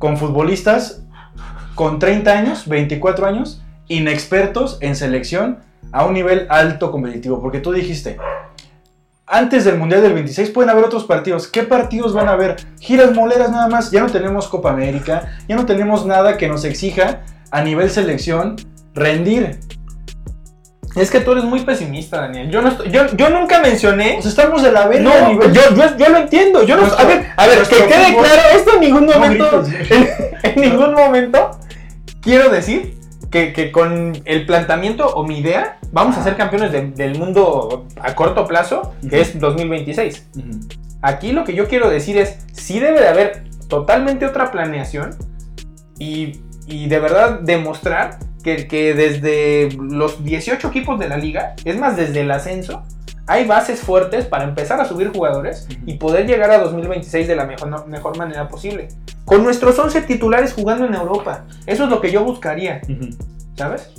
con 0.00 0.16
futbolistas 0.16 1.02
con 1.76 2.00
30 2.00 2.32
años, 2.36 2.66
24 2.66 3.24
años, 3.26 3.62
inexpertos 3.86 4.78
en 4.80 4.96
selección 4.96 5.58
a 5.92 6.04
un 6.04 6.14
nivel 6.14 6.46
alto 6.50 6.90
competitivo. 6.90 7.40
Porque 7.40 7.60
tú 7.60 7.70
dijiste, 7.72 8.16
antes 9.28 9.64
del 9.64 9.76
Mundial 9.78 10.02
del 10.02 10.12
26 10.14 10.50
pueden 10.50 10.70
haber 10.70 10.84
otros 10.84 11.04
partidos. 11.04 11.46
¿Qué 11.46 11.62
partidos 11.62 12.12
van 12.14 12.28
a 12.28 12.32
haber? 12.32 12.56
Giras 12.80 13.12
moleras 13.14 13.50
nada 13.52 13.68
más. 13.68 13.92
Ya 13.92 14.00
no 14.00 14.10
tenemos 14.10 14.48
Copa 14.48 14.70
América, 14.70 15.36
ya 15.48 15.54
no 15.54 15.66
tenemos 15.66 16.04
nada 16.06 16.36
que 16.36 16.48
nos 16.48 16.64
exija 16.64 17.22
a 17.52 17.62
nivel 17.62 17.90
selección 17.90 18.56
rendir. 18.94 19.60
Es 20.96 21.10
que 21.10 21.20
tú 21.20 21.32
eres 21.32 21.44
muy 21.44 21.60
pesimista, 21.60 22.22
Daniel. 22.22 22.50
Yo, 22.50 22.62
no 22.62 22.68
estoy- 22.70 22.90
yo, 22.90 23.02
yo 23.16 23.28
nunca 23.30 23.60
mencioné. 23.60 24.14
Pues 24.14 24.26
estamos 24.26 24.62
de 24.62 24.72
la 24.72 24.88
verga 24.88 25.04
No, 25.04 25.26
a 25.26 25.28
nivel. 25.28 25.52
yo, 25.52 25.60
yo, 25.74 25.96
yo 25.96 26.08
lo 26.08 26.16
entiendo. 26.16 26.62
Yo 26.64 26.76
no, 26.76 26.82
a 26.82 26.86
Nuestro- 26.86 27.06
ver, 27.06 27.26
a 27.36 27.46
ver, 27.46 27.58
que 27.62 27.76
quede 27.76 28.06
fútbol- 28.06 28.24
claro, 28.24 28.42
esto 28.56 28.74
en 28.74 28.80
ningún 28.80 29.06
No 29.06 29.12
momento. 29.12 29.62
grites. 29.62 29.90
en, 29.90 30.08
en 30.42 30.60
ningún 30.60 30.94
momento 30.94 31.50
quiero 32.22 32.48
decir 32.50 32.96
que, 33.30 33.52
que 33.52 33.70
con 33.72 34.20
el 34.24 34.46
planteamiento 34.46 35.06
o 35.06 35.24
mi 35.24 35.38
idea 35.40 35.78
vamos 35.92 36.16
a 36.16 36.24
ser 36.24 36.36
campeones 36.36 36.72
de- 36.72 36.90
del 36.92 37.18
mundo 37.18 37.86
a 38.00 38.14
corto 38.14 38.46
plazo, 38.46 38.94
que 39.08 39.20
es 39.20 39.38
2026. 39.38 40.26
Ujú. 40.36 40.60
Aquí 41.02 41.32
lo 41.32 41.44
que 41.44 41.52
yo 41.54 41.68
quiero 41.68 41.90
decir 41.90 42.16
es, 42.16 42.38
sí 42.52 42.78
debe 42.80 43.00
de 43.00 43.08
haber 43.08 43.44
totalmente 43.68 44.24
otra 44.24 44.50
planeación 44.50 45.14
y, 45.98 46.40
y 46.66 46.86
de 46.88 46.98
verdad 47.00 47.40
demostrar 47.40 48.18
que, 48.46 48.68
que 48.68 48.94
desde 48.94 49.68
los 49.76 50.22
18 50.22 50.68
equipos 50.68 50.98
de 51.00 51.08
la 51.08 51.16
liga, 51.16 51.56
es 51.64 51.76
más, 51.76 51.96
desde 51.96 52.20
el 52.20 52.30
ascenso, 52.30 52.84
hay 53.26 53.44
bases 53.44 53.80
fuertes 53.80 54.24
para 54.24 54.44
empezar 54.44 54.80
a 54.80 54.84
subir 54.84 55.08
jugadores 55.12 55.66
y 55.84 55.94
poder 55.94 56.28
llegar 56.28 56.52
a 56.52 56.58
2026 56.58 57.26
de 57.26 57.34
la 57.34 57.44
mejor, 57.44 57.88
mejor 57.88 58.16
manera 58.16 58.48
posible. 58.48 58.88
Con 59.24 59.42
nuestros 59.42 59.76
11 59.76 60.02
titulares 60.02 60.52
jugando 60.52 60.86
en 60.86 60.94
Europa. 60.94 61.44
Eso 61.66 61.84
es 61.84 61.90
lo 61.90 62.00
que 62.00 62.12
yo 62.12 62.22
buscaría. 62.22 62.80
¿sabes? 63.56 63.90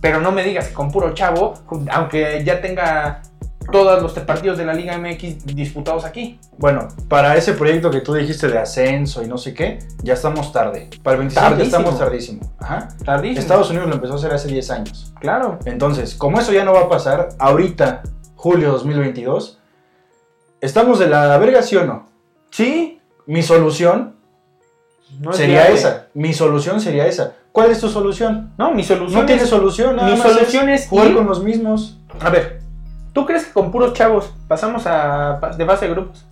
Pero 0.00 0.20
no 0.20 0.32
me 0.32 0.44
digas 0.44 0.68
que 0.68 0.74
con 0.74 0.92
puro 0.92 1.14
chavo, 1.14 1.54
aunque 1.90 2.42
ya 2.44 2.60
tenga 2.60 3.22
todos 3.70 4.02
los 4.02 4.12
partidos 4.12 4.58
de 4.58 4.64
la 4.64 4.74
Liga 4.74 4.96
MX 4.98 5.46
disputados 5.46 6.04
aquí. 6.04 6.38
Bueno, 6.58 6.88
para 7.08 7.36
ese 7.36 7.52
proyecto 7.54 7.90
que 7.90 8.00
tú 8.00 8.14
dijiste 8.14 8.48
de 8.48 8.58
ascenso 8.58 9.22
y 9.22 9.26
no 9.26 9.38
sé 9.38 9.54
qué, 9.54 9.78
ya 10.02 10.14
estamos 10.14 10.52
tarde. 10.52 10.90
Para 11.02 11.14
el 11.14 11.20
26 11.20 11.34
ya 11.44 11.50
Tardísimo. 11.50 11.76
estamos 11.78 11.98
tardísimo. 11.98 12.54
Ajá. 12.58 12.88
Tardísimo. 13.04 13.40
Estados 13.40 13.70
Unidos 13.70 13.88
lo 13.88 13.94
empezó 13.94 14.14
a 14.14 14.16
hacer 14.16 14.32
hace 14.32 14.48
10 14.48 14.70
años. 14.70 15.12
Claro. 15.20 15.58
Entonces, 15.64 16.14
como 16.14 16.38
eso 16.40 16.52
ya 16.52 16.64
no 16.64 16.72
va 16.72 16.80
a 16.82 16.88
pasar, 16.88 17.30
ahorita, 17.38 18.02
julio 18.36 18.70
2022, 18.72 19.58
¿estamos 20.60 20.98
de 20.98 21.08
la 21.08 21.36
verga, 21.38 21.62
sí 21.62 21.76
o 21.76 21.84
no? 21.86 22.06
Sí. 22.50 23.00
Mi 23.26 23.42
solución 23.42 24.16
No 25.20 25.30
es 25.30 25.36
sería 25.36 25.68
esa. 25.68 26.08
Mi 26.14 26.32
solución 26.32 26.80
sería 26.80 27.06
esa. 27.06 27.32
¿Cuál 27.52 27.70
es 27.70 27.80
tu 27.80 27.88
solución? 27.88 28.52
No, 28.58 28.72
mi 28.72 28.82
solución 28.82 29.20
No 29.20 29.26
tiene 29.26 29.42
es- 29.42 29.48
solución, 29.48 29.96
nada 29.96 30.10
mi 30.10 30.18
más 30.18 30.32
solución 30.32 30.68
es 30.68 30.88
jugar 30.88 31.08
ir- 31.08 31.14
con 31.16 31.26
los 31.26 31.42
mismos. 31.42 31.98
A 32.20 32.28
ver, 32.30 32.60
¿tú 33.14 33.24
crees 33.24 33.46
que 33.46 33.52
con 33.52 33.70
puros 33.72 33.94
chavos 33.94 34.30
pasamos 34.46 34.82
a 34.86 35.40
de 35.56 35.64
fase 35.64 35.86
de 35.86 35.92
grupos? 35.94 36.26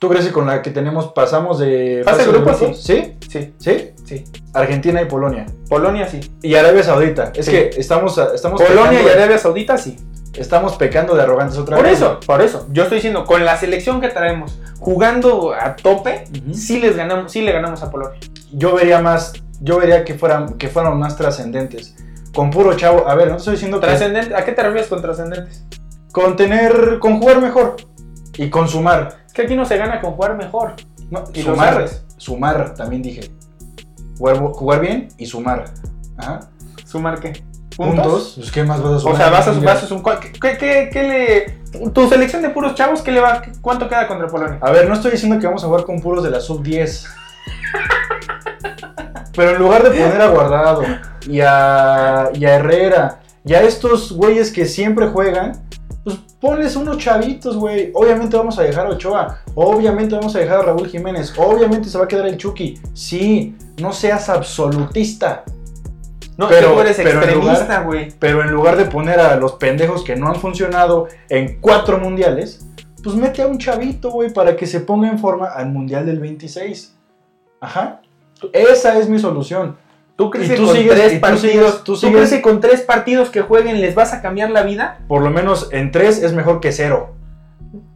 ¿Tú 0.00 0.08
crees 0.08 0.26
que 0.26 0.32
con 0.32 0.46
la 0.46 0.62
que 0.62 0.70
tenemos 0.70 1.08
pasamos 1.12 1.58
de 1.58 2.00
Fase 2.06 2.24
de 2.24 2.32
grupos, 2.32 2.58
¿Sí? 2.80 3.16
Sí, 3.28 3.52
¿Sí? 3.58 3.90
sí. 4.06 4.24
Argentina 4.54 5.02
y 5.02 5.04
Polonia. 5.04 5.44
Polonia 5.68 6.08
sí. 6.08 6.20
Y 6.42 6.54
Arabia 6.54 6.82
Saudita. 6.82 7.32
Es 7.34 7.44
Sí. 7.44 7.52
que 7.52 7.70
estamos, 7.76 8.16
estamos 8.34 8.62
Polonia 8.62 8.90
pecando 8.92 9.08
y 9.10 9.12
Arabia 9.12 9.36
Saudita 9.38 9.76
sí. 9.76 9.98
Estamos 10.34 10.76
pecando 10.76 11.14
de 11.14 11.22
arrogantes 11.22 11.58
otra 11.58 11.76
Por 11.76 11.84
vez. 11.84 11.98
eso, 11.98 12.18
por 12.26 12.40
eso. 12.40 12.66
Yo 12.70 12.84
estoy 12.84 12.96
diciendo, 12.96 13.26
con 13.26 13.44
la 13.44 13.58
selección 13.58 14.00
que 14.00 14.08
traemos, 14.08 14.58
jugando 14.78 15.52
a 15.52 15.76
tope, 15.76 16.24
sí 16.54 16.80
les 16.80 16.96
ganamos, 16.96 17.30
sí 17.30 17.42
le 17.42 17.52
ganamos 17.52 17.82
a 17.82 17.90
Polonia. 17.90 18.18
Yo 18.52 18.74
vería 18.74 19.02
más, 19.02 19.34
yo 19.60 19.78
vería 19.78 20.04
que 20.06 20.14
fueran, 20.14 20.54
que 20.56 20.68
fueran 20.68 20.98
más 20.98 21.18
trascendentes. 21.18 21.94
Con 22.34 22.50
puro 22.50 22.74
chavo, 22.74 23.06
a 23.06 23.14
ver, 23.16 23.28
no 23.28 23.36
estoy 23.36 23.54
diciendo 23.54 23.80
que 23.80 23.86
¿a 23.88 24.44
qué 24.46 24.52
te 24.52 24.62
refieres 24.62 24.86
con 24.86 25.02
trascendentes? 25.02 25.64
Con 26.12 26.36
tener, 26.36 26.98
con 26.98 27.20
jugar 27.20 27.40
mejor 27.40 27.76
y 28.36 28.48
con 28.50 28.68
sumar. 28.68 29.18
Es 29.26 29.32
que 29.32 29.42
aquí 29.42 29.54
no 29.56 29.64
se 29.64 29.76
gana 29.76 30.00
con 30.00 30.12
jugar 30.12 30.36
mejor. 30.36 30.74
No, 31.10 31.24
Y 31.34 31.42
sumar, 31.42 31.86
sumar 32.16 32.74
también 32.74 33.02
dije. 33.02 33.30
Jugar, 34.18 34.38
jugar 34.38 34.80
bien 34.80 35.08
y 35.18 35.26
sumar. 35.26 35.64
Ajá. 36.16 36.40
¿Sumar 36.84 37.18
qué? 37.20 37.42
Puntos. 37.76 38.34
Pues 38.36 38.50
qué 38.52 38.62
más 38.64 38.82
vas 38.82 38.92
a 38.92 38.96
O 38.96 39.00
sumar. 39.00 39.16
sea, 39.16 39.30
vas 39.30 39.48
a, 39.48 39.52
vas 39.52 39.82
a 39.82 39.86
sum- 39.86 40.02
¿qué, 40.40 40.56
qué, 40.58 40.90
qué- 40.92 41.02
le... 41.02 41.90
Tu 41.92 42.08
selección 42.08 42.42
de 42.42 42.50
puros 42.50 42.74
chavos, 42.74 43.00
¿qué 43.00 43.12
le 43.12 43.20
va, 43.20 43.42
¿cuánto 43.60 43.88
queda 43.88 44.06
contra 44.08 44.26
Polonia? 44.26 44.58
A 44.60 44.70
ver, 44.72 44.88
no 44.88 44.94
estoy 44.94 45.12
diciendo 45.12 45.38
que 45.38 45.46
vamos 45.46 45.62
a 45.64 45.68
jugar 45.68 45.84
con 45.84 46.00
puros 46.00 46.22
de 46.24 46.30
la 46.30 46.40
sub 46.40 46.62
10. 46.62 47.06
Pero 49.34 49.50
en 49.52 49.58
lugar 49.58 49.82
de 49.84 49.90
poner 49.90 50.20
a 50.20 50.26
Guardado 50.28 50.82
y 51.26 51.40
a, 51.40 52.30
y 52.34 52.44
a 52.44 52.54
Herrera 52.56 53.20
y 53.44 53.54
a 53.54 53.62
estos 53.62 54.12
güeyes 54.12 54.52
que 54.52 54.66
siempre 54.66 55.06
juegan, 55.08 55.62
pues 56.16 56.34
ponles 56.40 56.76
unos 56.76 56.98
chavitos, 56.98 57.56
güey. 57.56 57.90
Obviamente 57.94 58.36
vamos 58.36 58.58
a 58.58 58.62
dejar 58.62 58.86
a 58.86 58.90
Ochoa. 58.90 59.38
Obviamente 59.54 60.14
vamos 60.14 60.34
a 60.36 60.38
dejar 60.38 60.58
a 60.60 60.62
Raúl 60.62 60.88
Jiménez. 60.88 61.32
Obviamente 61.36 61.88
se 61.88 61.98
va 61.98 62.04
a 62.04 62.08
quedar 62.08 62.26
el 62.26 62.36
Chucky. 62.36 62.78
Sí, 62.94 63.56
no 63.80 63.92
seas 63.92 64.28
absolutista. 64.28 65.44
No, 66.36 66.48
Pero- 66.48 66.72
tú 66.72 66.80
eres 66.80 66.96
pero 66.96 67.20
extremista, 67.20 67.80
güey. 67.82 68.12
Pero 68.18 68.42
en 68.42 68.50
lugar 68.50 68.76
de 68.76 68.86
poner 68.86 69.20
a 69.20 69.36
los 69.36 69.52
pendejos 69.52 70.02
que 70.02 70.16
no 70.16 70.28
han 70.28 70.36
funcionado 70.36 71.08
en 71.28 71.60
cuatro 71.60 71.98
mundiales, 71.98 72.66
pues 73.02 73.14
mete 73.16 73.42
a 73.42 73.46
un 73.46 73.58
chavito, 73.58 74.10
güey, 74.10 74.32
para 74.32 74.56
que 74.56 74.66
se 74.66 74.80
ponga 74.80 75.08
en 75.10 75.18
forma 75.18 75.48
al 75.48 75.70
mundial 75.70 76.06
del 76.06 76.18
26. 76.18 76.94
Ajá. 77.60 78.00
Esa 78.54 78.98
es 78.98 79.08
mi 79.08 79.18
solución. 79.18 79.76
¿Tú 80.20 80.30
crees 80.30 80.50
que 80.50 80.56
tú 80.56 80.66
con 80.66 80.76
sigues- 80.76 80.94
tres 80.94 81.14
tú 81.14 81.20
partidos, 81.20 81.40
sigues- 81.52 81.76
tú 81.78 81.92
¿tú 81.94 81.96
sigues- 81.96 82.14
crees 82.16 82.30
que 82.30 82.42
con 82.42 82.60
tres 82.60 82.80
partidos 82.82 83.30
que 83.30 83.40
jueguen 83.40 83.80
les 83.80 83.94
vas 83.94 84.12
a 84.12 84.20
cambiar 84.20 84.50
la 84.50 84.62
vida? 84.62 84.98
Por 85.08 85.22
lo 85.22 85.30
menos 85.30 85.68
en 85.72 85.90
tres 85.92 86.22
es 86.22 86.32
mejor 86.34 86.60
que 86.60 86.72
cero. 86.72 87.14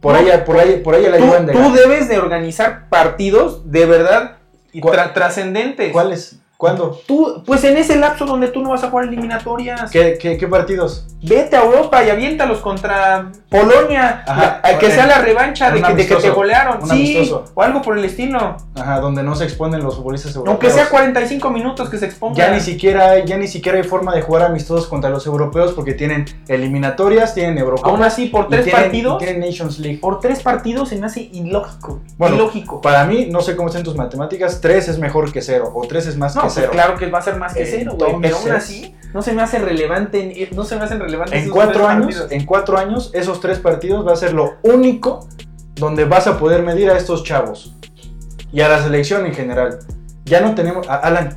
Por 0.01 0.13
No. 0.13 0.19
ahí, 0.19 0.29
por 0.45 0.57
ahí, 0.57 0.81
por 0.83 0.95
ahí 0.95 1.03
la 1.03 1.17
ayudan 1.17 1.45
de 1.45 1.53
tú 1.53 1.71
debes 1.73 2.07
de 2.09 2.17
organizar 2.17 2.89
partidos 2.89 3.69
de 3.71 3.85
verdad 3.85 4.37
y 4.71 4.79
¿Cuál- 4.79 4.97
tra- 4.97 5.13
trascendentes. 5.13 5.91
¿Cuáles? 5.91 6.39
¿Cuándo? 6.65 6.99
Tú, 7.07 7.43
pues 7.45 7.63
en 7.63 7.77
ese 7.77 7.95
lapso 7.97 8.25
donde 8.25 8.47
tú 8.47 8.61
no 8.61 8.69
vas 8.71 8.83
a 8.83 8.89
jugar 8.89 9.05
eliminatorias. 9.07 9.91
¿Qué, 9.91 10.17
qué, 10.19 10.37
qué 10.37 10.47
partidos? 10.47 11.05
Vete 11.21 11.55
a 11.55 11.63
Europa 11.63 12.03
y 12.03 12.09
aviéntalos 12.09 12.59
contra 12.59 13.31
Polonia. 13.49 14.23
Ajá. 14.27 14.61
La- 14.63 14.79
que 14.79 14.89
sea 14.91 15.05
la 15.07 15.19
revancha 15.19 15.71
de 15.71 15.81
que, 15.81 15.91
un 15.91 15.97
de 15.97 16.07
que 16.07 16.15
te 16.15 16.29
golearon. 16.29 16.81
Sí, 16.87 17.17
amistoso. 17.17 17.45
o 17.53 17.61
algo 17.61 17.81
por 17.81 17.97
el 17.97 18.05
estilo. 18.05 18.57
Ajá, 18.75 18.99
donde 18.99 19.23
no 19.23 19.35
se 19.35 19.43
exponen 19.43 19.83
los 19.83 19.95
futbolistas 19.95 20.35
europeos. 20.35 20.53
Aunque 20.53 20.69
sea 20.71 20.89
45 20.89 21.49
minutos 21.51 21.89
que 21.89 21.97
se 21.97 22.05
expongan. 22.05 22.35
Ya 22.37 22.51
ni 22.51 22.59
siquiera 22.59 23.11
hay, 23.11 23.25
ya 23.25 23.37
ni 23.37 23.47
siquiera 23.47 23.77
hay 23.77 23.83
forma 23.83 24.13
de 24.13 24.21
jugar 24.21 24.43
amistosos 24.43 24.87
contra 24.87 25.09
los 25.09 25.25
europeos 25.25 25.71
porque 25.73 25.93
tienen 25.93 26.25
eliminatorias, 26.47 27.33
tienen 27.33 27.57
Eurocopa. 27.57 27.89
Aún 27.89 28.03
así, 28.03 28.27
por 28.27 28.47
tres 28.49 28.65
tienen- 28.65 28.81
partidos. 28.83 29.17
tienen 29.19 29.39
Nations 29.39 29.79
League. 29.79 29.99
Por 29.99 30.19
tres 30.19 30.41
partidos 30.41 30.89
se 30.89 30.97
me 30.97 31.05
hace 31.07 31.21
ilógico. 31.21 32.01
Bueno, 32.17 32.35
ilógico. 32.35 32.81
Para 32.81 33.05
mí, 33.05 33.27
no 33.29 33.41
sé 33.41 33.55
cómo 33.55 33.69
están 33.69 33.83
tus 33.83 33.95
matemáticas, 33.95 34.61
3 34.61 34.87
es 34.89 34.99
mejor 34.99 35.31
que 35.31 35.41
0 35.41 35.71
o 35.73 35.87
3 35.87 36.07
es 36.07 36.17
más 36.17 36.35
No, 36.35 36.43
que 36.43 36.49
pues 36.55 36.65
0. 36.65 36.71
claro 36.71 36.97
que 36.97 37.07
va 37.07 37.19
a 37.19 37.21
ser 37.21 37.37
más 37.37 37.53
que 37.53 37.65
cero, 37.65 37.93
güey. 37.97 38.13
Pero 38.21 38.35
aún 38.37 38.45
Entonces- 38.45 38.53
así, 38.53 38.95
no 39.13 39.21
se 39.21 39.33
me 39.33 39.41
hace 39.41 39.59
relevante. 39.59 40.49
No 40.53 40.63
se 40.65 40.75
me 40.75 40.83
hacen 40.83 40.99
relevantes 40.99 41.33
En 41.35 41.41
esos 41.43 41.53
4 41.53 41.73
tres 41.73 41.85
años, 41.87 42.05
partidos. 42.05 42.31
en 42.31 42.45
cuatro 42.45 42.77
años, 42.77 43.11
esos 43.13 43.39
3 43.39 43.59
partidos 43.59 44.05
va 44.05 44.13
a 44.13 44.15
ser 44.17 44.33
lo 44.33 44.55
único 44.63 45.27
donde 45.75 46.05
vas 46.05 46.27
a 46.27 46.37
poder 46.37 46.63
medir 46.63 46.89
a 46.89 46.97
estos 46.97 47.23
chavos 47.23 47.75
y 48.51 48.61
a 48.61 48.69
la 48.69 48.81
selección 48.81 49.25
en 49.25 49.33
general. 49.33 49.79
Ya 50.25 50.41
no 50.41 50.55
tenemos, 50.55 50.87
Alan, 50.89 51.35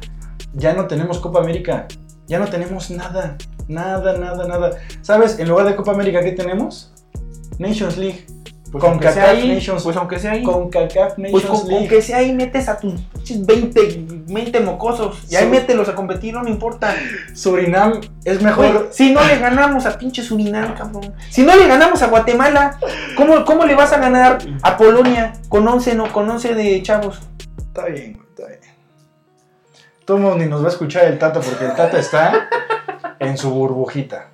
ya 0.54 0.72
no 0.74 0.86
tenemos 0.86 1.18
Copa 1.20 1.40
América, 1.40 1.86
ya 2.26 2.38
no 2.38 2.46
tenemos 2.46 2.90
nada, 2.90 3.36
nada, 3.68 4.16
nada, 4.18 4.46
nada. 4.46 4.70
¿Sabes? 5.02 5.38
En 5.38 5.48
lugar 5.48 5.66
de 5.66 5.76
Copa 5.76 5.92
América, 5.92 6.22
¿qué 6.22 6.32
tenemos? 6.32 6.92
Nations 7.58 7.96
League. 7.96 8.26
Pues 8.70 8.82
con 8.82 8.90
aunque 8.92 9.10
sea 9.10 9.24
CACAF 9.24 9.38
ahí, 9.42 9.56
Nations- 9.56 9.82
pues 9.82 9.96
aunque 9.96 10.18
sea 10.18 10.32
ahí. 10.32 10.42
Con 10.42 10.68
CACAF 10.68 11.14
Pues 11.14 11.18
Nations 11.32 11.44
con, 11.46 11.60
con 11.60 11.68
League. 11.70 11.88
que 11.88 12.02
sea 12.02 12.18
ahí 12.18 12.32
metes 12.34 12.68
a 12.68 12.78
tus 12.78 13.00
pinches 13.00 13.46
20, 13.46 14.04
20 14.26 14.60
mocosos. 14.60 15.18
Y 15.30 15.36
ahí 15.36 15.48
mételos 15.48 15.88
a 15.88 15.94
competir, 15.94 16.34
no 16.34 16.42
me 16.42 16.50
importa. 16.50 16.94
Surinam 17.34 18.00
es 18.24 18.34
Güey, 18.40 18.44
mejor. 18.44 18.88
si 18.92 19.12
no 19.12 19.24
le 19.24 19.38
ganamos 19.38 19.86
a 19.86 19.96
pinche 19.98 20.22
Surinam, 20.22 20.74
cabrón. 20.74 21.14
Si 21.30 21.42
no 21.42 21.56
le 21.56 21.66
ganamos 21.66 22.02
a 22.02 22.08
Guatemala, 22.08 22.78
¿cómo, 23.16 23.44
cómo 23.46 23.64
le 23.64 23.74
vas 23.74 23.92
a 23.92 23.98
ganar 23.98 24.38
a 24.62 24.76
Polonia 24.76 25.32
con 25.48 25.66
11, 25.66 25.94
no, 25.94 26.12
con 26.12 26.28
11 26.28 26.54
de 26.54 26.82
chavos? 26.82 27.20
Está 27.56 27.86
bien, 27.86 28.12
güey, 28.14 28.26
está 28.28 28.46
bien. 28.48 28.58
Todo 30.04 30.18
mundo 30.18 30.36
ni 30.38 30.46
nos 30.46 30.62
va 30.62 30.66
a 30.66 30.70
escuchar 30.70 31.04
el 31.04 31.18
Tata 31.18 31.40
porque 31.40 31.64
el 31.64 31.74
Tata 31.74 31.98
está 31.98 32.48
en 33.18 33.36
su 33.38 33.50
burbujita. 33.50 34.28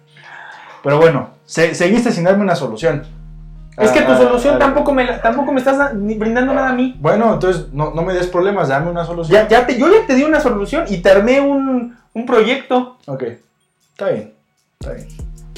Pero 0.82 0.98
bueno, 0.98 1.30
se- 1.44 1.74
seguiste 1.74 2.12
sin 2.12 2.24
darme 2.24 2.42
una 2.42 2.54
solución. 2.56 3.04
Es 3.78 3.90
que 3.90 4.02
tu 4.02 4.12
Ah, 4.12 4.16
solución 4.18 4.54
ah, 4.56 4.58
tampoco 4.58 4.92
me, 4.92 5.04
la- 5.04 5.20
tampoco 5.20 5.52
me 5.52 5.58
estás 5.58 5.90
brindando 5.94 6.54
nada 6.54 6.70
a 6.70 6.74
mí. 6.74 6.96
Bueno, 7.00 7.34
entonces 7.34 7.66
no, 7.72 7.90
no 7.92 8.02
me 8.02 8.14
des 8.14 8.26
problemas, 8.28 8.68
dame 8.68 8.90
una 8.90 9.04
solución. 9.04 9.42
Ya, 9.42 9.48
ya 9.48 9.66
te, 9.66 9.78
yo 9.78 9.88
ya 9.88 10.06
te 10.06 10.14
di 10.14 10.22
una 10.22 10.40
solución 10.40 10.84
y 10.88 10.98
te 10.98 11.10
armé 11.10 11.40
un, 11.40 11.96
un 12.12 12.26
proyecto. 12.26 12.98
Ok, 13.06 13.24
está 13.92 14.10
bien, 14.10 14.34
está 14.78 14.92
bien. 14.94 15.08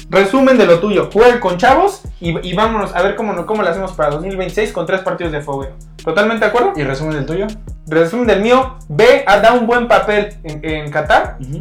Resumen 0.09 0.57
de 0.57 0.65
lo 0.65 0.79
tuyo. 0.79 1.09
Juega 1.11 1.39
con 1.41 1.57
chavos 1.57 2.01
y, 2.21 2.47
y 2.47 2.53
vámonos 2.55 2.95
a 2.95 3.01
ver 3.01 3.15
cómo, 3.15 3.45
cómo 3.45 3.61
lo 3.61 3.69
hacemos 3.69 3.91
para 3.91 4.11
2026 4.11 4.71
con 4.71 4.85
tres 4.85 5.01
partidos 5.01 5.33
de 5.33 5.41
fogueo. 5.41 5.71
¿Totalmente 6.03 6.45
de 6.45 6.49
acuerdo? 6.49 6.71
¿Y 6.77 6.83
resumen 6.85 7.13
del 7.15 7.25
tuyo? 7.25 7.45
Resumen 7.87 8.25
del 8.27 8.41
mío. 8.41 8.77
Ve 8.87 9.25
a 9.27 9.39
dar 9.41 9.57
un 9.59 9.67
buen 9.67 9.89
papel 9.89 10.29
en, 10.43 10.63
en 10.63 10.89
Qatar 10.91 11.37
Ujú. 11.41 11.59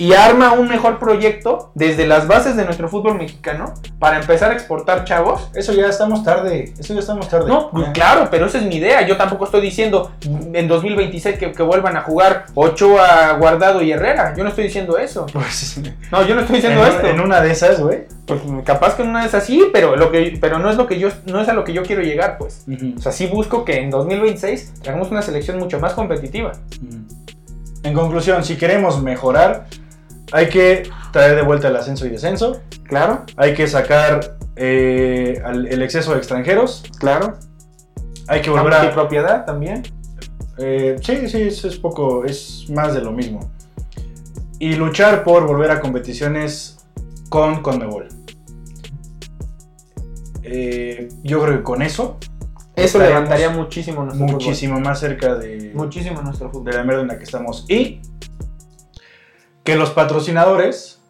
Y 0.00 0.14
arma 0.14 0.52
un 0.54 0.66
mejor 0.66 0.98
proyecto 0.98 1.72
desde 1.74 2.06
las 2.06 2.26
bases 2.26 2.56
de 2.56 2.64
nuestro 2.64 2.88
fútbol 2.88 3.18
mexicano 3.18 3.74
para 3.98 4.18
empezar 4.18 4.50
a 4.50 4.54
exportar 4.54 5.04
chavos. 5.04 5.50
Eso 5.54 5.74
ya 5.74 5.88
estamos 5.88 6.24
tarde, 6.24 6.72
eso 6.78 6.94
ya 6.94 7.00
estamos 7.00 7.28
tarde. 7.28 7.46
No, 7.46 7.70
pues 7.70 7.90
claro, 7.90 8.28
pero 8.30 8.46
esa 8.46 8.56
es 8.56 8.64
mi 8.64 8.76
idea. 8.76 9.06
Yo 9.06 9.18
tampoco 9.18 9.44
estoy 9.44 9.60
diciendo 9.60 10.10
en 10.54 10.68
2026 10.68 11.38
que, 11.38 11.52
que 11.52 11.62
vuelvan 11.62 11.98
a 11.98 12.00
jugar 12.00 12.46
Ochoa, 12.54 13.32
Guardado 13.34 13.82
y 13.82 13.92
Herrera. 13.92 14.34
Yo 14.34 14.42
no 14.42 14.48
estoy 14.48 14.64
diciendo 14.64 14.96
eso. 14.96 15.26
Pues, 15.34 15.78
No, 16.10 16.26
yo 16.26 16.34
no 16.34 16.40
estoy 16.40 16.56
en, 16.56 16.62
diciendo 16.62 16.86
esto. 16.86 17.06
en 17.06 17.20
una 17.20 17.42
de 17.42 17.50
esas, 17.50 17.78
güey. 17.78 18.04
Pues 18.24 18.40
capaz 18.64 18.94
que 18.94 19.02
en 19.02 19.10
una 19.10 19.26
es 19.26 19.34
así, 19.34 19.68
pero 19.70 19.96
lo 19.96 20.10
que 20.10 20.38
pero 20.40 20.58
no 20.58 20.70
es 20.70 20.76
lo 20.76 20.86
que 20.86 20.98
yo 20.98 21.10
no 21.26 21.42
es 21.42 21.48
a 21.50 21.52
lo 21.52 21.62
que 21.64 21.74
yo 21.74 21.82
quiero 21.82 22.00
llegar, 22.00 22.38
pues. 22.38 22.64
O 22.96 23.00
sea, 23.02 23.12
sí 23.12 23.26
busco 23.26 23.66
que 23.66 23.80
en 23.80 23.90
2026 23.90 24.72
hagamos 24.86 25.10
una 25.10 25.20
selección 25.20 25.58
mucho 25.58 25.78
más 25.78 25.92
competitiva. 25.92 26.52
En 27.82 27.94
conclusión, 27.94 28.44
si 28.44 28.56
queremos 28.56 29.02
mejorar, 29.02 29.66
hay 30.32 30.48
que 30.48 30.88
traer 31.12 31.36
de 31.36 31.42
vuelta 31.42 31.68
el 31.68 31.76
ascenso 31.76 32.06
y 32.06 32.10
descenso. 32.10 32.60
Claro, 32.84 33.24
Hay 33.36 33.54
que 33.54 33.66
sacar 33.66 34.36
eh, 34.56 35.40
al- 35.44 35.66
el 35.66 35.82
exceso 35.82 36.12
de 36.12 36.18
extranjeros. 36.18 36.82
claro. 36.98 37.38
Hay 38.28 38.42
que 38.42 38.50
La 38.50 38.60
volver 38.62 38.74
a. 38.74 38.78
multipropiedad 38.82 39.44
también. 39.44 39.82
eh, 40.58 40.96
sí, 41.02 41.28
sí, 41.28 41.42
es 41.66 41.76
poco, 41.78 42.24
es 42.24 42.66
más 42.70 42.94
de 42.94 43.00
lo 43.00 43.10
mismo. 43.12 43.50
Y 44.58 44.74
luchar 44.74 45.24
por 45.24 45.46
volver 45.46 45.70
a 45.70 45.80
competiciones 45.80 46.76
con 47.28 47.62
Conmebol. 47.62 48.08
Eh, 50.42 51.08
yo 51.22 51.42
creo 51.42 51.56
que 51.58 51.62
con 51.62 51.82
eso, 51.82 52.18
Eso 52.76 52.98
levantaría 52.98 53.50
muchísimo 53.50 54.04
nuestro 54.04 54.26
muchísimo 54.26 54.80
más 54.80 55.00
cerca 55.00 55.34
de. 55.34 55.72
Muchísimo 55.74 56.22
nuestro 56.22 56.46
de 56.48 56.52
fútbol. 56.52 56.74
la 56.74 56.82
mierda 56.84 57.02
en 57.02 57.08
la 57.08 57.18
que 57.18 57.24
estamos. 57.24 57.64
Y 57.68 58.00
que 59.64 59.76
los 59.76 59.90
patrocinadores 59.90 61.00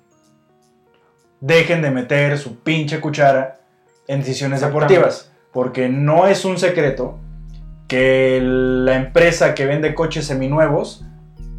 dejen 1.40 1.82
de 1.82 1.90
meter 1.90 2.38
su 2.38 2.56
pinche 2.60 3.00
cuchara 3.00 3.60
en 4.06 4.20
decisiones 4.20 4.60
deportivas. 4.60 5.30
Porque 5.52 5.88
no 5.88 6.26
es 6.26 6.44
un 6.44 6.58
secreto 6.58 7.18
que 7.88 8.38
la 8.42 8.94
empresa 8.94 9.54
que 9.54 9.66
vende 9.66 9.94
coches 9.94 10.26
seminuevos, 10.26 11.04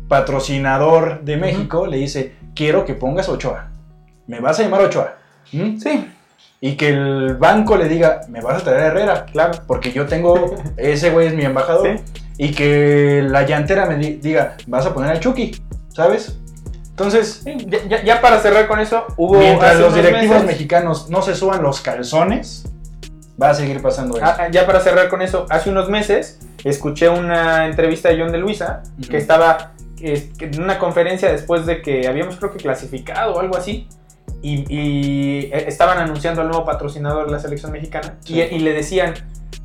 patrocinador 0.07 1.21
de 1.23 1.37
México, 1.37 1.87
le 1.87 1.97
dice, 1.97 2.35
quiero 2.55 2.85
que 2.85 2.93
pongas 2.93 3.27
Ochoa. 3.27 3.69
Me 4.27 4.39
vas 4.39 4.59
a 4.59 4.63
llamar 4.63 4.81
Ochoa. 4.81 5.15
¿Mm? 5.51 5.77
Sí, 5.77 6.07
Y 6.61 6.75
que 6.77 6.89
el 6.89 7.35
banco 7.35 7.75
le 7.75 7.89
diga, 7.89 8.21
me 8.29 8.39
vas 8.39 8.61
a 8.61 8.63
traer 8.63 8.81
a 8.81 8.87
Herrera. 8.87 9.25
claro. 9.25 9.59
Porque 9.67 9.91
yo 9.91 10.05
tengo, 10.05 10.55
ese 10.77 11.09
güey 11.09 11.27
es 11.27 11.33
mi 11.33 11.43
embajador. 11.43 11.97
Sí. 11.97 12.03
Y 12.37 12.51
que 12.51 13.23
la 13.27 13.45
llantera 13.45 13.85
me 13.87 13.97
di- 13.97 14.15
diga, 14.17 14.55
vas 14.67 14.85
a 14.85 14.93
poner 14.93 15.11
al 15.11 15.19
Chucky, 15.19 15.51
¿sabes? 15.89 16.37
Entonces, 17.03 17.43
ya, 17.67 17.79
ya- 17.87 18.03
ya 18.03 18.21
para 18.21 18.39
cerrar 18.39 18.67
con 18.67 18.79
eso, 18.79 19.05
hubo 19.17 19.37
mientras 19.39 19.79
los 19.79 19.93
directivos 19.95 20.29
meses- 20.35 20.45
mexicanos 20.45 21.09
no 21.09 21.21
se 21.21 21.35
suban 21.35 21.61
los 21.63 21.81
calzones, 21.81 22.65
va 23.41 23.49
a 23.49 23.53
seguir 23.53 23.81
pasando 23.81 24.17
eso. 24.17 24.25
Ah, 24.25 24.37
ah, 24.39 24.47
ya 24.51 24.65
para 24.67 24.79
cerrar 24.81 25.09
con 25.09 25.21
eso, 25.21 25.45
hace 25.49 25.69
unos 25.69 25.89
meses 25.89 26.39
escuché 26.63 27.09
una 27.09 27.65
entrevista 27.65 28.09
de 28.09 28.19
John 28.21 28.31
de 28.31 28.37
Luisa 28.37 28.83
Ujú. 28.99 29.09
que 29.09 29.17
estaba 29.17 29.71
en 29.99 30.61
una 30.61 30.79
conferencia 30.79 31.31
después 31.31 31.65
de 31.65 31.81
que 31.81 32.07
habíamos 32.07 32.35
creo 32.37 32.51
que 32.51 32.57
clasificado 32.57 33.35
o 33.35 33.39
algo 33.39 33.55
así 33.57 33.87
y, 34.41 34.65
y, 34.67 35.45
eh, 35.53 35.65
estaban 35.67 35.97
anunciando 35.99 36.41
al 36.41 36.47
nuevo 36.49 36.65
patrocinador 36.65 37.25
de 37.27 37.31
la 37.31 37.39
selección 37.39 37.71
mexicana 37.71 38.17
Sí. 38.21 38.33
y, 38.35 38.41
y 38.41 38.59
le 38.59 38.73
decían, 38.73 39.13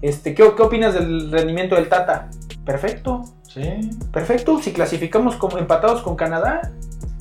este, 0.02 0.34
¿qué, 0.34 0.44
¿qué 0.56 0.62
opinas 0.62 0.92
del 0.94 1.30
rendimiento 1.32 1.74
del 1.76 1.88
Tata? 1.88 2.28
Perfecto, 2.66 3.22
Sí. 3.48 3.90
perfecto, 4.12 4.60
si 4.62 4.72
clasificamos 4.72 5.36
como 5.36 5.56
empatados 5.58 6.02
con 6.02 6.16
Canadá. 6.16 6.72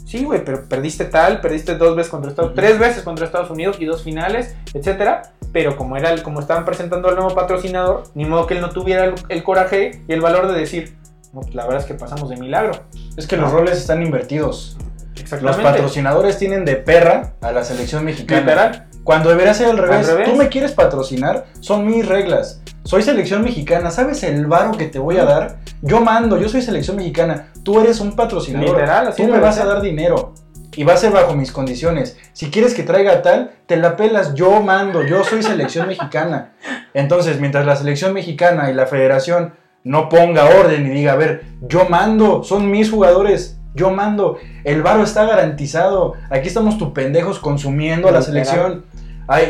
Sí, 0.05 0.23
güey, 0.23 0.45
pero 0.45 0.63
perdiste 0.69 1.05
tal, 1.05 1.41
perdiste 1.41 1.75
dos 1.75 1.95
veces 1.95 2.11
contra 2.11 2.29
Estados 2.29 2.51
Ujú. 2.51 2.55
tres 2.61 2.77
veces 2.79 3.03
contra 3.03 3.25
Estados 3.25 3.49
Unidos 3.49 3.77
y 3.79 3.85
dos 3.85 4.03
finales, 4.03 4.55
etcétera. 4.73 5.33
Pero 5.51 5.75
como 5.77 5.97
era 5.97 6.11
el, 6.11 6.21
como 6.21 6.39
estaban 6.41 6.63
presentando 6.65 7.07
al 7.09 7.15
nuevo 7.15 7.33
patrocinador, 7.33 8.03
ni 8.13 8.25
modo 8.25 8.45
que 8.45 8.53
él 8.55 8.61
no 8.61 8.69
tuviera 8.69 9.05
el, 9.05 9.15
el 9.29 9.43
coraje 9.43 10.01
y 10.07 10.13
el 10.13 10.21
valor 10.21 10.47
de 10.51 10.59
decir, 10.59 10.97
no, 11.33 11.41
pues 11.41 11.55
la 11.55 11.63
verdad 11.63 11.81
es 11.81 11.85
que 11.85 11.93
pasamos 11.95 12.29
de 12.29 12.37
milagro. 12.37 12.73
Es 13.17 13.25
que 13.25 13.35
los 13.37 13.51
roles 13.51 13.77
están 13.77 14.01
invertidos. 14.03 14.77
Los 15.13 15.21
Exactamente. 15.21 15.63
patrocinadores 15.63 16.37
tienen 16.37 16.65
de 16.65 16.75
perra 16.75 17.33
a 17.41 17.51
la 17.51 17.63
selección 17.63 18.03
mexicana. 18.05 18.41
Literal. 18.41 18.87
Cuando 19.03 19.29
debería 19.29 19.53
ser 19.53 19.67
al 19.69 19.77
revés. 19.77 20.07
revés. 20.07 20.29
Tú 20.29 20.35
me 20.35 20.49
quieres 20.49 20.71
patrocinar, 20.73 21.45
son 21.61 21.85
mis 21.87 22.05
reglas. 22.07 22.61
Soy 22.85 23.01
selección 23.01 23.41
mexicana, 23.41 23.89
¿sabes 23.89 24.21
el 24.21 24.45
varo 24.45 24.77
que 24.77 24.85
te 24.85 24.99
voy 24.99 25.17
a 25.17 25.25
dar? 25.25 25.57
Yo 25.81 26.01
mando, 26.01 26.39
yo 26.39 26.47
soy 26.47 26.61
selección 26.61 26.97
mexicana, 26.97 27.47
tú 27.63 27.79
eres 27.79 27.99
un 27.99 28.15
patrocinador. 28.15 28.69
Literal, 28.69 29.07
así 29.07 29.23
tú 29.23 29.31
me 29.31 29.39
vas 29.39 29.57
a 29.57 29.65
dar 29.65 29.81
dinero 29.81 30.35
y 30.75 30.83
va 30.83 30.93
a 30.93 30.97
ser 30.97 31.11
bajo 31.11 31.33
mis 31.33 31.51
condiciones. 31.51 32.15
Si 32.33 32.51
quieres 32.51 32.75
que 32.75 32.83
traiga 32.83 33.23
tal, 33.23 33.53
te 33.65 33.75
la 33.77 33.95
pelas, 33.95 34.35
yo 34.35 34.61
mando, 34.61 35.03
yo 35.03 35.23
soy 35.23 35.41
selección 35.41 35.87
mexicana. 35.87 36.53
Entonces, 36.93 37.39
mientras 37.39 37.65
la 37.65 37.75
selección 37.75 38.13
mexicana 38.13 38.69
y 38.69 38.75
la 38.75 38.85
federación 38.85 39.55
no 39.83 40.07
ponga 40.07 40.45
orden 40.45 40.85
y 40.85 40.91
diga, 40.91 41.13
a 41.13 41.15
ver, 41.15 41.43
yo 41.61 41.89
mando, 41.89 42.43
son 42.43 42.69
mis 42.69 42.91
jugadores, 42.91 43.57
yo 43.73 43.89
mando, 43.89 44.37
el 44.63 44.83
varo 44.83 45.01
está 45.01 45.25
garantizado, 45.25 46.13
aquí 46.29 46.49
estamos 46.49 46.77
tu 46.77 46.93
pendejos 46.93 47.39
consumiendo 47.39 48.09
a 48.09 48.11
la 48.11 48.21
selección. 48.21 48.85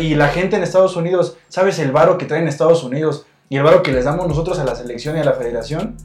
Y 0.02 0.16
la 0.16 0.30
gente 0.30 0.56
en 0.56 0.64
Estados 0.64 0.96
Unidos, 0.96 1.38
¿sabes 1.50 1.80
el 1.80 1.92
varo 1.92 2.18
que 2.18 2.26
traen 2.26 2.44
en 2.44 2.50
Estados 2.50 2.84
Unidos? 2.84 3.26
Y 3.50 3.58
el 3.58 3.64
varo 3.64 3.84
que 3.84 3.92
les 3.92 4.06
damos 4.06 4.28
nosotros 4.28 4.60
a 4.60 4.64
la 4.64 4.76
selección 4.76 5.18
y 5.18 5.20
a 5.20 5.24
la 5.24 5.34
federación. 5.34 5.98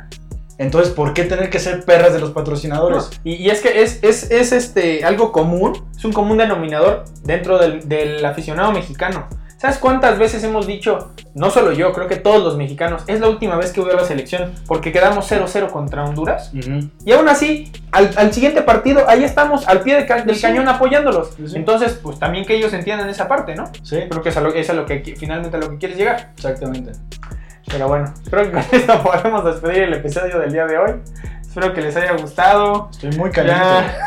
Entonces, 0.58 0.92
¿por 0.92 1.14
qué 1.14 1.24
tener 1.24 1.48
que 1.48 1.58
ser 1.58 1.84
perras 1.86 2.12
de 2.12 2.20
los 2.20 2.32
patrocinadores? 2.32 3.08
Y, 3.24 3.34
y 3.36 3.48
es 3.48 3.62
que 3.62 3.82
es, 3.82 3.98
es, 4.02 4.30
es, 4.30 4.52
este, 4.52 5.04
algo 5.04 5.32
común, 5.32 5.88
es 5.96 6.04
un 6.04 6.12
común 6.12 6.36
denominador 6.36 7.04
dentro 7.24 7.58
del, 7.58 7.88
del 7.88 8.22
aficionado 8.24 8.70
mexicano. 8.70 9.26
¿Sabes 9.60 9.76
cuántas 9.76 10.18
veces 10.18 10.42
hemos 10.42 10.66
dicho, 10.66 11.12
no 11.34 11.50
solo 11.50 11.72
yo, 11.72 11.92
creo 11.92 12.08
que 12.08 12.16
todos 12.16 12.42
los 12.42 12.56
mexicanos, 12.56 13.02
es 13.08 13.20
la 13.20 13.28
última 13.28 13.56
vez 13.56 13.72
que 13.74 13.82
veo 13.82 13.94
la 13.94 14.04
selección 14.06 14.54
porque 14.66 14.90
quedamos 14.90 15.30
0-0 15.30 15.68
contra 15.70 16.02
Honduras? 16.04 16.50
Y 17.04 17.12
aún 17.12 17.28
así, 17.28 17.70
al, 17.92 18.10
al 18.16 18.32
siguiente 18.32 18.62
partido, 18.62 19.04
ahí 19.06 19.22
estamos, 19.22 19.68
al 19.68 19.82
pie 19.82 19.96
de 19.96 20.06
ca- 20.06 20.22
del 20.22 20.36
Sí. 20.36 20.40
cañón 20.40 20.66
apoyándolos. 20.66 21.34
Sí. 21.36 21.56
Entonces, 21.56 21.92
pues 22.02 22.18
también 22.18 22.46
que 22.46 22.56
ellos 22.56 22.72
entiendan 22.72 23.10
esa 23.10 23.28
parte, 23.28 23.54
¿no? 23.54 23.64
Sí, 23.82 23.98
Creo 24.08 24.22
que 24.22 24.30
es 24.30 24.36
a 24.38 24.40
lo, 24.40 24.54
es 24.54 24.70
a 24.70 24.72
lo 24.72 24.86
que 24.86 25.00
finalmente 25.18 25.58
a 25.58 25.60
lo 25.60 25.68
que 25.68 25.76
quieres 25.76 25.98
llegar. 25.98 26.30
exactamente. 26.34 26.92
Pero 27.66 27.86
bueno, 27.86 28.14
creo 28.30 28.44
que 28.44 28.52
con 28.52 28.60
esto 28.72 29.02
podemos 29.02 29.44
despedir 29.44 29.82
el 29.82 29.92
episodio 29.92 30.38
del 30.38 30.52
día 30.54 30.64
de 30.64 30.78
hoy. 30.78 30.92
Espero 31.42 31.74
que 31.74 31.82
les 31.82 31.94
haya 31.96 32.12
gustado. 32.12 32.88
Estoy 32.92 33.10
muy 33.18 33.30
caliente. 33.30 33.62
Ya. 33.62 33.98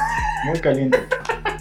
Muy 0.45 0.60
caliente. 0.60 0.97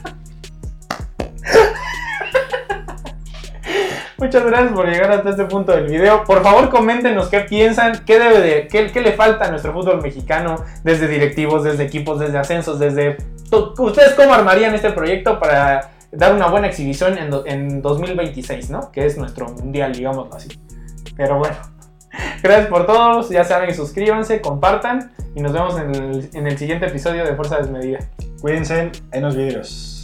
Muchas 4.22 4.46
gracias 4.46 4.72
por 4.72 4.86
llegar 4.86 5.10
hasta 5.10 5.30
este 5.30 5.44
punto 5.46 5.72
del 5.72 5.88
video. 5.88 6.22
Por 6.22 6.44
favor, 6.44 6.70
coméntenos 6.70 7.26
qué 7.26 7.40
piensan, 7.40 8.04
qué 8.06 8.20
debe 8.20 8.40
de, 8.40 8.68
qué, 8.68 9.00
le 9.00 9.14
falta 9.14 9.46
a 9.46 9.50
nuestro 9.50 9.72
fútbol 9.72 10.00
mexicano, 10.00 10.62
desde 10.84 11.08
directivos, 11.08 11.64
desde 11.64 11.82
equipos, 11.82 12.20
desde 12.20 12.38
ascensos, 12.38 12.78
desde 12.78 13.16
ustedes 13.50 14.12
cómo 14.12 14.32
armarían 14.32 14.76
este 14.76 14.92
proyecto 14.92 15.40
para 15.40 15.90
dar 16.12 16.36
una 16.36 16.46
buena 16.46 16.68
exhibición 16.68 17.18
en 17.18 17.82
2026, 17.82 18.70
¿no? 18.70 18.92
Que 18.92 19.06
es 19.06 19.18
nuestro 19.18 19.48
mundial, 19.48 19.92
digámoslo 19.92 20.36
así. 20.36 20.56
Pero 21.16 21.38
bueno, 21.38 21.56
gracias 22.44 22.68
por 22.68 22.86
todos. 22.86 23.28
Ya 23.28 23.42
saben, 23.42 23.74
suscríbanse, 23.74 24.40
compartan 24.40 25.10
y 25.34 25.40
nos 25.40 25.52
vemos 25.52 25.76
en 25.80 25.94
el, 25.96 26.30
en 26.32 26.46
el 26.46 26.56
siguiente 26.56 26.86
episodio 26.86 27.24
de 27.24 27.34
Fuerza 27.34 27.56
Desmedida. 27.58 27.98
Cuídense 28.40 28.92
en 29.10 29.22
los 29.22 29.34
videos. 29.34 30.01